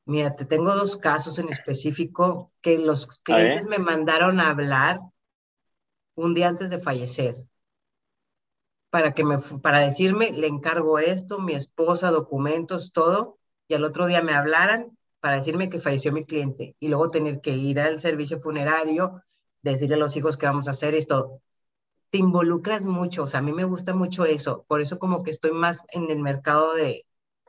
Mira, 0.05 0.35
te 0.35 0.45
tengo 0.45 0.73
dos 0.73 0.97
casos 0.97 1.37
en 1.37 1.49
específico 1.49 2.51
que 2.61 2.79
los 2.79 3.05
clientes 3.21 3.67
me 3.67 3.77
mandaron 3.77 4.39
a 4.39 4.49
hablar 4.49 5.01
un 6.15 6.33
día 6.33 6.49
antes 6.49 6.69
de 6.69 6.79
fallecer 6.79 7.47
para 8.89 9.13
que 9.13 9.23
me 9.23 9.39
para 9.39 9.79
decirme 9.79 10.31
le 10.31 10.47
encargo 10.47 10.99
esto, 10.99 11.39
mi 11.39 11.53
esposa, 11.53 12.11
documentos, 12.11 12.93
todo, 12.93 13.37
y 13.67 13.73
al 13.75 13.83
otro 13.83 14.07
día 14.07 14.21
me 14.21 14.33
hablaran 14.33 14.97
para 15.19 15.35
decirme 15.35 15.69
que 15.69 15.79
falleció 15.79 16.11
mi 16.13 16.25
cliente 16.25 16.75
y 16.79 16.87
luego 16.87 17.09
tener 17.09 17.41
que 17.41 17.51
ir 17.51 17.79
al 17.79 17.99
servicio 17.99 18.39
funerario, 18.39 19.21
decirle 19.61 19.95
a 19.95 19.99
los 19.99 20.15
hijos 20.15 20.37
que 20.37 20.45
vamos 20.45 20.67
a 20.67 20.71
hacer 20.71 20.95
esto. 20.95 21.41
Te 22.09 22.19
involucras 22.19 22.85
mucho, 22.85 23.23
o 23.23 23.27
sea, 23.27 23.41
a 23.41 23.43
mí 23.43 23.51
me 23.51 23.65
gusta 23.65 23.93
mucho 23.93 24.25
eso, 24.25 24.63
por 24.67 24.81
eso 24.81 24.97
como 24.99 25.23
que 25.23 25.31
estoy 25.31 25.51
más 25.51 25.83
en 25.89 26.09
el 26.09 26.19
mercado 26.19 26.73
de, 26.73 27.05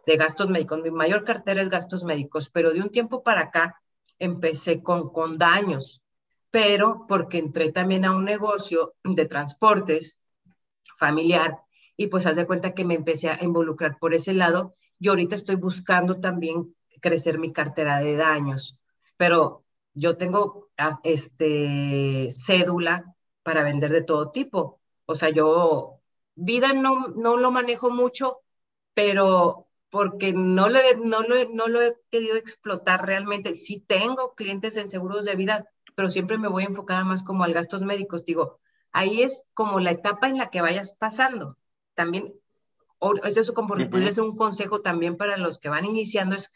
de 0.07 0.17
gastos 0.17 0.49
médicos. 0.49 0.83
Mi 0.83 0.91
mayor 0.91 1.25
cartera 1.25 1.63
es 1.63 1.69
gastos 1.69 2.05
médicos, 2.05 2.51
pero 2.51 2.73
de 2.73 2.81
un 2.81 2.91
tiempo 2.91 3.23
para 3.23 3.43
acá 3.43 3.81
empecé 4.19 4.83
con, 4.83 5.11
con 5.11 5.39
daños, 5.39 6.03
pero 6.51 7.05
porque 7.07 7.39
entré 7.39 7.71
también 7.73 8.05
a 8.05 8.17
un 8.17 8.25
negocio 8.25 8.95
de 9.05 9.27
transportes 9.27 10.18
familiar 10.99 11.59
y 11.97 12.09
pues 12.09 12.27
haz 12.27 12.37
de 12.37 12.47
cuenta 12.47 12.75
que 12.75 12.85
me 12.85 12.95
empecé 12.95 13.31
a 13.31 13.43
involucrar 13.43 13.99
por 13.99 14.15
ese 14.15 14.35
lado 14.35 14.75
y 14.99 15.09
ahorita 15.09 15.35
estoy 15.35 15.57
buscando 15.57 16.21
también 16.21 16.75
crecer 17.01 17.39
mi 17.39 17.53
cartera 17.53 18.01
de 18.01 18.17
daños, 18.17 18.79
pero 19.17 19.65
yo 19.95 20.17
tengo 20.17 20.69
este 21.03 22.29
cédula 22.33 23.15
para 23.43 23.65
vender 23.65 23.91
de 23.91 24.03
todo 24.03 24.31
tipo. 24.31 24.81
O 25.07 25.15
sea, 25.15 25.31
yo 25.31 26.01
vida 26.35 26.73
no, 26.73 27.09
no 27.09 27.37
lo 27.37 27.51
manejo 27.51 27.91
mucho, 27.91 28.41
pero 28.95 29.67
porque 29.91 30.33
no 30.33 30.69
lo, 30.69 30.79
no, 31.05 31.23
lo, 31.23 31.49
no 31.51 31.69
lo 31.69 31.83
he 31.83 31.97
querido 32.11 32.37
explotar 32.37 33.07
realmente. 33.07 33.55
Sí 33.55 33.81
tengo 33.81 34.35
clientes 34.35 34.77
en 34.77 34.89
seguros 34.89 35.25
de 35.25 35.37
vida, 35.37 35.69
pero 35.95 36.11
siempre 36.11 36.39
me 36.39 36.49
voy 36.49 36.65
enfocada 36.65 37.05
más 37.05 37.23
como 37.25 37.45
al 37.45 37.55
gastos 37.55 37.83
médicos. 37.83 38.25
Digo, 38.25 38.61
ahí 38.93 39.23
es 39.23 39.45
como 39.55 39.81
la 39.81 39.93
etapa 39.93 40.29
en 40.29 40.39
la 40.39 40.51
que 40.51 40.63
vayas 40.63 40.95
pasando. 40.95 41.57
También, 41.95 42.35
eso 43.25 43.41
es 43.41 43.51
como 43.53 43.75
pudiera 43.75 44.13
ser 44.13 44.25
un 44.25 44.37
consejo 44.37 44.81
también 44.81 45.17
para 45.17 45.37
los 45.37 45.59
que 45.59 45.69
van 45.69 45.85
iniciando, 45.85 46.37
es 46.37 46.53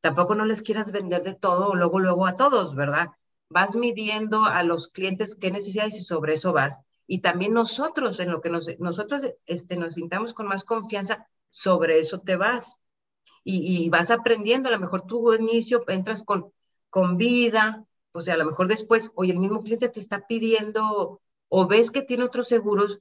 tampoco 0.00 0.34
no 0.34 0.44
les 0.44 0.62
quieras 0.62 0.92
vender 0.92 1.22
de 1.22 1.34
todo 1.34 1.68
o 1.68 1.74
luego, 1.74 1.98
luego 1.98 2.26
a 2.26 2.34
todos, 2.34 2.74
¿verdad? 2.74 3.08
Vas 3.48 3.74
midiendo 3.74 4.44
a 4.44 4.62
los 4.62 4.88
clientes 4.88 5.34
qué 5.34 5.50
necesidades 5.50 5.98
y 6.00 6.04
sobre 6.04 6.34
eso 6.34 6.52
vas. 6.52 6.80
Y 7.06 7.20
también 7.20 7.54
nosotros, 7.54 8.20
en 8.20 8.30
lo 8.30 8.40
que 8.40 8.50
nos, 8.50 8.68
nosotros 8.78 9.22
este, 9.46 9.76
nos 9.76 9.94
sintamos 9.94 10.34
con 10.34 10.46
más 10.46 10.64
confianza, 10.64 11.26
sobre 11.48 11.98
eso 11.98 12.20
te 12.20 12.36
vas. 12.36 12.82
Y, 13.44 13.84
y 13.84 13.88
vas 13.88 14.10
aprendiendo, 14.10 14.68
a 14.68 14.72
lo 14.72 14.78
mejor 14.78 15.06
tú 15.06 15.32
inicio 15.32 15.82
entras 15.88 16.22
con, 16.22 16.52
con 16.90 17.16
vida, 17.16 17.86
o 18.12 18.20
sea, 18.20 18.34
a 18.34 18.36
lo 18.36 18.44
mejor 18.44 18.68
después, 18.68 19.10
oye, 19.14 19.32
el 19.32 19.38
mismo 19.38 19.62
cliente 19.62 19.88
te 19.88 20.00
está 20.00 20.26
pidiendo 20.26 21.22
o 21.48 21.66
ves 21.66 21.90
que 21.90 22.02
tiene 22.02 22.24
otros 22.24 22.48
seguros, 22.48 23.00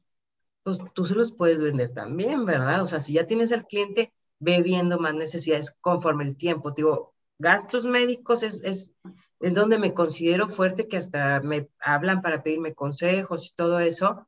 pues 0.63 0.79
tú 0.93 1.05
se 1.05 1.15
los 1.15 1.31
puedes 1.31 1.59
vender 1.59 1.93
también, 1.93 2.45
¿verdad? 2.45 2.81
O 2.81 2.85
sea, 2.85 2.99
si 2.99 3.13
ya 3.13 3.25
tienes 3.25 3.51
al 3.51 3.65
cliente, 3.65 4.13
ve 4.39 4.61
viendo 4.61 4.99
más 4.99 5.13
necesidades 5.13 5.71
conforme 5.81 6.25
el 6.25 6.35
tiempo. 6.37 6.71
Digo, 6.71 7.13
gastos 7.39 7.85
médicos 7.85 8.43
es, 8.43 8.63
es, 8.63 8.93
es 9.39 9.53
donde 9.53 9.77
me 9.77 9.93
considero 9.93 10.47
fuerte, 10.47 10.87
que 10.87 10.97
hasta 10.97 11.39
me 11.41 11.69
hablan 11.79 12.21
para 12.21 12.43
pedirme 12.43 12.73
consejos 12.73 13.47
y 13.47 13.55
todo 13.55 13.79
eso, 13.79 14.27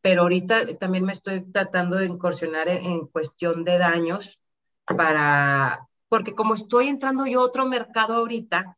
pero 0.00 0.22
ahorita 0.22 0.78
también 0.78 1.04
me 1.04 1.12
estoy 1.12 1.42
tratando 1.50 1.96
de 1.96 2.06
incursionar 2.06 2.68
en, 2.68 2.84
en 2.84 3.06
cuestión 3.06 3.64
de 3.64 3.78
daños 3.78 4.40
para, 4.86 5.88
porque 6.08 6.34
como 6.34 6.54
estoy 6.54 6.88
entrando 6.88 7.26
yo 7.26 7.40
a 7.40 7.44
otro 7.44 7.66
mercado 7.66 8.14
ahorita, 8.14 8.76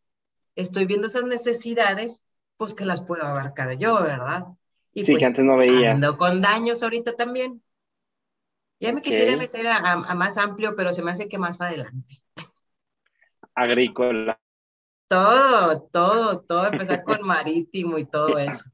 estoy 0.54 0.86
viendo 0.86 1.06
esas 1.06 1.24
necesidades, 1.24 2.22
pues 2.56 2.74
que 2.74 2.84
las 2.84 3.02
puedo 3.02 3.24
abarcar 3.24 3.76
yo, 3.76 4.00
¿verdad? 4.02 4.46
Sí, 5.02 5.12
que 5.12 5.12
pues, 5.12 5.24
antes 5.24 5.44
no 5.44 5.56
veía. 5.56 5.92
Ando 5.92 6.16
con 6.16 6.40
daños 6.40 6.82
ahorita 6.82 7.16
también. 7.16 7.62
Ya 8.80 8.92
me 8.92 9.02
quisiera 9.02 9.36
meter 9.36 9.66
a, 9.66 9.96
más 10.14 10.36
amplio, 10.36 10.74
pero 10.76 10.92
se 10.92 11.02
me 11.02 11.10
hace 11.10 11.28
que 11.28 11.38
más 11.38 11.60
adelante. 11.60 12.22
Agrícola. 13.54 14.38
Todo, 15.08 15.82
todo, 15.82 16.40
todo, 16.40 16.66
empezar 16.66 17.02
con 17.02 17.22
marítimo 17.26 17.98
y 17.98 18.04
todo 18.04 18.38
eso. 18.38 18.64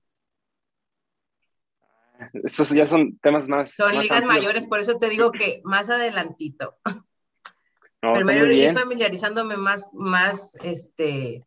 Esos 2.45 2.71
ya 2.71 2.87
son 2.87 3.19
temas 3.19 3.49
más. 3.49 3.75
Son 3.75 3.93
ligas 3.97 4.25
mayores, 4.25 4.67
por 4.67 4.81
eso 4.81 4.99
te 4.99 5.09
digo 5.09 5.33
que 5.33 5.61
más 5.65 5.91
adelantito. 5.91 6.77
Primero 8.01 8.51
ir 8.51 8.73
familiarizándome 8.73 9.57
más, 9.57 9.89
más, 9.93 10.57
este, 10.63 11.45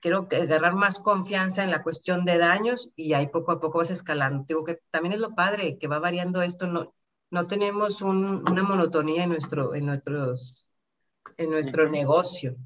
quiero 0.00 0.28
agarrar 0.30 0.74
más 0.74 0.98
confianza 0.98 1.64
en 1.64 1.70
la 1.70 1.82
cuestión 1.82 2.24
de 2.24 2.38
daños 2.38 2.90
y 2.96 3.14
ahí 3.14 3.28
poco 3.28 3.52
a 3.52 3.60
poco 3.60 3.78
vas 3.78 3.90
escalando. 3.90 4.44
Digo 4.46 4.64
que 4.64 4.78
también 4.90 5.14
es 5.14 5.20
lo 5.20 5.34
padre, 5.34 5.78
que 5.78 5.88
va 5.88 5.98
variando 5.98 6.42
esto, 6.42 6.66
no, 6.66 6.94
no 7.30 7.46
tenemos 7.46 8.02
una 8.02 8.62
monotonía 8.62 9.24
en 9.24 9.30
nuestro, 9.30 9.74
en 9.74 9.86
nuestros, 9.86 10.66
en 11.36 11.50
nuestro 11.50 11.88
negocio. 11.88 12.56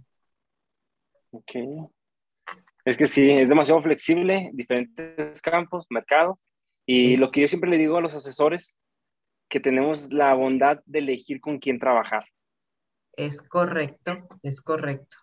Ok. 1.31 1.53
Es 2.85 2.97
que 2.97 3.07
sí, 3.07 3.31
es 3.31 3.49
demasiado 3.49 3.81
flexible, 3.81 4.51
diferentes 4.53 5.41
campos, 5.41 5.87
mercados. 5.89 6.39
Y 6.85 7.17
lo 7.17 7.31
que 7.31 7.43
yo 7.43 7.49
siempre 7.49 7.71
le 7.71 7.79
digo 7.79 7.97
a 7.97 8.01
los 8.01 8.15
asesores, 8.15 8.79
que 9.49 9.61
tenemos 9.61 10.13
la 10.13 10.35
bondad 10.35 10.81
de 10.87 10.99
elegir 10.99 11.41
con 11.41 11.59
quién 11.59 11.79
trabajar. 11.79 12.25
Es 13.15 13.41
correcto, 13.43 14.27
es 14.43 14.61
correcto 14.61 15.22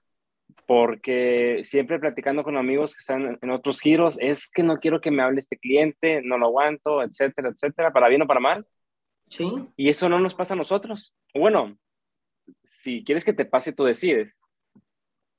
porque 0.70 1.62
siempre 1.64 1.98
platicando 1.98 2.44
con 2.44 2.56
amigos 2.56 2.94
que 2.94 3.00
están 3.00 3.40
en 3.42 3.50
otros 3.50 3.80
giros, 3.82 4.20
es 4.22 4.48
que 4.48 4.62
no 4.62 4.78
quiero 4.78 5.02
que 5.02 5.10
me 5.10 5.24
hable 5.24 5.40
este 5.40 5.58
cliente, 5.58 6.22
no 6.22 6.38
lo 6.38 6.46
aguanto, 6.46 7.02
etcétera, 7.02 7.50
etcétera, 7.50 7.92
para 7.92 8.08
bien 8.08 8.22
o 8.22 8.28
para 8.28 8.40
mal. 8.40 8.68
Sí. 9.30 9.52
Y 9.76 9.90
eso 9.90 10.10
no 10.10 10.20
nos 10.20 10.36
pasa 10.36 10.54
a 10.54 10.58
nosotros. 10.58 11.16
Bueno, 11.34 11.76
si 12.64 13.04
quieres 13.04 13.26
que 13.26 13.34
te 13.34 13.46
pase, 13.46 13.74
tú 13.74 13.84
decides. 13.84 14.40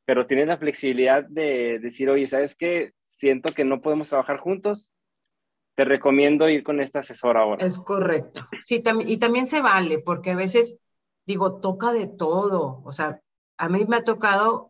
Pero 0.05 0.27
tienes 0.27 0.49
la 0.49 0.59
flexibilidad 0.59 1.23
de 1.23 1.79
decir, 1.79 2.11
oye, 2.11 2.27
¿sabes 2.27 2.57
qué? 2.57 2.91
Siento 3.01 3.53
que 3.53 3.65
no 3.65 3.81
podemos 3.83 4.09
trabajar 4.09 4.39
juntos. 4.39 4.93
Te 5.77 5.85
recomiendo 5.85 6.49
ir 6.49 6.65
con 6.65 6.81
esta 6.81 6.99
asesora 6.99 7.43
ahora. 7.43 7.65
Es 7.65 7.79
correcto. 7.79 8.49
Sí, 8.63 8.83
y 9.07 9.17
también 9.19 9.47
se 9.47 9.61
vale, 9.61 10.01
porque 10.01 10.33
a 10.33 10.37
veces, 10.37 10.77
digo, 11.25 11.61
toca 11.61 11.93
de 11.93 12.09
todo. 12.09 12.83
O 12.85 12.91
sea, 12.91 13.21
a 13.59 13.69
mí 13.69 13.85
me 13.87 13.95
ha 13.95 14.03
tocado 14.03 14.70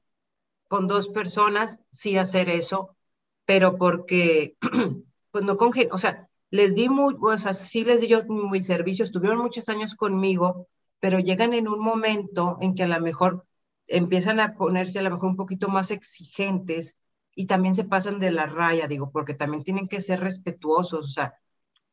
con 0.70 0.86
dos 0.86 1.08
personas 1.08 1.82
sí 1.90 2.16
hacer 2.16 2.48
eso, 2.48 2.96
pero 3.44 3.76
porque, 3.76 4.54
pues 5.32 5.44
no 5.44 5.56
con, 5.56 5.72
o 5.90 5.98
sea, 5.98 6.28
les 6.48 6.76
di 6.76 6.88
muy, 6.88 7.16
o 7.20 7.38
sea, 7.38 7.54
sí 7.54 7.82
les 7.84 8.00
di 8.00 8.06
yo 8.06 8.24
mi 8.26 8.62
servicio, 8.62 9.04
estuvieron 9.04 9.40
muchos 9.40 9.68
años 9.68 9.96
conmigo, 9.96 10.68
pero 11.00 11.18
llegan 11.18 11.54
en 11.54 11.66
un 11.66 11.80
momento 11.80 12.56
en 12.60 12.76
que 12.76 12.84
a 12.84 12.86
lo 12.86 13.00
mejor 13.00 13.44
empiezan 13.88 14.38
a 14.38 14.54
ponerse 14.54 15.00
a 15.00 15.02
lo 15.02 15.10
mejor 15.10 15.30
un 15.30 15.36
poquito 15.36 15.66
más 15.68 15.90
exigentes 15.90 16.96
y 17.34 17.46
también 17.48 17.74
se 17.74 17.82
pasan 17.82 18.20
de 18.20 18.30
la 18.30 18.46
raya, 18.46 18.86
digo, 18.86 19.10
porque 19.10 19.34
también 19.34 19.64
tienen 19.64 19.88
que 19.88 20.00
ser 20.00 20.20
respetuosos, 20.20 21.04
o 21.04 21.10
sea, 21.10 21.34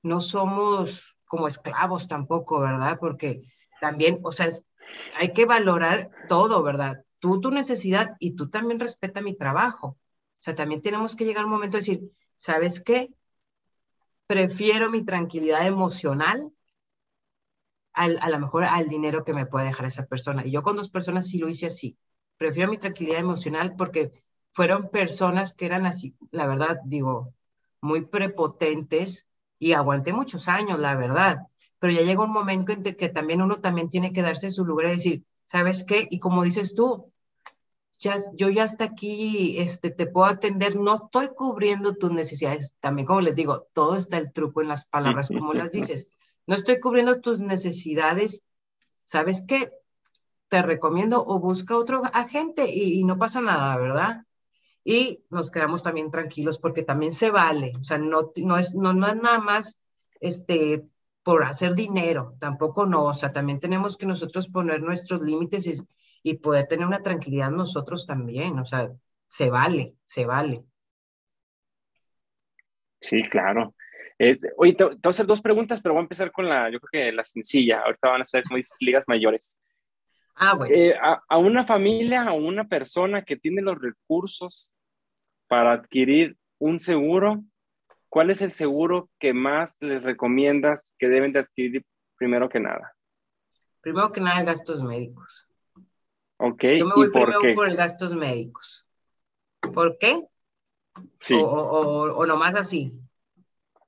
no 0.03 0.21
somos 0.21 1.17
como 1.25 1.47
esclavos 1.47 2.07
tampoco, 2.07 2.59
¿verdad? 2.59 2.99
Porque 2.99 3.41
también, 3.81 4.19
o 4.21 4.31
sea, 4.31 4.49
hay 5.17 5.33
que 5.33 5.47
valorar 5.47 6.11
todo, 6.29 6.61
¿verdad? 6.61 7.06
Tú 7.19 7.41
tu 7.41 7.51
necesidad 7.51 8.15
y 8.19 8.35
tú 8.35 8.49
también 8.49 8.79
respeta 8.79 9.21
mi 9.21 9.35
trabajo. 9.35 9.87
O 9.89 9.97
sea, 10.39 10.55
también 10.55 10.81
tenemos 10.81 11.15
que 11.15 11.25
llegar 11.25 11.43
a 11.43 11.45
un 11.47 11.51
momento 11.53 11.77
de 11.77 11.81
decir, 11.81 12.11
¿sabes 12.35 12.81
qué? 12.81 13.11
Prefiero 14.25 14.89
mi 14.89 15.03
tranquilidad 15.03 15.67
emocional 15.67 16.53
al, 17.93 18.19
a 18.21 18.29
lo 18.29 18.39
mejor 18.39 18.63
al 18.63 18.87
dinero 18.87 19.23
que 19.23 19.33
me 19.33 19.45
puede 19.45 19.67
dejar 19.67 19.85
esa 19.87 20.05
persona. 20.05 20.45
Y 20.45 20.51
yo 20.51 20.63
con 20.63 20.75
dos 20.75 20.89
personas 20.89 21.27
sí 21.27 21.37
lo 21.39 21.49
hice 21.49 21.67
así. 21.67 21.97
Prefiero 22.37 22.69
mi 22.69 22.77
tranquilidad 22.77 23.19
emocional 23.19 23.75
porque 23.75 24.23
fueron 24.51 24.89
personas 24.89 25.53
que 25.53 25.65
eran 25.65 25.85
así, 25.85 26.15
la 26.31 26.47
verdad, 26.47 26.79
digo, 26.85 27.33
muy 27.81 28.05
prepotentes 28.05 29.27
y 29.59 29.73
aguanté 29.73 30.13
muchos 30.13 30.47
años, 30.47 30.79
la 30.79 30.95
verdad. 30.95 31.37
Pero 31.79 31.93
ya 31.93 32.01
llega 32.01 32.23
un 32.23 32.31
momento 32.33 32.71
en 32.71 32.83
que 32.83 33.09
también 33.09 33.41
uno 33.41 33.59
también 33.61 33.89
tiene 33.89 34.13
que 34.13 34.21
darse 34.21 34.51
su 34.51 34.65
lugar 34.65 34.87
y 34.87 34.89
decir, 34.91 35.23
¿sabes 35.47 35.83
qué? 35.83 36.07
Y 36.11 36.19
como 36.19 36.43
dices 36.43 36.75
tú, 36.75 37.11
ya, 37.97 38.17
yo 38.35 38.49
ya 38.49 38.63
hasta 38.63 38.83
aquí 38.83 39.57
este, 39.57 39.89
te 39.89 40.05
puedo 40.05 40.27
atender, 40.27 40.75
no 40.75 40.93
estoy 40.93 41.29
cubriendo 41.29 41.95
tus 41.95 42.11
necesidades. 42.11 42.75
También, 42.79 43.07
como 43.07 43.21
les 43.21 43.35
digo, 43.35 43.67
todo 43.73 43.95
está 43.95 44.17
el 44.19 44.31
truco 44.31 44.61
en 44.61 44.67
las 44.67 44.85
palabras, 44.85 45.29
como 45.29 45.55
las 45.55 45.71
dices. 45.71 46.07
No 46.45 46.53
estoy 46.53 46.79
cubriendo 46.79 47.19
tus 47.19 47.39
necesidades. 47.39 48.43
¿Sabes 49.03 49.43
qué? 49.47 49.71
Te 50.49 50.61
recomiendo 50.61 51.25
o 51.25 51.39
busca 51.39 51.75
otro 51.75 52.03
agente 52.13 52.69
y, 52.71 52.99
y 52.99 53.03
no 53.03 53.17
pasa 53.17 53.41
nada, 53.41 53.75
¿verdad? 53.77 54.27
y 54.89 55.25
nos 55.29 55.51
quedamos 55.51 55.83
también 55.83 56.11
tranquilos 56.11 56.59
porque 56.59 56.81
también 56.81 57.11
se 57.11 57.29
vale, 57.29 57.73
o 57.77 57.83
sea, 57.83 57.97
no, 57.97 58.31
no, 58.37 58.57
es, 58.57 58.73
no, 58.73 58.93
no 58.93 59.07
es 59.07 59.17
nada 59.17 59.39
más 59.39 59.81
este, 60.21 60.87
por 61.27 61.43
hacer 61.43 61.75
dinero, 61.75 62.37
tampoco 62.39 62.85
no, 62.85 63.03
o 63.03 63.13
sea, 63.13 63.33
también 63.33 63.59
tenemos 63.59 63.97
que 63.97 64.05
nosotros 64.05 64.47
poner 64.47 64.81
nuestros 64.81 65.19
límites 65.19 65.67
y, 65.67 65.73
y 66.23 66.37
poder 66.37 66.67
tener 66.67 66.87
una 66.87 67.03
tranquilidad 67.03 67.51
nosotros 67.51 68.05
también, 68.05 68.57
o 68.59 68.65
sea, 68.65 68.89
se 69.27 69.49
vale, 69.49 69.95
se 70.05 70.25
vale. 70.25 70.63
Sí, 73.01 73.23
claro. 73.23 73.75
Este, 74.17 74.53
oye, 74.55 74.71
te, 74.71 74.85
voy 74.85 74.97
a 75.03 75.09
hacer 75.09 75.25
dos 75.25 75.41
preguntas, 75.41 75.81
pero 75.81 75.95
voy 75.95 75.99
a 75.99 76.03
empezar 76.03 76.31
con 76.31 76.47
la, 76.47 76.69
yo 76.69 76.79
creo 76.79 77.03
que 77.03 77.11
la 77.11 77.25
sencilla. 77.25 77.81
Ahorita 77.81 78.07
van 78.07 78.21
a 78.21 78.23
ser, 78.23 78.45
como 78.45 78.55
dices, 78.55 78.77
ligas 78.79 79.03
mayores. 79.05 79.59
Ah, 80.33 80.55
bueno. 80.55 80.73
Eh, 80.73 80.95
a, 80.95 81.21
a, 81.27 81.37
una 81.37 81.65
familia, 81.65 82.23
a 82.23 82.31
una 82.31 82.69
persona 82.69 83.23
que 83.23 83.35
tiene 83.35 83.61
los 83.61 83.77
recursos 83.77 84.73
para 85.49 85.73
adquirir 85.73 86.37
un 86.57 86.79
seguro, 86.79 87.43
¿cuál 88.17 88.31
es 88.31 88.41
el 88.41 88.51
seguro 88.51 89.11
que 89.19 89.31
más 89.31 89.77
les 89.79 90.01
recomiendas 90.01 90.95
que 90.97 91.07
deben 91.07 91.33
de 91.33 91.41
adquirir 91.41 91.85
primero 92.17 92.49
que 92.49 92.59
nada? 92.59 92.95
Primero 93.79 94.11
que 94.11 94.19
nada, 94.19 94.41
gastos 94.41 94.81
médicos. 94.81 95.47
Ok, 96.37 96.63
Yo 96.79 96.87
me 96.87 96.95
voy 96.95 97.07
¿y 97.09 97.11
por 97.11 97.25
primero 97.25 97.41
qué? 97.41 97.53
por 97.53 97.69
el 97.69 97.77
gastos 97.77 98.15
médicos. 98.15 98.87
¿Por 99.61 99.99
qué? 99.99 100.19
Sí. 101.19 101.35
O, 101.35 101.45
o, 101.45 102.17
o, 102.17 102.25
nomás 102.25 102.55
así. 102.55 102.91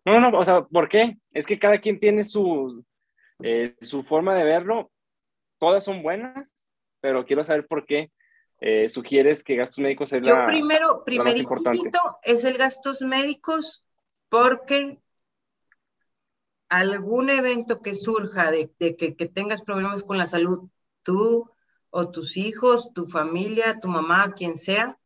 No, 0.05 0.19
no, 0.19 0.37
o 0.37 0.45
sea, 0.45 0.61
¿por 0.61 0.87
qué? 0.87 1.17
Es 1.31 1.47
que 1.47 1.57
cada 1.57 1.79
quien 1.79 1.97
tiene 1.97 2.23
su, 2.23 2.85
eh, 3.41 3.75
su 3.81 4.03
forma 4.03 4.35
de 4.35 4.43
verlo. 4.43 4.91
Todas 5.57 5.83
son 5.83 6.03
buenas, 6.03 6.71
pero 7.01 7.25
quiero 7.25 7.43
saber 7.43 7.65
por 7.65 7.83
qué 7.87 8.11
eh, 8.59 8.89
sugieres 8.89 9.43
que 9.43 9.55
gastos 9.55 9.79
médicos 9.79 10.13
es 10.13 10.23
Yo 10.23 10.35
la, 10.35 10.45
primero, 10.45 11.03
la 11.07 11.23
más 11.23 11.35
importante. 11.35 11.89
es 12.21 12.45
el 12.45 12.59
gastos 12.59 13.01
médicos 13.01 13.87
porque 14.29 14.99
algún 16.69 17.29
evento 17.29 17.81
que 17.81 17.95
surja 17.95 18.51
de, 18.51 18.71
que, 18.79 18.95
que, 18.95 19.25
tengas 19.27 19.63
problemas 19.63 20.03
con 20.03 20.17
la 20.17 20.27
salud, 20.27 20.69
tú 21.03 21.49
o 21.89 22.11
tus 22.11 22.37
hijos, 22.37 22.93
tu 22.93 23.07
familia, 23.07 23.79
tu 23.79 23.87
mamá, 23.87 24.33
quien 24.33 24.55
sea, 24.55 24.99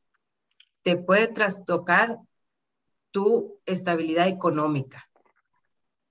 te 0.81 0.97
puede 0.97 1.27
trastocar 1.27 2.19
tu 3.11 3.61
estabilidad 3.65 4.27
económica, 4.27 5.09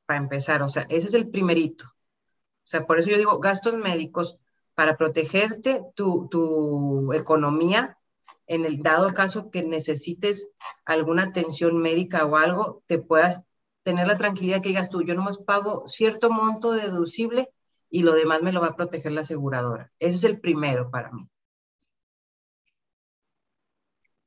para 0.07 0.19
empezar. 0.21 0.63
O 0.63 0.69
sea, 0.69 0.87
ese 0.89 1.09
es 1.09 1.15
el 1.15 1.29
primerito. 1.29 1.85
O 1.85 2.67
sea, 2.67 2.87
por 2.87 2.99
eso 2.99 3.11
yo 3.11 3.19
digo 3.19 3.39
gastos 3.39 3.75
médicos 3.75 4.39
para 4.75 4.97
protegerte 4.97 5.83
tu, 5.95 6.29
tu 6.31 7.13
economía 7.13 7.99
en 8.47 8.65
el 8.65 8.83
dado 8.83 9.15
caso 9.15 9.51
que 9.51 9.63
necesites 9.63 10.51
alguna 10.85 11.25
atención 11.25 11.81
médica 11.81 12.25
o 12.25 12.37
algo, 12.37 12.83
te 12.87 12.99
puedas 12.99 13.45
tener 13.83 14.07
la 14.07 14.17
tranquilidad 14.17 14.63
que 14.63 14.69
digas 14.71 14.91
tú, 14.91 15.03
yo 15.03 15.15
nomás 15.15 15.39
pago 15.39 15.89
cierto 15.89 16.31
monto 16.31 16.73
deducible 16.73 17.49
y 17.91 18.03
lo 18.03 18.15
demás 18.15 18.43
me 18.43 18.53
lo 18.53 18.61
va 18.61 18.69
a 18.69 18.77
proteger 18.77 19.13
la 19.13 19.21
aseguradora. 19.21 19.91
Ese 19.99 20.17
es 20.17 20.25
el 20.25 20.41
primero 20.41 20.91
para 20.91 21.11
mí. 21.11 21.29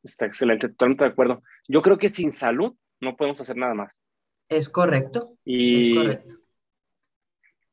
Está 0.04 0.28
excelente, 0.28 0.70
totalmente 0.70 1.04
de 1.04 1.10
acuerdo. 1.10 1.42
Yo 1.68 1.82
creo 1.82 1.98
que 1.98 2.10
sin 2.10 2.32
salud 2.32 2.76
no 3.02 3.16
podemos 3.16 3.42
hacer 3.42 3.58
nada 3.58 3.74
más. 3.74 3.98
Es 4.50 4.70
correcto. 4.70 5.38
Y 5.44 5.92
es 5.92 5.98
correcto. 5.98 6.36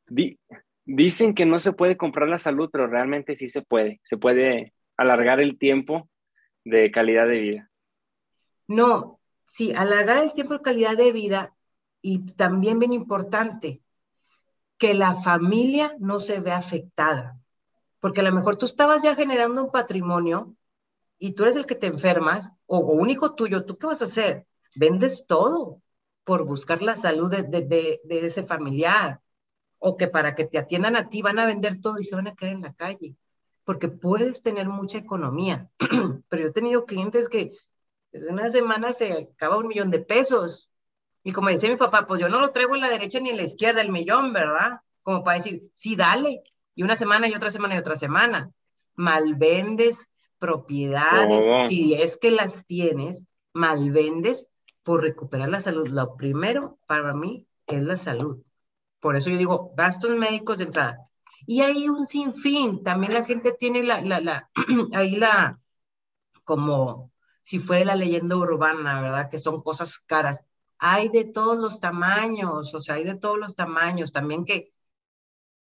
Di, 0.08 0.38
dicen 0.84 1.34
que 1.34 1.44
no 1.44 1.58
se 1.58 1.74
puede 1.74 1.98
comprar 1.98 2.28
la 2.28 2.38
salud, 2.38 2.70
pero 2.72 2.86
realmente 2.86 3.36
sí 3.36 3.48
se 3.48 3.60
puede. 3.60 4.00
Se 4.04 4.16
puede 4.16 4.72
alargar 4.96 5.40
el 5.40 5.58
tiempo 5.58 6.08
de 6.64 6.90
calidad 6.90 7.26
de 7.26 7.38
vida. 7.38 7.70
No, 8.66 9.20
sí, 9.46 9.72
alargar 9.72 10.18
el 10.18 10.32
tiempo 10.32 10.54
de 10.54 10.62
calidad 10.62 10.96
de 10.96 11.12
vida 11.12 11.54
y 12.00 12.32
también 12.32 12.78
bien 12.78 12.92
importante, 12.92 13.82
que 14.78 14.94
la 14.94 15.14
familia 15.14 15.94
no 15.98 16.20
se 16.20 16.40
vea 16.40 16.56
afectada. 16.56 17.38
Porque 18.00 18.20
a 18.20 18.24
lo 18.24 18.32
mejor 18.32 18.56
tú 18.56 18.66
estabas 18.66 19.02
ya 19.02 19.14
generando 19.14 19.62
un 19.62 19.70
patrimonio 19.70 20.56
y 21.18 21.32
tú 21.32 21.44
eres 21.44 21.56
el 21.56 21.66
que 21.66 21.76
te 21.76 21.86
enfermas, 21.86 22.52
o, 22.66 22.78
un 22.78 23.10
hijo 23.10 23.34
tuyo, 23.34 23.64
¿tú 23.64 23.78
qué 23.78 23.86
vas 23.86 24.02
a 24.02 24.06
hacer? 24.06 24.46
Vendes 24.74 25.26
todo 25.28 25.80
por 26.24 26.44
buscar 26.44 26.82
la 26.82 26.96
salud 26.96 27.30
de, 27.30 27.42
de, 27.44 27.62
de, 27.62 28.00
de 28.04 28.26
ese 28.26 28.42
familiar. 28.42 29.20
O 29.78 29.96
que 29.96 30.08
para 30.08 30.34
que 30.34 30.44
te 30.44 30.58
atiendan 30.58 30.96
a 30.96 31.08
ti 31.08 31.22
van 31.22 31.38
a 31.38 31.46
vender 31.46 31.80
todo 31.80 31.98
y 31.98 32.04
se 32.04 32.16
van 32.16 32.28
a 32.28 32.34
quedar 32.34 32.54
en 32.54 32.62
la 32.62 32.72
calle 32.72 33.16
porque 33.64 33.88
puedes 33.88 34.42
tener 34.42 34.68
mucha 34.68 34.98
economía, 34.98 35.70
pero 36.28 36.42
yo 36.42 36.48
he 36.48 36.52
tenido 36.52 36.84
clientes 36.84 37.28
que 37.28 37.52
en 38.12 38.32
una 38.32 38.50
semana 38.50 38.92
se 38.92 39.30
acaba 39.34 39.58
un 39.58 39.68
millón 39.68 39.90
de 39.90 40.00
pesos. 40.00 40.68
Y 41.24 41.32
como 41.32 41.48
decía 41.48 41.70
mi 41.70 41.76
papá, 41.76 42.06
pues 42.06 42.20
yo 42.20 42.28
no 42.28 42.40
lo 42.40 42.50
traigo 42.50 42.74
en 42.74 42.80
la 42.80 42.90
derecha 42.90 43.20
ni 43.20 43.30
en 43.30 43.36
la 43.36 43.44
izquierda 43.44 43.80
el 43.80 43.90
millón, 43.92 44.32
¿verdad? 44.32 44.80
Como 45.02 45.22
para 45.22 45.36
decir, 45.36 45.70
sí, 45.72 45.96
dale. 45.96 46.42
Y 46.74 46.82
una 46.82 46.96
semana 46.96 47.28
y 47.28 47.34
otra 47.34 47.50
semana 47.50 47.76
y 47.76 47.78
otra 47.78 47.96
semana. 47.96 48.50
Malvendes 48.96 50.08
propiedades, 50.38 51.44
Oh. 51.46 51.66
si 51.68 51.94
es 51.94 52.16
que 52.16 52.30
las 52.30 52.66
tienes, 52.66 53.24
malvendes 53.52 54.48
por 54.82 55.02
recuperar 55.02 55.48
la 55.48 55.60
salud. 55.60 55.86
Lo 55.88 56.16
primero 56.16 56.78
para 56.86 57.14
mí 57.14 57.46
es 57.66 57.82
la 57.82 57.96
salud. 57.96 58.42
Por 59.00 59.16
eso 59.16 59.30
yo 59.30 59.38
digo, 59.38 59.72
gastos 59.76 60.10
médicos 60.16 60.58
de 60.58 60.64
entrada. 60.64 61.08
Y 61.46 61.60
hay 61.60 61.88
un 61.88 62.06
sinfín, 62.06 62.82
también 62.82 63.14
la 63.14 63.24
gente 63.24 63.52
tiene 63.58 63.82
la, 63.82 64.00
la, 64.00 64.20
la, 64.20 64.50
ahí 64.92 65.16
la, 65.16 65.60
como 66.44 67.12
si 67.42 67.58
fuera 67.58 67.84
la 67.86 67.96
leyenda 67.96 68.36
urbana, 68.36 69.00
¿verdad? 69.00 69.30
Que 69.30 69.38
son 69.38 69.62
cosas 69.62 69.98
caras. 69.98 70.44
Hay 70.78 71.08
de 71.08 71.24
todos 71.24 71.58
los 71.58 71.80
tamaños, 71.80 72.74
o 72.74 72.80
sea, 72.80 72.96
hay 72.96 73.04
de 73.04 73.16
todos 73.16 73.38
los 73.38 73.54
tamaños, 73.56 74.12
también 74.12 74.44
que, 74.44 74.72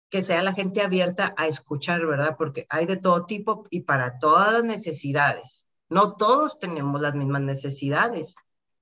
que 0.10 0.22
sea 0.22 0.44
la 0.44 0.54
gente 0.54 0.82
abierta 0.82 1.34
a 1.38 1.48
escuchar, 1.48 2.06
¿verdad? 2.06 2.36
Porque 2.38 2.66
hay 2.70 2.86
de 2.86 2.98
todo 2.98 3.26
tipo 3.26 3.66
y 3.70 3.82
para 3.82 4.20
todas 4.20 4.54
las 4.54 4.64
necesidades. 4.64 5.68
No 5.90 6.16
todos 6.16 6.60
tenemos 6.60 7.02
las 7.02 7.16
mismas 7.16 7.42
necesidades. 7.42 8.36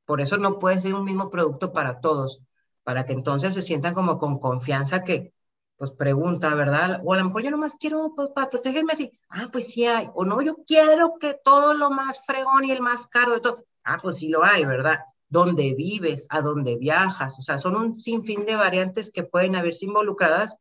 Por 0.05 0.21
eso 0.21 0.37
no 0.37 0.59
puede 0.59 0.79
ser 0.79 0.93
un 0.93 1.05
mismo 1.05 1.29
producto 1.29 1.71
para 1.73 1.99
todos, 1.99 2.41
para 2.83 3.05
que 3.05 3.13
entonces 3.13 3.53
se 3.53 3.61
sientan 3.61 3.93
como 3.93 4.19
con 4.19 4.39
confianza 4.39 5.03
que, 5.03 5.32
pues 5.77 5.91
pregunta, 5.91 6.53
¿verdad? 6.55 7.01
O 7.03 7.13
a 7.13 7.17
lo 7.17 7.25
mejor 7.25 7.43
yo 7.43 7.51
nomás 7.51 7.75
quiero 7.75 8.13
pues, 8.15 8.29
para 8.29 8.49
protegerme 8.49 8.93
así, 8.93 9.11
ah, 9.29 9.49
pues 9.51 9.69
sí 9.69 9.85
hay, 9.85 10.09
o 10.13 10.25
no, 10.25 10.41
yo 10.41 10.57
quiero 10.65 11.17
que 11.19 11.35
todo 11.43 11.73
lo 11.73 11.89
más 11.89 12.21
fregón 12.25 12.65
y 12.65 12.71
el 12.71 12.81
más 12.81 13.07
caro 13.07 13.33
de 13.33 13.41
todo, 13.41 13.65
ah, 13.83 13.99
pues 14.01 14.17
sí 14.17 14.29
lo 14.29 14.43
hay, 14.43 14.65
¿verdad? 14.65 14.99
¿Dónde 15.27 15.73
vives? 15.73 16.27
¿A 16.29 16.41
dónde 16.41 16.77
viajas? 16.77 17.37
O 17.39 17.41
sea, 17.41 17.57
son 17.57 17.75
un 17.75 18.01
sinfín 18.01 18.45
de 18.45 18.55
variantes 18.55 19.11
que 19.11 19.23
pueden 19.23 19.55
haberse 19.55 19.85
involucradas. 19.85 20.57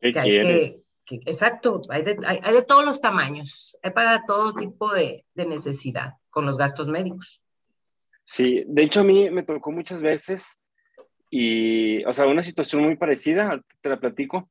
¿Qué 0.00 0.12
que 0.12 0.20
quieres? 0.20 0.80
que, 1.04 1.20
que, 1.20 1.30
exacto, 1.30 1.82
hay 1.90 2.02
de, 2.02 2.16
hay, 2.26 2.40
hay 2.42 2.54
de, 2.54 2.62
todos 2.62 2.84
los 2.84 3.00
tamaños, 3.00 3.76
hay 3.82 3.90
para 3.90 4.24
todo 4.24 4.54
tipo 4.54 4.92
de, 4.92 5.26
de 5.34 5.46
necesidad 5.46 6.14
con 6.30 6.46
los 6.46 6.56
gastos 6.56 6.88
médicos. 6.88 7.42
Sí, 8.24 8.64
de 8.66 8.82
hecho 8.82 9.00
a 9.00 9.04
mí 9.04 9.28
me 9.28 9.42
tocó 9.42 9.70
muchas 9.70 10.00
veces 10.00 10.58
y, 11.36 12.04
o 12.04 12.12
sea, 12.12 12.28
una 12.28 12.44
situación 12.44 12.84
muy 12.84 12.94
parecida, 12.94 13.60
te 13.80 13.88
la 13.88 13.98
platico, 13.98 14.48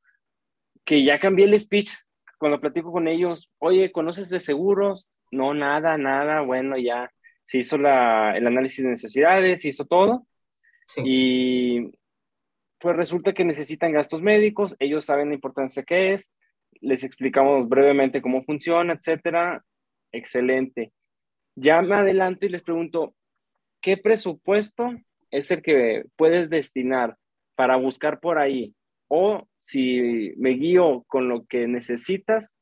que 0.84 1.02
ya 1.06 1.18
cambié 1.18 1.46
el 1.46 1.58
speech 1.58 1.90
cuando 2.38 2.60
platico 2.60 2.92
con 2.92 3.08
ellos, 3.08 3.50
oye, 3.60 3.90
¿conoces 3.94 4.30
de 4.30 4.42
seguros? 4.42 5.10
No, 5.32 5.54
nada, 5.54 5.98
nada, 5.98 6.42
bueno, 6.42 6.78
ya 6.78 7.10
se 7.46 7.60
hizo 7.60 7.78
la, 7.78 8.36
el 8.36 8.46
análisis 8.48 8.84
de 8.84 8.92
necesidades, 8.92 9.62
se 9.62 9.70
hizo 9.70 9.86
todo. 9.86 10.28
Y 10.98 11.94
pues 12.80 12.98
resulta 12.98 13.32
que 13.32 13.46
necesitan 13.46 13.94
gastos 13.94 14.22
médicos, 14.22 14.76
ellos 14.78 15.06
saben 15.06 15.30
la 15.30 15.36
importancia 15.36 15.84
que 15.84 16.12
es, 16.12 16.34
les 16.82 17.06
explicamos 17.06 17.70
brevemente 17.70 18.22
cómo 18.22 18.44
funciona, 18.44 18.92
etcétera. 18.92 19.64
Excelente. 20.12 20.92
Ya 21.56 21.82
me 21.82 21.96
adelanto 21.96 22.46
y 22.46 22.50
les 22.50 22.62
pregunto, 22.62 23.16
¿qué 23.80 23.96
presupuesto 23.96 24.92
es 25.34 25.50
el 25.50 25.64
que 25.64 26.06
puedes 26.16 26.50
destinar 26.50 27.18
para 27.56 27.76
buscar 27.76 28.20
por 28.20 28.38
ahí? 28.38 28.76
O 29.08 29.48
si 29.60 30.32
me 30.38 30.52
guío 30.52 31.04
con 31.08 31.28
lo 31.28 31.46
que 31.46 31.68
necesitas, 31.68 32.60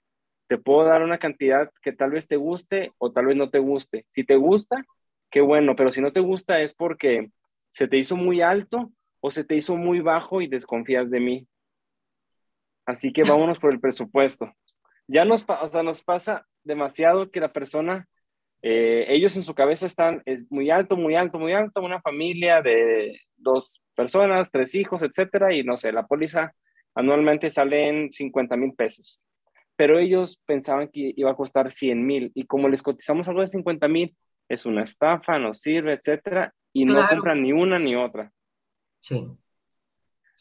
te 0.48 0.58
puedo 0.58 0.86
dar 0.86 1.04
una 1.04 1.20
cantidad 1.20 1.70
que 1.82 1.92
tal 1.92 2.12
vez 2.12 2.28
te 2.28 2.38
guste 2.38 2.94
o 2.98 3.12
tal 3.12 3.26
vez 3.26 3.36
no 3.36 3.50
te 3.50 3.60
guste. 3.60 4.06
Si 4.08 4.24
te 4.24 4.38
gusta, 4.38 4.86
qué 5.30 5.42
bueno, 5.42 5.76
pero 5.76 5.92
si 5.92 6.02
no 6.02 6.14
te 6.14 6.22
gusta 6.22 6.62
es 6.62 6.74
porque 6.74 7.30
se 7.72 7.88
te 7.88 7.98
hizo 7.98 8.16
muy 8.16 8.42
alto 8.42 8.92
o 9.20 9.32
se 9.32 9.44
te 9.44 9.56
hizo 9.56 9.76
muy 9.76 10.00
bajo 10.00 10.42
y 10.42 10.48
desconfías 10.48 11.12
de 11.12 11.20
mí. 11.20 11.48
Así 12.86 13.12
que 13.12 13.24
vámonos 13.30 13.60
por 13.60 13.74
el 13.74 13.82
presupuesto. 13.82 14.54
Ya 15.08 15.26
nos, 15.26 15.46
o 15.48 15.84
nos 15.84 16.04
pasa 16.04 16.48
demasiado 16.64 17.32
que 17.32 17.42
la 17.42 17.52
persona, 17.52 18.08
eh, 18.62 19.06
ellos 19.10 19.36
en 19.36 19.44
su 19.44 19.54
cabeza 19.54 19.86
están, 19.86 20.22
es 20.26 20.50
muy 20.52 20.70
alto, 20.70 20.96
muy 20.96 21.16
alto, 21.16 21.40
muy 21.40 21.54
alto, 21.54 21.82
una 21.82 22.02
familia 22.02 22.62
de 22.62 23.20
dos 23.38 23.82
personas, 23.96 24.52
tres 24.52 24.76
hijos, 24.76 25.04
etcétera, 25.04 25.54
y 25.54 25.64
no 25.64 25.78
sé, 25.78 25.92
la 25.92 26.06
póliza 26.06 26.54
anualmente 26.96 27.50
sale 27.50 27.88
en 27.88 28.12
50 28.12 28.56
mil 28.58 28.74
pesos 28.74 29.20
pero 29.82 29.98
ellos 29.98 30.40
pensaban 30.46 30.90
que 30.90 31.12
iba 31.16 31.32
a 31.32 31.36
costar 31.36 31.72
100 31.72 32.06
mil 32.06 32.32
y 32.36 32.46
como 32.46 32.70
les 32.70 32.84
cotizamos 32.84 33.28
algo 33.28 33.42
de 33.42 33.48
50 33.48 33.88
mil, 33.88 34.16
es 34.48 34.68
una 34.68 34.84
estafa, 34.84 35.40
no 35.40 35.56
sirve, 35.56 35.94
etcétera, 35.94 36.54
y 36.72 36.86
no 36.86 37.04
compran 37.10 37.42
ni 37.42 37.52
una 37.52 37.80
ni 37.80 37.96
otra. 37.96 38.32
Sí. 39.00 39.28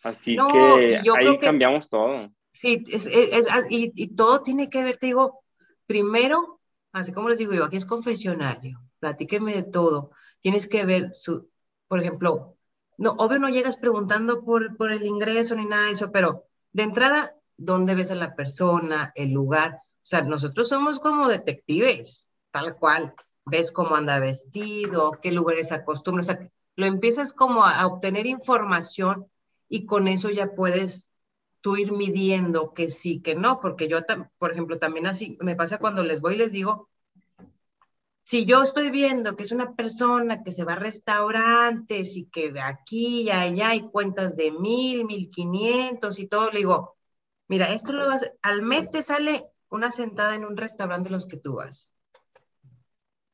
Así 0.02 0.36
que 0.36 1.00
ahí 1.16 1.38
cambiamos 1.38 1.88
todo. 1.88 2.30
Sí, 2.52 2.84
es, 2.88 3.06
es, 3.06 3.46
y, 3.70 3.90
y, 3.94 4.14
todo 4.14 4.42
tiene 4.42 4.68
que 4.68 4.82
ver, 4.82 4.98
te 4.98 5.06
digo, 5.06 5.42
primero, 5.86 6.59
así 6.92 7.12
como 7.12 7.28
les 7.28 7.38
digo 7.38 7.52
yo, 7.52 7.64
aquí 7.64 7.76
es 7.76 7.86
confesionario, 7.86 8.80
platíqueme 8.98 9.54
de 9.54 9.62
todo. 9.62 10.10
Tienes 10.40 10.68
que 10.68 10.84
ver 10.84 11.12
su, 11.12 11.48
por 11.88 12.00
ejemplo, 12.00 12.56
no, 12.96 13.12
obvio 13.12 13.38
no 13.38 13.48
llegas 13.48 13.76
preguntando 13.76 14.44
por, 14.44 14.76
por 14.76 14.92
el 14.92 15.06
ingreso 15.06 15.54
ni 15.54 15.64
nada 15.64 15.84
de 15.86 15.92
eso, 15.92 16.12
pero 16.12 16.44
de 16.72 16.82
entrada 16.82 17.34
dónde 17.56 17.94
ves 17.94 18.10
a 18.10 18.14
la 18.14 18.34
persona, 18.34 19.12
el 19.14 19.32
lugar. 19.32 19.82
O 19.82 20.06
sea, 20.10 20.22
nosotros 20.22 20.68
somos 20.68 20.98
como 20.98 21.28
detectives, 21.28 22.30
tal 22.50 22.76
cual. 22.76 23.14
Ves 23.44 23.72
cómo 23.72 23.96
anda 23.96 24.18
vestido, 24.18 25.18
qué 25.22 25.32
lugares 25.32 25.72
acostumbra. 25.72 26.22
O 26.22 26.24
sea, 26.24 26.50
lo 26.76 26.86
empiezas 26.86 27.32
como 27.32 27.64
a, 27.64 27.86
obtener 27.86 28.26
información 28.26 29.26
y 29.68 29.86
con 29.86 30.08
eso 30.08 30.30
ya 30.30 30.54
puedes 30.54 31.10
tú 31.60 31.76
ir 31.76 31.92
midiendo 31.92 32.72
que 32.74 32.90
sí, 32.90 33.20
que 33.20 33.34
no, 33.34 33.60
porque 33.60 33.88
yo, 33.88 33.98
por 34.38 34.52
ejemplo, 34.52 34.78
también 34.78 35.06
así 35.06 35.36
me 35.40 35.56
pasa 35.56 35.78
cuando 35.78 36.02
les 36.02 36.20
voy 36.20 36.34
y 36.34 36.38
les 36.38 36.52
digo, 36.52 36.88
si 38.22 38.44
yo 38.44 38.62
estoy 38.62 38.90
viendo 38.90 39.36
que 39.36 39.42
es 39.42 39.52
una 39.52 39.74
persona 39.74 40.42
que 40.42 40.52
se 40.52 40.64
va 40.64 40.74
a 40.74 40.76
restaurantes 40.76 42.16
y 42.16 42.26
que 42.26 42.52
aquí 42.62 43.22
y 43.22 43.30
allá 43.30 43.70
hay 43.70 43.82
cuentas 43.82 44.36
de 44.36 44.52
mil, 44.52 45.04
mil 45.04 45.30
quinientos 45.30 46.18
y 46.20 46.28
todo, 46.28 46.50
le 46.50 46.58
digo, 46.58 46.96
Mira, 47.50 47.72
esto 47.72 47.92
lo 47.92 48.06
vas, 48.06 48.24
al 48.42 48.62
mes 48.62 48.92
te 48.92 49.02
sale 49.02 49.44
una 49.70 49.90
sentada 49.90 50.36
en 50.36 50.44
un 50.44 50.56
restaurante 50.56 51.08
de 51.08 51.16
los 51.16 51.26
que 51.26 51.36
tú 51.36 51.56
vas. 51.56 51.90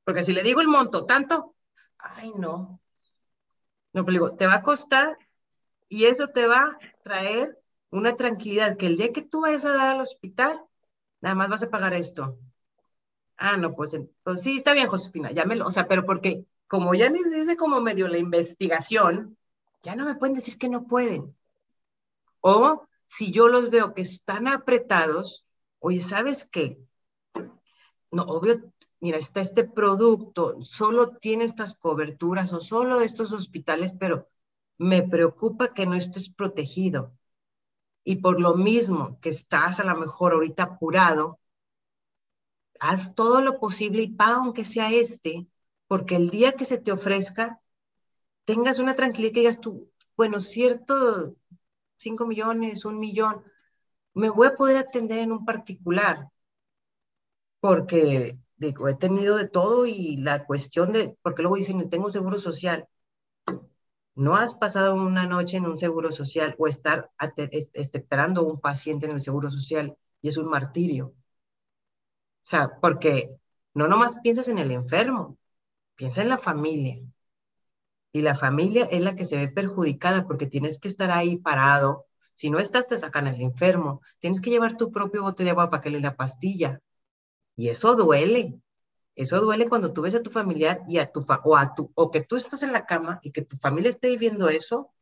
Porque 0.05 0.23
si 0.23 0.33
le 0.33 0.43
digo 0.43 0.63
el 0.63 0.69
monto, 0.69 1.05
tanto, 1.05 1.55
ay, 1.99 2.33
no. 2.35 2.81
No, 3.93 4.07
pero 4.07 4.13
digo, 4.13 4.35
te 4.35 4.47
va 4.47 4.55
a 4.55 4.63
costar 4.63 5.19
y 5.91 6.07
eso 6.07 6.29
te 6.29 6.47
va 6.47 6.63
a 6.63 6.79
traer 7.03 7.59
una 7.91 8.17
tranquilidad 8.17 8.77
que 8.77 8.87
el 8.87 8.97
día 8.97 9.13
que 9.13 9.23
tú 9.23 9.43
vayas 9.43 9.65
a 9.65 9.73
dar 9.73 9.89
al 9.89 10.01
hospital, 10.01 10.61
nada 11.21 11.35
más 11.35 11.49
vas 11.51 11.63
a 11.63 11.71
pagar 11.71 11.95
esto. 11.95 12.39
Ah, 13.37 13.57
no, 13.57 13.75
pues, 13.75 13.97
pues 14.23 14.43
sí, 14.43 14.57
está 14.57 14.73
bien, 14.73 14.89
Josefina, 14.89 15.31
llámelo. 15.31 15.67
O 15.67 15.71
sea, 15.71 15.89
pero 15.89 16.07
porque 16.07 16.45
como 16.67 16.95
ya 16.95 17.11
les 17.11 17.31
dice 17.33 17.57
como 17.57 17.81
medio 17.81 18.09
la 18.09 18.19
investigación, 18.19 19.37
ya 19.83 19.95
no 19.95 20.05
me 20.05 20.17
pueden 20.17 20.35
decir 20.35 20.59
que 20.59 20.69
no 20.69 20.87
pueden. 20.87 21.35
O 22.41 22.87
si 23.05 23.31
yo 23.33 23.49
los 23.49 23.71
veo 23.71 23.95
que 23.95 24.03
están 24.03 24.49
apretados, 24.49 25.47
oye, 25.79 26.01
¿sabes 26.01 26.47
qué? 26.47 26.79
No, 28.11 28.23
obvio, 28.25 28.73
mira, 29.01 29.19
está 29.19 29.41
este 29.41 29.65
producto, 29.65 30.63
solo 30.63 31.17
tiene 31.17 31.45
estas 31.45 31.77
coberturas 31.77 32.53
o 32.53 32.61
solo 32.61 33.01
estos 33.01 33.33
hospitales, 33.33 33.95
pero 33.99 34.29
me 34.79 35.03
preocupa 35.03 35.75
que 35.75 35.87
no 35.87 35.95
estés 35.95 36.31
protegido. 36.31 37.16
Y 38.09 38.17
por 38.23 38.41
lo 38.41 38.55
mismo 38.55 39.19
que 39.21 39.31
estás 39.31 39.81
a 39.81 39.85
lo 39.85 39.97
mejor 39.97 40.33
ahorita 40.33 40.63
apurado, 40.63 41.41
haz 42.79 43.17
todo 43.17 43.41
lo 43.41 43.59
posible 43.59 44.03
y 44.03 44.13
paga 44.13 44.37
aunque 44.37 44.65
sea 44.65 44.93
este, 44.93 45.49
porque 45.89 46.15
el 46.15 46.31
día 46.31 46.53
que 46.53 46.65
se 46.65 46.79
te 46.79 46.93
ofrezca, 46.93 47.61
tengas 48.45 48.79
una 48.79 48.95
tranquilidad 48.95 49.35
que 49.35 49.41
digas 49.41 49.61
tú, 49.61 49.91
bueno, 50.17 50.41
cierto, 50.41 51.35
5 51.97 52.27
millones, 52.27 52.85
un 52.85 53.01
millón, 53.01 53.43
me 54.15 54.31
voy 54.31 54.47
a 54.49 54.57
poder 54.57 54.77
atender 54.77 55.19
en 55.19 55.33
un 55.33 55.45
particular, 55.45 56.31
porque 57.59 58.39
he 58.61 58.95
tenido 59.01 59.37
de 59.37 59.49
todo 59.49 59.85
y 59.87 60.17
la 60.19 60.47
cuestión 60.47 60.93
de, 60.93 61.17
porque 61.23 61.43
luego 61.43 61.57
dicen, 61.57 61.91
tengo 61.91 62.09
seguro 62.09 62.39
social. 62.39 62.89
No 64.17 64.35
has 64.35 64.55
pasado 64.55 64.95
una 64.95 65.27
noche 65.27 65.59
en 65.59 65.67
un 65.67 65.77
seguro 65.79 66.11
social 66.11 66.57
o 66.59 66.67
estar 66.67 67.11
esperando 67.75 68.43
un 68.43 68.61
paciente 68.61 69.07
en 69.07 69.13
el 69.13 69.23
seguro 69.23 69.51
social 69.51 69.97
y 70.21 70.29
es 70.29 70.37
un 70.39 70.49
martirio. 70.49 71.07
O 71.09 71.15
sea, 72.43 72.79
porque 72.81 73.37
no 73.75 73.89
nomás 73.89 74.19
piensas 74.23 74.49
en 74.49 74.59
el 74.59 74.71
enfermo, 74.71 75.39
piensa 75.97 76.23
en 76.23 76.31
la 76.31 76.39
familia. 76.39 77.03
Y 78.13 78.23
la 78.23 78.35
familia 78.35 78.87
es 78.91 79.03
la 79.03 79.15
que 79.17 79.25
se 79.27 79.37
ve 79.37 79.49
perjudicada 79.49 80.27
porque 80.27 80.47
tienes 80.47 80.81
que 80.81 80.89
estar 80.89 81.11
ahí 81.11 81.37
parado. 81.37 82.07
Si 82.33 82.51
no 82.51 82.59
estás, 82.59 82.87
te 82.87 82.99
sacan 82.99 83.27
al 83.27 83.41
enfermo. 83.41 84.01
Tienes 84.21 84.41
que 84.41 84.51
llevar 84.51 84.77
tu 84.77 84.91
propio 84.91 85.23
bote 85.23 85.45
de 85.45 85.51
agua 85.51 85.71
para 85.71 85.83
que 85.83 85.91
le 85.91 86.01
la 86.01 86.17
pastilla. 86.17 86.81
Y 87.57 87.69
eso 87.69 87.97
duele. 87.97 88.61
Eso 89.17 89.41
duele 89.41 89.69
cuando 89.69 89.93
tú 89.93 90.03
ves 90.03 90.15
a 90.15 90.23
tu 90.23 90.31
familiar 90.31 90.83
y 90.87 90.99
a 90.99 91.11
tu 91.11 91.25
o 91.45 91.57
a 91.57 91.75
tu 91.75 91.91
o 91.95 92.11
que 92.11 92.23
tú 92.23 92.37
estás 92.37 92.63
en 92.63 92.73
la 92.73 92.87
cama 92.87 93.19
y 93.23 93.33
que 93.33 93.43
tu 93.43 93.57
familia 93.57 93.91
esté 93.91 94.11
viviendo 94.11 94.49
eso. 94.49 94.93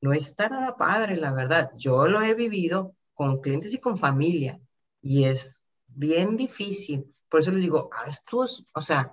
No 0.00 0.12
está 0.12 0.48
nada 0.48 0.76
padre, 0.76 1.16
la 1.16 1.32
verdad. 1.32 1.70
Yo 1.76 2.06
lo 2.08 2.22
he 2.22 2.34
vivido 2.34 2.94
con 3.14 3.40
clientes 3.40 3.74
y 3.74 3.78
con 3.78 3.98
familia 3.98 4.60
y 5.02 5.24
es 5.24 5.64
bien 5.86 6.36
difícil. 6.36 7.14
Por 7.28 7.40
eso 7.40 7.50
les 7.50 7.62
digo, 7.62 7.90
haz 7.92 8.24
tus, 8.24 8.66
o 8.74 8.80
sea, 8.80 9.12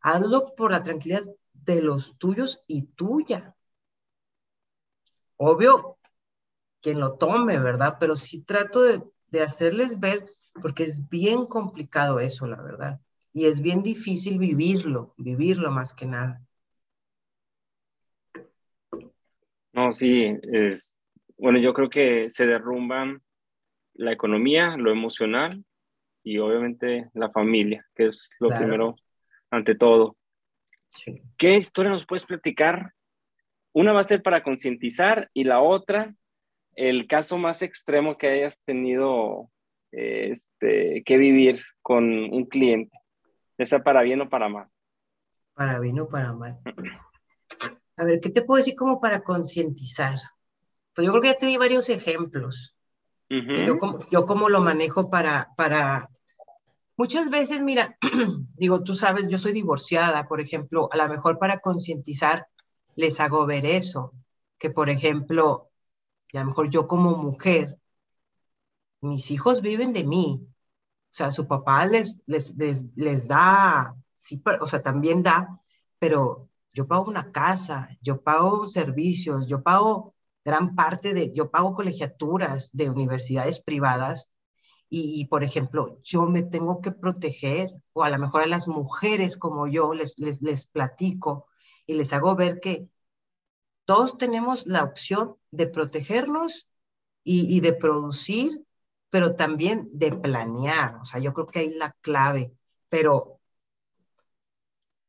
hazlo 0.00 0.54
por 0.56 0.70
la 0.72 0.82
tranquilidad 0.82 1.22
de 1.52 1.82
los 1.82 2.16
tuyos 2.18 2.62
y 2.66 2.82
tuya. 2.82 3.54
Obvio, 5.36 5.98
quien 6.80 7.00
lo 7.00 7.16
tome, 7.16 7.58
¿verdad? 7.58 7.96
Pero 7.98 8.16
sí 8.16 8.42
trato 8.42 8.82
de, 8.82 9.02
hacerles 9.42 9.98
ver, 9.98 10.30
porque 10.62 10.84
es 10.84 11.08
bien 11.08 11.46
complicado 11.46 12.20
eso, 12.20 12.46
la 12.46 12.62
verdad. 12.62 13.00
Y 13.34 13.46
es 13.46 13.60
bien 13.60 13.82
difícil 13.82 14.38
vivirlo, 14.38 15.12
vivirlo 15.18 15.70
más 15.70 15.92
que 15.92 16.06
nada. 16.06 16.40
No, 19.72 19.92
sí, 19.92 20.24
es, 20.44 20.94
bueno, 21.36 21.58
yo 21.58 21.74
creo 21.74 21.90
que 21.90 22.30
se 22.30 22.46
derrumban 22.46 23.20
la 23.94 24.12
economía, 24.12 24.76
lo 24.76 24.92
emocional 24.92 25.64
y 26.22 26.38
obviamente 26.38 27.10
la 27.12 27.30
familia, 27.30 27.84
que 27.96 28.06
es 28.06 28.30
lo 28.38 28.48
primero 28.48 28.94
ante 29.50 29.74
todo. 29.74 30.16
¿Qué 31.36 31.56
historia 31.56 31.90
nos 31.90 32.06
puedes 32.06 32.26
platicar? 32.26 32.92
Una 33.72 33.92
va 33.92 34.00
a 34.00 34.04
ser 34.04 34.22
para 34.22 34.44
concientizar 34.44 35.28
y 35.34 35.42
la 35.42 35.60
otra, 35.60 36.14
el 36.76 37.08
caso 37.08 37.36
más 37.36 37.62
extremo 37.62 38.14
que 38.14 38.28
hayas 38.28 38.60
tenido 38.64 39.50
este, 39.90 41.02
que 41.04 41.18
vivir 41.18 41.62
con 41.82 42.04
un 42.32 42.46
cliente, 42.46 42.96
ya 43.58 43.66
sea 43.66 43.82
para 43.82 44.02
bien 44.02 44.20
o 44.20 44.28
para 44.28 44.48
mal. 44.48 44.68
Para 45.54 45.78
bien 45.78 46.00
o 46.00 46.08
para 46.08 46.32
mal. 46.32 46.58
A 47.96 48.04
ver, 48.04 48.20
¿qué 48.20 48.30
te 48.30 48.42
puedo 48.42 48.58
decir 48.58 48.74
como 48.74 49.00
para 49.00 49.22
concientizar? 49.22 50.18
Pues 50.94 51.06
yo 51.06 51.12
creo 51.12 51.22
que 51.22 51.28
ya 51.28 51.38
te 51.38 51.46
di 51.46 51.56
varios 51.56 51.88
ejemplos. 51.88 52.76
yo, 53.28 53.78
como, 53.78 53.98
yo 54.10 54.26
como 54.26 54.48
lo 54.48 54.60
manejo 54.60 55.10
para, 55.10 55.50
para 55.56 56.10
Muchas 56.96 57.28
veces, 57.28 57.62
mira, 57.62 57.98
digo, 58.56 58.84
tú 58.84 58.94
sabes, 58.94 59.26
yo 59.28 59.38
soy 59.38 59.52
divorciada, 59.52 60.28
por 60.28 60.40
ejemplo, 60.40 60.88
a 60.92 60.96
lo 60.96 61.08
mejor 61.08 61.38
para 61.38 61.58
concientizar 61.58 62.46
les 62.94 63.18
hago 63.18 63.46
ver 63.46 63.66
eso, 63.66 64.12
que 64.58 64.70
por 64.70 64.88
ejemplo, 64.88 65.70
a 66.32 66.38
lo 66.38 66.46
mejor 66.46 66.70
yo 66.70 66.86
como 66.86 67.16
mujer, 67.16 67.78
mis 69.00 69.32
hijos 69.32 69.60
viven 69.60 69.92
de 69.92 70.04
mí, 70.04 70.46
sea, 71.16 71.30
su 71.30 71.46
papá 71.46 71.86
les, 71.86 72.20
les, 72.26 72.56
les, 72.96 73.28
da 73.28 73.94
sí, 74.14 74.42
o 74.60 74.66
sea, 74.66 74.82
también 74.82 75.22
da, 75.22 75.60
pero 75.98 76.48
yo 76.72 76.88
pago 76.88 77.04
una 77.04 77.30
casa, 77.32 77.88
yo 78.00 78.22
pago 78.22 78.66
servicios, 78.66 79.46
yo 79.46 79.62
pago 79.62 80.14
gran 80.44 80.74
parte 80.74 81.14
de, 81.14 81.32
yo 81.32 81.50
pago 81.50 81.72
colegiaturas 81.74 82.70
de 82.72 82.90
universidades 82.90 83.60
privadas 83.60 84.30
y, 84.90 85.26
por 85.26 85.44
ejemplo, 85.44 85.98
yo 86.02 86.26
me 86.26 86.42
tengo 86.42 86.80
que 86.80 86.92
proteger, 86.92 87.70
o 87.92 88.04
a 88.04 88.10
lo 88.10 88.18
mejor 88.18 88.42
a 88.42 88.46
las 88.46 88.68
mujeres 88.68 89.36
como 89.36 89.66
yo 89.66 89.94
les, 89.94 90.18
les, 90.18 90.42
les 90.42 90.66
platico 90.66 91.46
y 91.86 91.94
les 91.94 92.12
hago 92.12 92.36
ver 92.36 92.60
que 92.60 92.88
todos 93.84 94.18
tenemos 94.18 94.66
la 94.66 94.84
opción 94.84 95.36
de 95.50 95.66
protegernos 95.66 96.68
y, 97.22 97.56
y 97.56 97.60
de 97.60 97.72
producir, 97.72 98.63
pero 99.14 99.36
también 99.36 99.88
de 99.92 100.10
planear. 100.10 100.96
O 100.96 101.04
sea, 101.04 101.20
yo 101.20 101.32
creo 101.32 101.46
que 101.46 101.60
ahí 101.60 101.70
la 101.72 101.92
clave, 102.00 102.52
pero 102.88 103.38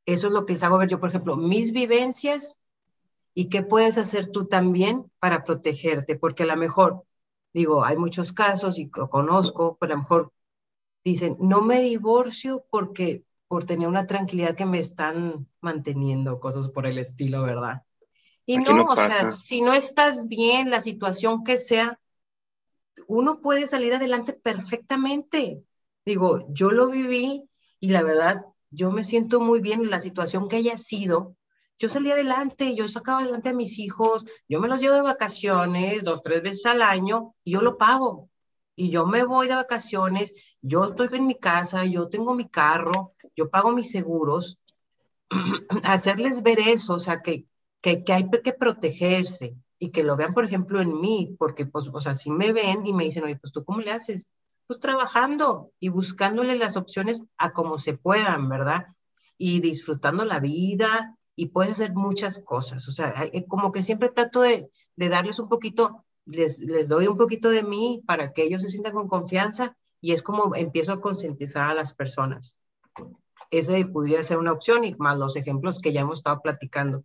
eso 0.05 0.27
es 0.27 0.33
lo 0.33 0.45
que 0.45 0.53
les 0.53 0.61
hago 0.61 0.77
ver 0.77 0.89
yo, 0.89 0.99
por 0.99 1.09
ejemplo, 1.09 1.35
mis 1.35 1.71
vivencias 1.71 2.59
y 3.33 3.49
qué 3.49 3.63
puedes 3.63 3.97
hacer 3.97 4.27
tú 4.27 4.45
también 4.45 5.11
para 5.17 5.43
protegerte, 5.43 6.15
porque 6.15 6.43
a 6.43 6.45
lo 6.45 6.55
mejor 6.55 7.03
Digo, 7.51 7.83
hay 7.83 7.97
muchos 7.97 8.31
casos 8.31 8.77
y 8.77 8.91
lo 8.93 9.09
conozco, 9.09 9.77
pero 9.79 9.93
a 9.93 9.95
lo 9.95 10.01
mejor 10.01 10.33
dicen, 11.05 11.37
no 11.39 11.61
me 11.61 11.79
divorcio 11.79 12.65
porque 12.69 13.23
por 13.47 13.63
tener 13.63 13.87
una 13.87 14.05
tranquilidad 14.05 14.55
que 14.55 14.65
me 14.65 14.77
están 14.77 15.47
manteniendo, 15.61 16.41
cosas 16.41 16.67
por 16.67 16.85
el 16.85 16.99
estilo, 16.99 17.41
¿verdad? 17.41 17.81
Y 18.45 18.57
no, 18.57 18.83
o 18.83 18.95
sea, 18.95 19.31
si 19.31 19.61
no 19.61 19.73
estás 19.73 20.27
bien, 20.27 20.69
la 20.69 20.81
situación 20.81 21.43
que 21.43 21.57
sea, 21.57 21.97
uno 23.07 23.41
puede 23.41 23.67
salir 23.67 23.93
adelante 23.93 24.33
perfectamente. 24.33 25.63
Digo, 26.05 26.45
yo 26.49 26.71
lo 26.71 26.87
viví 26.87 27.43
y 27.79 27.89
la 27.89 28.03
verdad, 28.03 28.45
yo 28.69 28.91
me 28.91 29.03
siento 29.03 29.39
muy 29.39 29.59
bien 29.59 29.81
en 29.83 29.89
la 29.89 29.99
situación 29.99 30.47
que 30.47 30.57
haya 30.57 30.77
sido, 30.77 31.35
yo 31.77 31.89
salí 31.89 32.09
adelante, 32.09 32.73
yo 32.75 32.87
sacaba 32.87 33.19
adelante 33.19 33.49
a 33.49 33.53
mis 33.53 33.79
hijos, 33.79 34.23
yo 34.47 34.61
me 34.61 34.67
los 34.69 34.79
llevo 34.79 34.95
de 34.95 35.01
vacaciones 35.01 36.03
dos, 36.03 36.21
tres 36.21 36.41
veces 36.41 36.65
al 36.65 36.81
año 36.81 37.35
y 37.43 37.51
yo 37.51 37.61
lo 37.61 37.77
pago. 37.77 38.29
Y 38.77 38.89
yo 38.89 39.05
me 39.05 39.23
voy 39.25 39.47
de 39.47 39.55
vacaciones, 39.55 40.33
yo 40.61 40.85
estoy 40.85 41.09
en 41.13 41.27
mi 41.27 41.35
casa, 41.35 41.85
yo 41.85 42.07
tengo 42.09 42.33
mi 42.33 42.47
carro, 42.49 43.13
yo 43.35 43.49
pago 43.49 43.71
mis 43.71 43.91
seguros. 43.91 44.57
Hacerles 45.83 46.43
ver 46.43 46.59
eso, 46.59 46.95
o 46.95 46.99
sea, 46.99 47.21
que, 47.21 47.45
que, 47.81 48.03
que 48.03 48.13
hay 48.13 48.29
que 48.29 48.53
protegerse 48.53 49.55
y 49.79 49.91
que 49.91 50.03
lo 50.03 50.15
vean, 50.15 50.33
por 50.33 50.45
ejemplo, 50.45 50.81
en 50.81 50.99
mí, 50.99 51.35
porque, 51.37 51.65
pues, 51.65 51.89
o 51.91 52.01
sea, 52.01 52.13
si 52.13 52.31
me 52.31 52.53
ven 52.53 52.85
y 52.85 52.93
me 52.93 53.03
dicen, 53.03 53.23
oye, 53.23 53.37
pues 53.37 53.51
tú 53.51 53.63
cómo 53.63 53.81
le 53.81 53.91
haces? 53.91 54.31
Pues 54.67 54.79
trabajando 54.79 55.71
y 55.79 55.89
buscándole 55.89 56.55
las 56.55 56.77
opciones 56.77 57.21
a 57.37 57.51
como 57.51 57.77
se 57.77 57.97
puedan, 57.97 58.49
¿verdad? 58.49 58.87
Y 59.37 59.59
disfrutando 59.59 60.25
la 60.25 60.39
vida 60.39 61.17
y 61.35 61.47
puedes 61.47 61.73
hacer 61.73 61.93
muchas 61.93 62.39
cosas. 62.39 62.87
O 62.87 62.91
sea, 62.91 63.13
como 63.47 63.71
que 63.71 63.81
siempre 63.81 64.09
trato 64.09 64.41
de, 64.41 64.69
de 64.95 65.09
darles 65.09 65.39
un 65.39 65.49
poquito, 65.49 66.05
les, 66.25 66.59
les, 66.59 66.87
doy 66.87 67.07
un 67.07 67.17
poquito 67.17 67.49
de 67.49 67.63
mí 67.63 68.01
para 68.07 68.33
que 68.33 68.43
ellos 68.43 68.61
se 68.61 68.69
sientan 68.69 68.93
con 68.93 69.07
confianza 69.07 69.75
y 70.01 70.13
es 70.13 70.23
como 70.23 70.55
empiezo 70.55 70.93
a 70.93 71.01
concientizar 71.01 71.69
a 71.69 71.73
las 71.75 71.93
personas. 71.93 72.57
Ese 73.51 73.85
podría 73.85 74.23
ser 74.23 74.37
una 74.37 74.53
opción 74.53 74.83
y 74.83 74.95
más 74.95 75.17
los 75.17 75.35
ejemplos 75.35 75.79
que 75.79 75.93
ya 75.93 76.01
hemos 76.01 76.19
estado 76.19 76.41
platicando. 76.41 77.03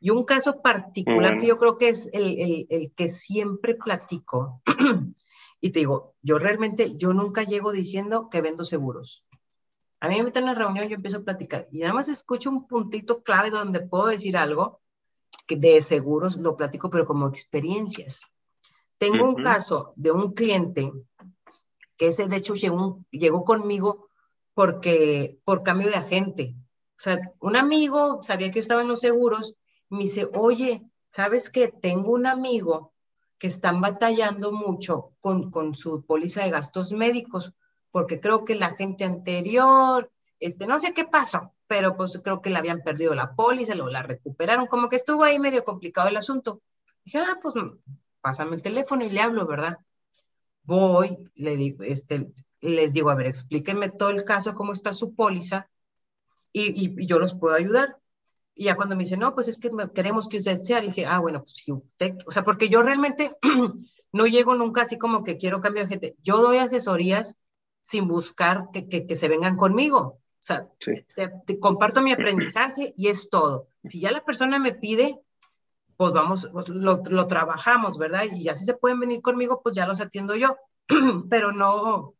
Y 0.00 0.10
un 0.10 0.24
caso 0.24 0.60
particular 0.62 1.38
que 1.38 1.46
yo 1.46 1.58
creo 1.58 1.76
que 1.76 1.88
es 1.88 2.08
el, 2.12 2.38
el, 2.38 2.66
el 2.70 2.92
que 2.92 3.08
siempre 3.08 3.74
platico, 3.74 4.62
y 5.60 5.70
te 5.70 5.80
digo, 5.80 6.14
yo 6.22 6.38
realmente, 6.38 6.96
yo 6.96 7.12
nunca 7.12 7.42
llego 7.42 7.72
diciendo 7.72 8.28
que 8.30 8.40
vendo 8.40 8.64
seguros. 8.64 9.24
A 10.00 10.08
mí 10.08 10.16
me 10.16 10.24
meten 10.24 10.44
en 10.44 10.50
la 10.50 10.54
reunión, 10.54 10.88
yo 10.88 10.94
empiezo 10.94 11.18
a 11.18 11.22
platicar 11.22 11.66
y 11.72 11.80
nada 11.80 11.92
más 11.92 12.08
escucho 12.08 12.50
un 12.50 12.68
puntito 12.68 13.22
clave 13.22 13.50
donde 13.50 13.80
puedo 13.80 14.06
decir 14.06 14.36
algo 14.36 14.80
que 15.46 15.56
de 15.56 15.82
seguros 15.82 16.36
lo 16.36 16.56
platico, 16.56 16.88
pero 16.90 17.06
como 17.06 17.26
experiencias. 17.26 18.22
Tengo 18.98 19.24
un 19.24 19.36
caso 19.42 19.92
de 19.96 20.12
un 20.12 20.34
cliente 20.34 20.92
que 21.96 22.08
ese 22.08 22.28
de 22.28 22.36
hecho 22.36 22.54
llegó, 22.54 23.04
llegó 23.10 23.44
conmigo 23.44 24.08
porque 24.54 25.38
por 25.44 25.62
cambio 25.62 25.88
de 25.88 25.96
agente. 25.96 26.54
O 26.96 27.00
sea, 27.00 27.32
un 27.40 27.56
amigo 27.56 28.22
sabía 28.22 28.48
que 28.48 28.56
yo 28.56 28.60
estaba 28.60 28.82
en 28.82 28.88
los 28.88 29.00
seguros 29.00 29.56
me 29.90 30.00
dice, 30.00 30.28
oye, 30.34 30.82
¿sabes 31.08 31.50
qué? 31.50 31.68
Tengo 31.68 32.12
un 32.12 32.26
amigo 32.26 32.92
que 33.38 33.46
están 33.46 33.80
batallando 33.80 34.52
mucho 34.52 35.12
con, 35.20 35.50
con 35.50 35.74
su 35.74 36.04
póliza 36.04 36.42
de 36.42 36.50
gastos 36.50 36.92
médicos 36.92 37.54
porque 37.90 38.20
creo 38.20 38.44
que 38.44 38.54
la 38.54 38.74
gente 38.74 39.04
anterior, 39.04 40.10
este, 40.40 40.66
no 40.66 40.78
sé 40.78 40.92
qué 40.92 41.04
pasó, 41.04 41.54
pero 41.66 41.96
pues 41.96 42.20
creo 42.22 42.42
que 42.42 42.50
le 42.50 42.58
habían 42.58 42.82
perdido 42.82 43.14
la 43.14 43.34
póliza, 43.34 43.74
la 43.74 44.02
recuperaron, 44.02 44.66
como 44.66 44.88
que 44.88 44.96
estuvo 44.96 45.24
ahí 45.24 45.38
medio 45.38 45.64
complicado 45.64 46.08
el 46.08 46.16
asunto. 46.16 46.60
Dije, 47.04 47.18
ah, 47.18 47.38
pues 47.40 47.54
pásame 48.20 48.56
el 48.56 48.62
teléfono 48.62 49.04
y 49.04 49.10
le 49.10 49.20
hablo, 49.20 49.46
¿verdad? 49.46 49.78
Voy, 50.62 51.18
le 51.34 51.56
digo, 51.56 51.82
este, 51.82 52.30
les 52.60 52.92
digo, 52.92 53.10
a 53.10 53.14
ver, 53.14 53.26
explíquenme 53.26 53.88
todo 53.90 54.10
el 54.10 54.24
caso, 54.24 54.54
cómo 54.54 54.72
está 54.72 54.92
su 54.92 55.14
póliza, 55.14 55.68
y, 56.52 57.02
y, 57.02 57.06
yo 57.06 57.18
los 57.18 57.34
puedo 57.34 57.54
ayudar. 57.54 57.96
Y 58.60 58.64
ya 58.64 58.74
cuando 58.74 58.96
me 58.96 59.04
dice, 59.04 59.16
no, 59.16 59.36
pues 59.36 59.46
es 59.46 59.56
que 59.56 59.70
queremos 59.94 60.28
que 60.28 60.38
usted 60.38 60.60
sea, 60.60 60.80
dije, 60.80 61.06
ah, 61.06 61.20
bueno, 61.20 61.42
pues 61.44 61.52
si 61.52 61.70
usted, 61.70 62.16
o 62.26 62.32
sea, 62.32 62.42
porque 62.42 62.68
yo 62.68 62.82
realmente 62.82 63.36
no 64.12 64.26
llego 64.26 64.56
nunca 64.56 64.82
así 64.82 64.98
como 64.98 65.22
que 65.22 65.36
quiero 65.36 65.60
cambiar 65.60 65.86
de 65.86 65.90
gente. 65.90 66.16
Yo 66.24 66.42
doy 66.42 66.58
asesorías 66.58 67.38
sin 67.82 68.08
buscar 68.08 68.70
que, 68.72 68.88
que, 68.88 69.14
se 69.14 69.28
vengan 69.28 69.56
conmigo. 69.56 70.00
O 70.00 70.20
sea, 70.40 70.68
te, 71.46 71.60
comparto 71.60 72.02
mi 72.02 72.10
aprendizaje 72.10 72.94
y 72.96 73.06
es 73.06 73.30
todo. 73.30 73.68
Si 73.84 74.00
ya 74.00 74.10
la 74.10 74.24
persona 74.24 74.58
me 74.58 74.72
pide, 74.72 75.20
pues 75.96 76.12
vamos, 76.12 76.50
pues 76.52 76.68
lo, 76.68 77.00
lo, 77.08 77.26
trabajamos, 77.28 77.96
¿verdad? 77.96 78.24
Y 78.24 78.48
así 78.48 78.64
se 78.64 78.74
pueden 78.74 78.98
venir 78.98 79.22
conmigo, 79.22 79.62
pues 79.62 79.76
ya 79.76 79.86
los 79.86 80.00
atiendo 80.00 80.34
yo. 80.34 80.56
Pero 81.30 81.52
no, 81.52 82.14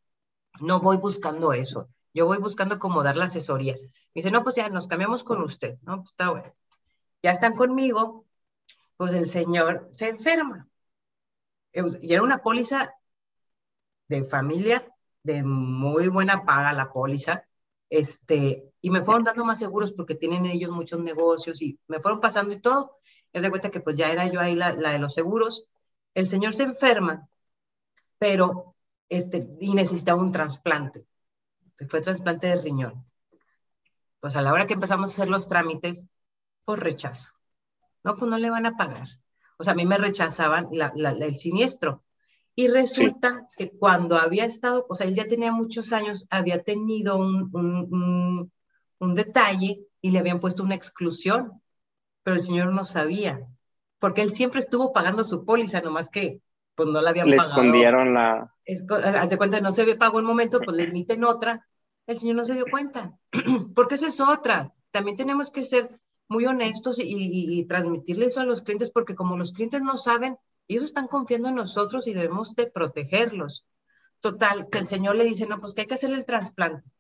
no 0.61 0.81
voy 0.81 0.99
buscando 0.99 1.53
eso. 1.53 1.89
Yo 2.19 2.27
voy 2.27 2.39
buscando 2.39 2.81
como 2.81 3.05
dar 3.05 3.17
la 3.17 3.27
asesoría. 3.27 3.75
Me 3.75 3.91
dice, 4.13 4.33
no, 4.33 4.43
pues 4.43 4.57
ya 4.57 4.69
nos 4.71 4.89
cambiamos 4.89 5.23
con 5.23 5.41
usted, 5.41 5.79
¿no? 5.83 5.99
Pues 5.99 6.11
está 6.11 6.31
bueno. 6.31 6.53
Ya 7.23 7.31
están 7.31 7.55
conmigo, 7.55 8.27
pues 8.97 9.13
el 9.13 9.29
señor 9.29 9.87
se 9.93 10.09
enferma. 10.09 10.69
Y 11.73 12.13
era 12.13 12.25
una 12.25 12.39
póliza 12.39 12.93
de 14.09 14.25
familia 14.25 14.85
de 15.23 15.45
muy 15.45 16.09
buena 16.09 16.45
paga 16.45 16.73
la 16.73 16.91
póliza, 16.91 17.47
este, 17.89 18.73
y 18.81 18.91
me 18.91 19.03
fueron 19.03 19.23
dando 19.23 19.45
más 19.45 19.61
seguros 19.61 19.93
porque 19.93 20.17
tienen 20.17 20.47
ellos 20.47 20.73
muchos 20.73 20.99
negocios 20.99 21.63
y 21.63 21.79
me 21.87 22.01
fueron 22.01 22.21
pasando 22.21 22.53
y 22.53 22.61
todo. 22.61 22.99
Es 23.33 23.43
de 23.43 23.51
cuenta 23.51 23.71
que 23.71 23.81
pues 23.81 23.97
ya 23.97 24.11
era 24.11 24.27
yo 24.27 24.41
ahí 24.41 24.57
la, 24.57 24.73
la 24.73 24.91
de 24.91 24.99
los 24.99 25.15
seguros. 25.15 25.67
El 26.15 26.27
señor 26.27 26.53
se 26.53 26.65
enferma, 26.65 27.29
pero 28.19 28.75
este, 29.09 29.49
y 29.61 29.73
necesitaba 29.75 30.21
un 30.21 30.33
trasplante. 30.33 31.07
Se 31.79 31.87
fue 31.87 32.01
trasplante 32.01 32.49
de 32.49 32.61
riñón. 32.61 33.07
Pues 34.19 34.35
a 34.35 34.43
la 34.43 34.53
hora 34.53 34.67
que 34.67 34.75
empezamos 34.75 35.11
a 35.11 35.13
hacer 35.13 35.29
los 35.29 35.47
trámites, 35.47 36.07
pues 36.65 36.81
rechazo. 36.81 37.31
No, 38.03 38.17
pues 38.17 38.29
no 38.29 38.37
le 38.37 38.51
van 38.51 38.67
a 38.67 38.77
pagar. 38.77 39.07
O 39.59 39.63
sea, 39.65 39.75
a 39.75 39.77
mí 39.77 39.87
me 39.87 39.97
rechazaban 39.97 40.67
la, 40.73 40.93
la, 40.97 41.11
el 41.11 41.37
siniestro. 41.37 42.03
Y 42.57 42.67
resulta 42.67 43.47
que 43.57 43.71
cuando 43.71 44.19
había 44.19 44.45
estado, 44.45 44.87
o 44.89 44.97
sea, 44.97 45.07
él 45.07 45.15
ya 45.15 45.29
tenía 45.29 45.53
muchos 45.53 45.93
años, 45.93 46.27
había 46.31 46.65
tenido 46.65 47.17
un, 47.17 47.49
un, 47.53 48.53
un, 48.99 49.15
detalle 49.15 49.87
y 50.01 50.11
le 50.11 50.19
habían 50.19 50.41
puesto 50.41 50.65
una 50.65 50.75
exclusión, 50.75 51.63
pero 52.25 52.35
el 52.35 52.43
señor 52.43 52.73
no 52.73 52.85
sabía, 52.85 53.47
porque 54.01 54.23
él 54.23 54.33
siempre 54.33 54.59
estuvo 54.59 54.93
pagando 54.93 55.23
su 55.23 55.45
póliza, 55.45 55.81
nomás 55.81 56.11
que 56.11 56.41
pues 56.75 56.89
no 56.89 57.01
la 57.01 57.11
habían 57.11 57.31
le 57.31 57.37
pagado. 57.37 57.63
Le 57.63 57.69
escondieron 57.69 58.15
la... 58.15 58.53
Hace 59.21 59.39
cuenta, 59.39 59.61
no 59.61 59.71
se 59.71 59.95
pagado 59.95 60.19
un 60.19 60.25
momento, 60.25 60.59
pues 60.59 60.77
le 60.77 60.85
emiten 60.85 61.23
otra, 61.23 61.68
el 62.09 62.19
señor 62.19 62.37
no 62.37 62.45
se 62.47 62.55
dio 62.55 62.65
cuenta, 62.69 63.19
porque 63.77 63.97
esa 63.97 64.09
es 64.09 64.21
otra. 64.21 64.75
También 64.91 65.19
tenemos 65.19 65.51
que 65.51 65.63
ser 65.63 66.01
muy 66.27 66.47
honestos 66.47 66.99
y, 66.99 67.05
y, 67.07 67.65
transmitirle 67.67 68.27
eso 68.27 68.41
a 68.41 68.45
los 68.45 68.63
clientes, 68.63 68.91
porque 68.91 69.15
como 69.15 69.37
los 69.37 69.53
clientes 69.53 69.83
no 69.83 69.99
saben, 69.99 70.39
ellos 70.69 70.85
están 70.85 71.07
confiando 71.07 71.49
en 71.49 71.55
nosotros 71.55 72.09
y 72.09 72.15
debemos 72.15 72.55
de 72.55 72.67
protegerlos. 72.67 73.67
Total, 74.21 74.69
que 74.71 74.79
el 74.79 74.87
Señor 74.87 75.17
le 75.17 75.25
dice, 75.25 75.47
no, 75.47 75.61
pues 75.61 75.75
que 75.75 75.83
hay 75.83 75.87
que 75.87 75.95
hacer 75.95 76.11
el 76.11 76.25
trasplante. 76.25 76.91